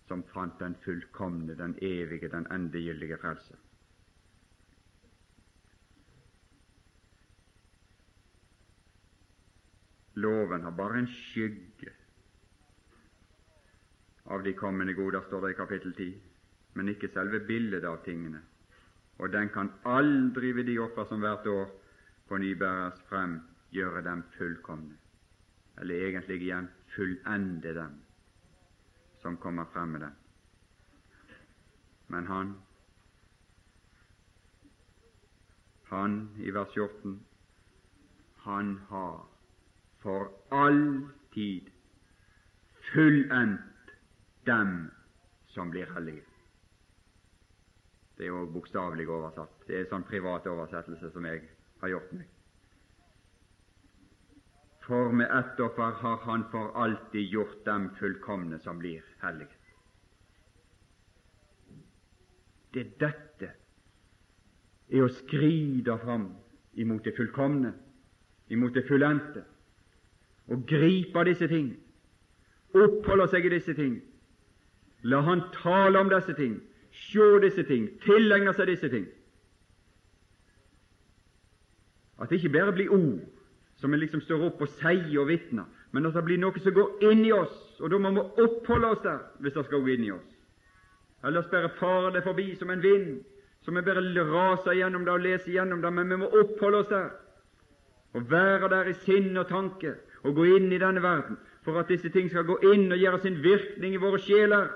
som 0.07 0.23
fant 0.23 0.59
den 0.59 0.75
fullkomne, 0.83 1.55
den 1.55 1.75
evige, 1.83 2.29
den 2.31 2.47
endegyldige 2.51 3.17
frelse. 3.17 3.57
Loven 10.15 10.63
har 10.63 10.71
bare 10.71 10.99
en 10.99 11.07
skygge 11.07 11.91
av 14.27 14.43
de 14.43 14.53
kommende 14.53 14.93
goder, 14.93 15.21
står 15.21 15.41
det 15.41 15.51
i 15.51 15.57
kapittel 15.57 15.93
10, 15.95 16.13
men 16.73 16.89
ikke 16.91 17.09
selve 17.13 17.39
bildet 17.47 17.85
av 17.87 18.01
tingene. 18.05 18.41
Og 19.17 19.31
den 19.33 19.49
kan 19.49 19.71
aldri 19.85 20.51
ved 20.51 20.67
de 20.67 20.77
offer 20.79 21.07
som 21.09 21.23
hvert 21.23 21.47
år 21.47 21.71
på 22.27 22.37
ny 22.37 22.53
bæres 22.59 22.99
frem, 23.09 23.39
gjøre 23.71 24.03
dem 24.03 24.23
fullkomne, 24.37 24.95
eller 25.77 26.07
egentlig 26.07 26.41
igjen 26.41 26.69
fullende 26.95 27.73
dem 27.75 27.97
som 29.21 29.37
kommer 29.37 29.65
frem 29.73 29.95
med 29.95 30.05
dem. 30.05 30.13
Men 32.07 32.27
han, 32.27 32.53
han 35.89 36.19
i 36.39 36.51
vers 36.51 36.71
14, 36.73 37.17
han 38.47 38.77
har 38.89 39.25
for 40.03 40.31
all 40.51 41.09
tid 41.33 41.71
fullendt 42.93 43.76
dem 44.47 44.73
som 45.53 45.69
blir 45.71 45.89
hellige. 45.93 46.23
Det 48.17 48.25
er 48.25 48.33
jo 48.33 48.47
bokstavelig 48.49 49.05
oversatt. 49.09 49.53
Det 49.67 49.75
er 49.75 49.85
en 49.85 49.91
sånn 49.91 50.07
privat 50.09 50.47
oversettelse 50.49 51.11
som 51.13 51.25
jeg 51.29 51.43
har 51.83 51.93
gjort 51.93 52.15
meg. 52.17 52.33
For 54.87 55.11
med 55.11 55.27
ett 55.27 55.59
offer 55.59 55.99
har 56.01 56.17
Han 56.23 56.47
for 56.51 56.71
alltid 56.83 57.29
gjort 57.29 57.65
dem 57.65 57.89
fullkomne 57.99 58.59
som 58.59 58.79
blir 58.79 59.03
hellige. 59.21 59.53
Det 62.73 62.85
er 62.85 62.93
dette 62.99 63.51
er 64.89 65.03
å 65.03 65.11
skride 65.11 65.97
fram 65.99 66.29
imot 66.79 67.03
det 67.03 67.15
fullkomne, 67.17 67.73
imot 68.49 68.73
det 68.73 68.85
fullendte, 68.87 69.43
og 70.47 70.63
gripe 70.67 71.23
disse 71.27 71.47
ting, 71.51 71.73
oppholde 72.73 73.27
seg 73.31 73.45
i 73.45 73.55
disse 73.57 73.75
ting, 73.75 73.97
La 75.03 75.21
han 75.21 75.43
tale 75.53 75.99
om 75.99 76.09
disse 76.09 76.33
ting, 76.33 76.57
se 76.91 77.27
disse 77.43 77.63
ting, 77.67 77.87
tilegne 78.03 78.53
seg 78.57 78.71
disse 78.71 78.89
ting. 78.89 79.05
At 82.17 82.29
det 82.29 82.39
ikke 82.39 82.55
bare 82.57 82.73
blir 82.73 82.93
ord 82.93 83.19
som 83.77 83.93
vi 83.93 83.99
liksom 84.01 84.23
står 84.25 84.47
opp 84.47 84.61
og 84.65 84.71
sier 84.79 85.19
og 85.21 85.27
vitner, 85.29 85.67
men 85.93 86.09
at 86.09 86.15
det 86.17 86.23
blir 86.25 86.39
noe 86.41 86.63
som 86.63 86.73
går 86.73 87.05
inn 87.11 87.21
i 87.27 87.33
oss, 87.35 87.77
og 87.77 87.93
da 87.93 87.99
må 88.01 88.09
vi 88.15 88.23
oppholde 88.43 88.89
oss 88.95 89.03
der 89.03 89.19
hvis 89.43 89.53
det 89.53 89.67
skal 89.67 89.83
gå 89.85 89.93
inn 89.93 90.07
i 90.07 90.13
oss. 90.15 90.31
Ellers 91.25 91.49
bare 91.51 91.69
farer 91.77 92.15
det 92.15 92.23
forbi 92.25 92.55
som 92.57 92.73
en 92.73 92.81
vind, 92.81 93.19
som 93.61 93.77
vi 93.77 93.85
bare 93.85 94.01
raser 94.01 94.79
gjennom 94.79 95.05
det 95.05 95.13
og 95.13 95.21
leser 95.21 95.53
gjennom 95.53 95.81
det, 95.81 95.93
men 95.93 96.09
vi 96.09 96.19
må 96.23 96.31
oppholde 96.41 96.81
oss 96.81 96.89
der 96.89 97.09
og 98.17 98.31
være 98.31 98.69
der 98.71 98.89
i 98.89 98.95
sinn 99.05 99.37
og 99.37 99.49
tanke 99.49 99.93
og 100.23 100.35
gå 100.37 100.45
inn 100.57 100.71
i 100.73 100.81
denne 100.81 101.03
verden 101.03 101.37
for 101.65 101.77
at 101.77 101.89
disse 101.91 102.09
ting 102.09 102.29
skal 102.31 102.47
gå 102.47 102.55
inn 102.71 102.87
og 102.91 102.97
gjøre 102.97 103.19
sin 103.21 103.41
virkning 103.43 103.93
i 103.93 104.01
våre 104.01 104.19
sjeler 104.23 104.69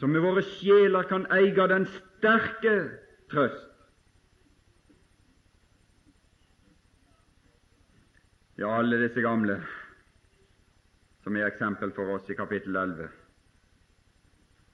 som 0.00 0.12
med 0.12 0.22
våre 0.24 0.42
sjeler 0.56 1.04
kan 1.08 1.26
eie 1.34 1.66
den 1.68 1.84
sterke 1.92 2.76
trøst. 3.28 3.66
Ja, 8.60 8.70
alle 8.78 8.96
disse 9.00 9.20
gamle 9.24 9.58
som 11.24 11.36
er 11.36 11.50
eksempel 11.50 11.92
for 11.96 12.14
oss 12.16 12.28
i 12.32 12.36
kapittel 12.36 12.76
11. 12.76 13.08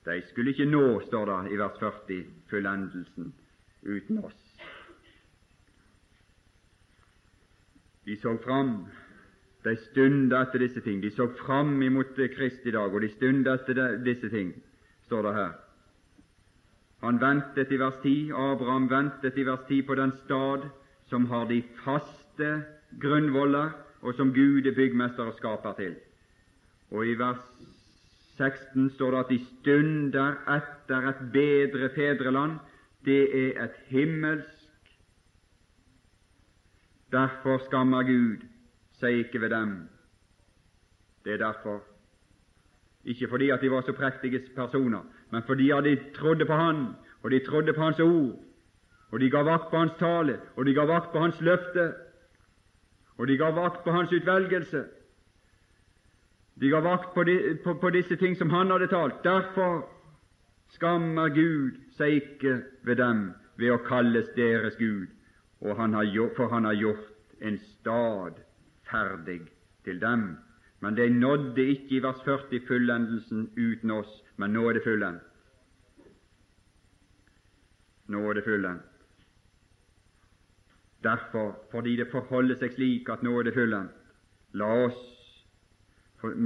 De 0.06 0.20
skulle 0.28 0.54
ikke 0.54 0.68
nå, 0.70 1.00
står 1.08 1.26
det 1.30 1.54
i 1.54 1.58
vers 1.58 1.78
40, 1.82 2.20
fullendelsen 2.50 3.32
uten 3.82 4.22
oss. 4.22 4.44
De 8.06 8.14
så 8.22 8.36
fram, 8.44 8.76
de 9.66 9.74
stunda 9.88 10.44
etter 10.46 10.62
disse 10.62 10.82
ting. 10.86 11.02
De 11.02 11.10
så 11.10 11.26
fram 11.42 11.82
imot 11.82 12.14
Kristi 12.36 12.70
dag, 12.70 12.94
og 12.94 13.02
de 13.02 13.10
stunda 13.10 13.58
etter 13.58 13.98
disse 14.06 14.30
ting 14.30 14.54
står 15.06 15.22
det 15.22 15.34
her. 15.34 15.52
Han 17.04 17.20
ventet 17.20 17.72
i 17.72 17.78
vers 17.78 17.98
10, 18.02 18.32
Abraham 18.32 18.88
ventet 18.90 19.38
i 19.38 19.44
vers 19.46 19.64
10 19.68 19.82
på 19.86 19.94
den 19.94 20.12
stad 20.24 20.68
som 21.10 21.26
har 21.30 21.46
de 21.46 21.62
faste 21.84 22.62
grunnvoller, 23.00 23.70
og 24.02 24.14
som 24.14 24.32
Gud 24.34 24.66
er 24.66 24.74
byggmester 24.74 25.30
og 25.30 25.36
skaper 25.38 25.72
til. 25.78 25.94
Og 26.90 27.06
i 27.06 27.14
vers 27.18 27.42
16 28.36 28.90
står 28.90 29.10
det 29.10 29.18
at 29.18 29.30
de 29.30 29.38
stunder 29.44 30.36
etter 30.56 31.08
et 31.08 31.22
bedre 31.32 31.88
fedreland. 31.94 32.58
Det 33.04 33.22
er 33.46 33.64
et 33.64 33.76
himmelsk. 33.88 34.92
Derfor 37.12 37.58
skammer 37.66 38.02
Gud 38.02 38.44
seg 39.00 39.24
ikke 39.24 39.40
ved 39.40 39.50
dem. 39.54 39.76
Det 41.24 41.32
er 41.32 41.44
derfor 41.46 41.82
ikke 43.06 43.28
fordi 43.30 43.50
at 43.54 43.62
de 43.62 43.70
var 43.70 43.84
så 43.86 43.94
prektige 43.94 44.42
personer, 44.56 45.06
men 45.30 45.42
fordi 45.46 45.70
at 45.70 45.84
de 45.84 45.98
trodde 46.14 46.46
på 46.46 46.52
Han, 46.58 46.86
og 47.22 47.30
de 47.30 47.38
trodde 47.46 47.72
på 47.72 47.82
Hans 47.82 48.00
ord, 48.00 48.34
og 49.10 49.20
de 49.20 49.30
ga 49.30 49.42
vakt 49.46 49.70
på 49.70 49.78
Hans 49.78 49.94
tale, 49.98 50.40
og 50.56 50.66
de 50.66 50.74
ga 50.74 50.84
vakt 50.84 51.12
på 51.12 51.22
Hans 51.22 51.40
løfte. 51.40 51.92
og 53.18 53.28
de 53.28 53.36
ga 53.36 53.50
vakt 53.50 53.84
på 53.84 53.90
hans 53.90 54.12
utvelgelse. 54.12 54.84
De 56.60 56.70
ga 56.72 56.80
vakt 56.80 57.14
på, 57.14 57.24
de, 57.24 57.58
på, 57.64 57.74
på 57.80 57.90
disse 57.90 58.16
ting 58.16 58.36
som 58.36 58.50
han 58.50 58.70
hadde 58.70 58.88
talt. 58.92 59.22
Derfor 59.24 59.86
skammer 60.76 61.28
Gud 61.32 61.76
seg 61.96 62.20
ikke 62.20 62.58
ved 62.84 63.00
dem 63.00 63.28
ved 63.56 63.72
å 63.72 63.82
kalles 63.84 64.28
deres 64.36 64.76
Gud, 64.76 65.08
han 65.64 65.94
har, 65.96 66.08
for 66.36 66.52
han 66.52 66.68
har 66.68 66.76
gjort 66.76 67.40
en 67.40 67.56
stad 67.58 68.42
ferdig 68.90 69.40
til 69.84 70.00
dem. 70.00 70.36
Men 70.86 70.94
de 70.94 71.08
nådde 71.10 71.62
ikke 71.66 71.96
i 71.96 72.02
vers 72.02 72.20
40 72.24 72.60
fullendelsen 72.66 73.48
uten 73.58 73.90
oss, 73.90 74.10
men 74.38 74.52
nå 74.54 74.68
er 74.68 74.76
det 74.76 74.82
fullendt. 74.84 75.22
Nå 78.06 78.20
er 78.30 78.38
det 78.38 78.44
fullendt. 78.44 78.84
Derfor, 81.02 81.56
fordi 81.72 81.96
det 81.98 82.06
forholder 82.12 82.54
seg 82.60 82.76
slik 82.76 83.10
at 83.10 83.24
nå 83.26 83.32
er 83.40 83.48
det 83.48 83.54
fullendt, 83.56 83.96
la 84.54 84.68
oss, 84.84 85.02
for, 86.22 86.38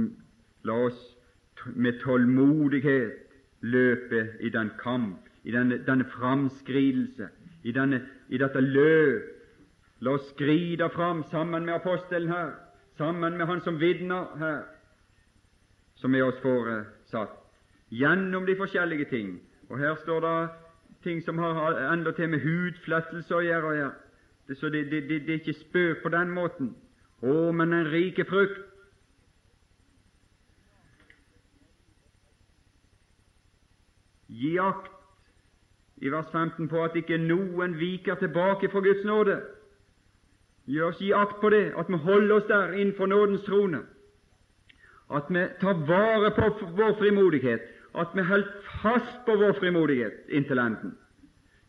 la 0.65 0.79
oss 0.87 1.05
med 1.75 2.01
tålmodighet 2.01 3.13
løpe 3.61 4.23
i 4.41 4.49
den 4.49 4.73
kamp, 4.81 5.29
i 5.43 5.53
denne, 5.53 5.83
denne 5.85 6.09
framskridelse, 6.17 7.29
i, 7.61 7.69
i 7.69 8.41
dette 8.41 8.65
løp. 8.73 9.29
La 10.01 10.17
oss 10.17 10.33
skride 10.33 10.89
fram 10.97 11.21
sammen 11.29 11.69
med 11.69 11.77
apostelen 11.77 12.33
her, 12.33 12.55
sammen 13.01 13.37
med 13.37 13.45
han 13.49 13.61
som 13.65 13.79
vitner 13.81 14.37
her, 14.37 14.61
som 15.95 16.15
er 16.15 16.27
oss 16.27 16.41
foresatt, 16.43 17.33
gjennom 17.89 18.45
de 18.45 18.55
forskjellige 18.57 19.09
ting. 19.09 19.39
Og 19.69 19.79
her 19.79 19.95
står 20.03 20.19
det 20.25 20.49
ting 21.03 21.23
som 21.25 21.37
har 21.37 21.79
endatil 21.93 22.29
med 22.29 22.43
hudflettelse 22.45 23.35
å 23.35 23.41
gjøre. 23.41 23.71
Ja. 23.79 23.89
Det, 24.47 24.57
så 24.59 24.69
det, 24.69 24.83
det, 24.91 25.01
det, 25.09 25.21
det, 25.25 25.33
er 25.33 25.39
ikke 25.41 25.59
spøk 25.63 26.03
på 26.03 26.11
den 26.13 26.33
måten. 26.35 26.75
Å, 27.21 27.51
men 27.55 27.73
en 27.73 27.89
rike 27.89 28.25
frukt! 28.29 28.67
Gi 34.31 34.53
akt 34.63 34.91
i 36.01 36.09
vers 36.09 36.29
15 36.31 36.69
på 36.69 36.83
at 36.85 36.95
ikke 36.97 37.17
noen 37.21 37.75
viker 37.79 38.21
tilbake 38.21 38.69
fra 38.71 38.81
Guds 38.85 39.03
nåde. 39.05 39.41
Gjør 40.69 40.91
oss 40.91 41.01
gi 41.01 41.11
akt 41.13 41.39
på 41.41 41.49
det, 41.49 41.71
at 41.77 41.89
vi 41.89 41.97
holder 41.97 42.35
oss 42.35 42.47
der 42.49 42.73
innenfor 42.73 43.09
nådens 43.09 43.43
trone, 43.47 43.81
at 45.11 45.29
vi 45.29 45.45
tar 45.61 45.85
vare 45.87 46.31
på 46.35 46.49
vår 46.77 46.93
frimodighet, 46.99 47.61
at 47.95 48.13
vi 48.15 48.21
holder 48.21 48.67
fast 48.81 49.25
på 49.25 49.35
vår 49.35 49.57
frimodighet 49.59 50.29
inntil 50.29 50.61
enden, 50.61 50.97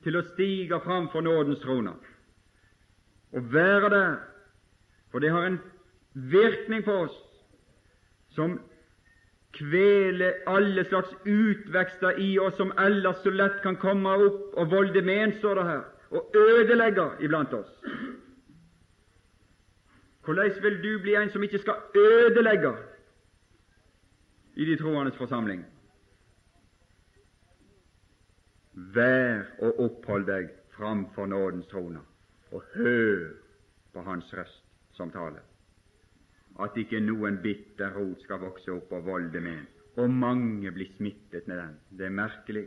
til 0.04 0.16
å 0.16 0.26
stige 0.34 0.80
fram 0.84 1.08
for 1.12 1.24
nådens 1.24 1.62
trone. 1.64 1.94
Og 3.32 3.48
være 3.54 3.90
der, 3.90 4.12
for 5.10 5.18
det 5.18 5.30
har 5.30 5.46
en 5.46 5.60
virkning 6.14 6.84
på 6.84 6.92
oss 7.06 7.16
som 8.36 8.58
kvele 9.56 10.32
alle 10.48 10.84
slags 10.88 11.12
utvekster 11.24 12.20
i 12.20 12.38
oss 12.38 12.56
som 12.56 12.72
ellers 12.78 13.20
så 13.24 13.32
lett 13.32 13.60
kan 13.64 13.76
komme 13.76 14.14
opp 14.26 14.56
og 14.56 14.70
volde 14.70 15.02
men, 15.04 15.34
står 15.38 15.60
det 15.60 15.66
her, 15.68 15.82
og 16.12 16.36
ødelegger 16.36 17.20
iblant 17.24 17.52
oss. 17.56 17.72
Hvordan 20.24 20.62
vil 20.62 20.78
du 20.82 21.02
bli 21.02 21.14
en 21.18 21.30
som 21.30 21.42
ikke 21.42 21.58
skal 21.58 21.74
ødelegge 21.96 22.72
i 24.54 24.64
de 24.64 24.76
troendes 24.76 25.16
forsamling? 25.16 25.64
Vær 28.72 29.42
og 29.58 29.80
opphold 29.80 30.26
deg 30.26 30.50
framfor 30.76 31.26
nådens 31.26 31.66
trone, 31.66 32.00
og 32.52 32.62
hør 32.74 33.32
på 33.92 34.02
Hans 34.02 34.34
røst 34.34 34.64
som 34.96 35.10
taler 35.10 35.42
at 36.60 36.76
ikke 36.76 37.00
noen 37.00 37.38
bitter 37.42 37.94
rot 37.96 38.20
skal 38.24 38.40
vokse 38.42 38.72
opp 38.72 38.90
og 38.92 39.06
volde 39.06 39.40
med 39.40 39.62
og 40.00 40.10
mange 40.10 40.70
blir 40.72 40.88
smittet 40.96 41.48
med 41.48 41.58
den. 41.58 41.74
Det 41.98 42.06
er 42.06 42.16
merkelig. 42.16 42.64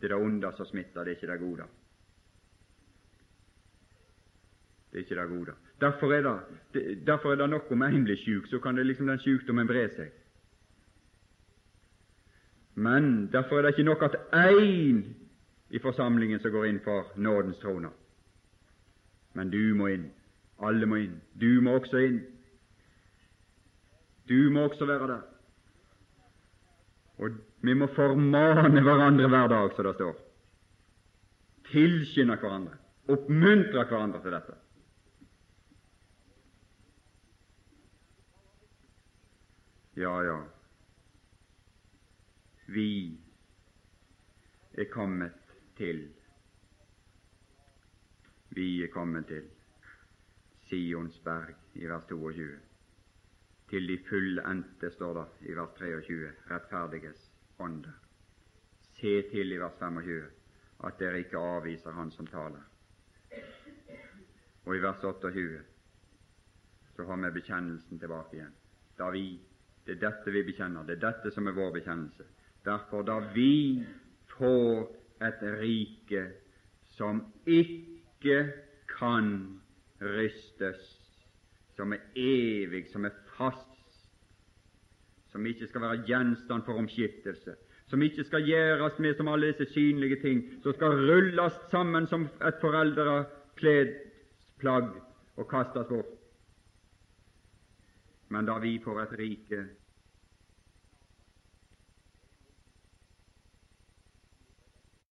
Det 0.00 0.08
er 0.08 0.14
det 0.14 0.24
onde 0.24 0.52
som 0.56 0.66
smitter, 0.66 1.04
det 1.04 1.12
er 1.12 1.16
ikke 1.16 1.32
det 1.32 1.40
gode. 1.40 1.66
Det 4.90 4.98
er 4.98 5.04
ikke 5.04 5.20
det 5.20 5.28
gode. 5.28 5.54
Derfor 5.82 6.12
er 6.14 6.22
det, 6.22 7.06
derfor 7.06 7.32
er 7.32 7.40
det 7.40 7.50
nok 7.50 7.70
om 7.74 7.82
én 7.82 8.04
blir 8.06 8.16
syk, 8.16 8.46
så 8.46 8.58
kan 8.62 8.76
det 8.76 8.86
liksom 8.86 9.06
den 9.10 9.18
sykdommen 9.18 9.66
bre 9.66 9.88
seg. 9.90 10.12
Men 12.74 13.26
derfor 13.32 13.58
er 13.58 13.62
det 13.62 13.74
ikke 13.74 13.88
nok 13.90 14.02
at 14.06 14.14
én 14.32 15.02
i 15.70 15.78
forsamlingen 15.82 16.40
som 16.40 16.52
går 16.54 16.68
inn 16.68 16.80
for 16.84 17.10
nådens 17.16 17.58
trone. 17.58 17.90
Men 19.34 19.50
du 19.50 19.74
må 19.74 19.86
inn. 19.86 20.06
Alle 20.62 20.86
må 20.86 21.00
inn. 21.02 21.20
Du 21.40 21.60
må 21.60 21.78
også 21.80 21.98
inn. 22.06 22.20
Du 24.28 24.50
må 24.50 24.68
også 24.68 24.86
være 24.86 25.08
der. 25.08 25.22
Og 27.18 27.30
vi 27.62 27.74
må 27.74 27.86
formane 27.86 28.82
hverandre 28.82 29.28
hver 29.28 29.48
dag, 29.48 29.72
som 29.76 29.84
det 29.84 29.94
står. 29.94 30.18
Tilskynde 31.72 32.36
hverandre, 32.36 32.76
oppmuntre 33.08 33.84
hverandre 33.88 34.22
til 34.22 34.36
dette. 34.36 34.56
Ja, 39.94 40.22
ja, 40.24 40.38
vi 42.66 43.20
er 44.72 44.84
kommet 44.84 45.32
til 45.76 46.14
Vi 48.48 48.82
er 48.82 48.88
kommet 48.92 49.26
til 49.26 49.50
Sionsberg 50.68 51.54
i 51.74 51.86
vers 51.86 52.04
22 52.08 52.60
til 53.72 53.88
de 53.88 53.98
fullendte, 54.08 54.90
står 54.90 55.14
det 55.14 55.48
i 55.48 55.54
vers 55.56 55.70
23, 55.78 56.32
rettferdiges 56.50 57.30
ånder. 57.58 57.94
Se 59.00 59.22
til 59.30 59.52
i 59.52 59.60
vers 59.60 59.78
25 59.80 60.26
at 60.84 60.98
dere 60.98 61.18
ikke 61.18 61.38
avviser 61.38 61.92
Han 61.92 62.10
som 62.10 62.26
taler. 62.26 62.64
Og 64.64 64.76
i 64.76 64.82
vers 64.82 65.04
28 65.04 65.62
så 66.96 67.04
har 67.04 67.16
vi 67.16 67.30
bekjennelsen 67.40 67.98
tilbake 67.98 68.36
igjen. 68.36 68.52
Da 68.98 69.08
vi, 69.10 69.40
Det 69.86 69.96
er 69.96 70.02
dette 70.04 70.30
vi 70.30 70.44
bekjenner, 70.46 70.84
det 70.86 70.98
er 70.98 71.04
dette 71.08 71.32
som 71.34 71.48
er 71.50 71.56
vår 71.56 71.72
bekjennelse. 71.74 72.26
Derfor, 72.64 73.02
da 73.02 73.18
vi 73.34 73.82
får 74.36 74.84
et 75.26 75.42
rike 75.58 76.22
som 76.94 77.24
ikke 77.46 78.44
kan 78.92 79.32
rystes, 80.02 80.82
som 81.76 81.92
er 81.92 82.04
evig, 82.18 82.86
som 82.92 83.04
er 83.08 83.16
fast, 83.34 83.68
som 85.32 85.46
ikke 85.46 85.66
skal 85.66 85.86
være 85.86 86.02
gjenstand 86.06 86.66
for 86.66 86.78
omskiftelse, 86.78 87.56
som 87.90 88.02
ikke 88.02 88.24
skal 88.24 88.46
gjøres 88.46 88.98
med 89.02 89.16
som 89.16 89.28
alle 89.32 89.50
disse 89.50 89.72
synlige 89.72 90.20
ting, 90.22 90.42
som 90.62 90.76
skal 90.76 90.98
rulles 91.08 91.58
sammen 91.72 92.06
som 92.06 92.28
et 92.44 92.60
foreldrekledd 92.60 93.94
plagg 94.62 94.92
og 95.36 95.48
kastes 95.50 95.88
bort. 95.88 96.21
Men 98.32 98.48
da 98.48 98.58
vi 98.58 98.78
får 98.84 99.00
et 99.02 99.16
rike 99.18 99.62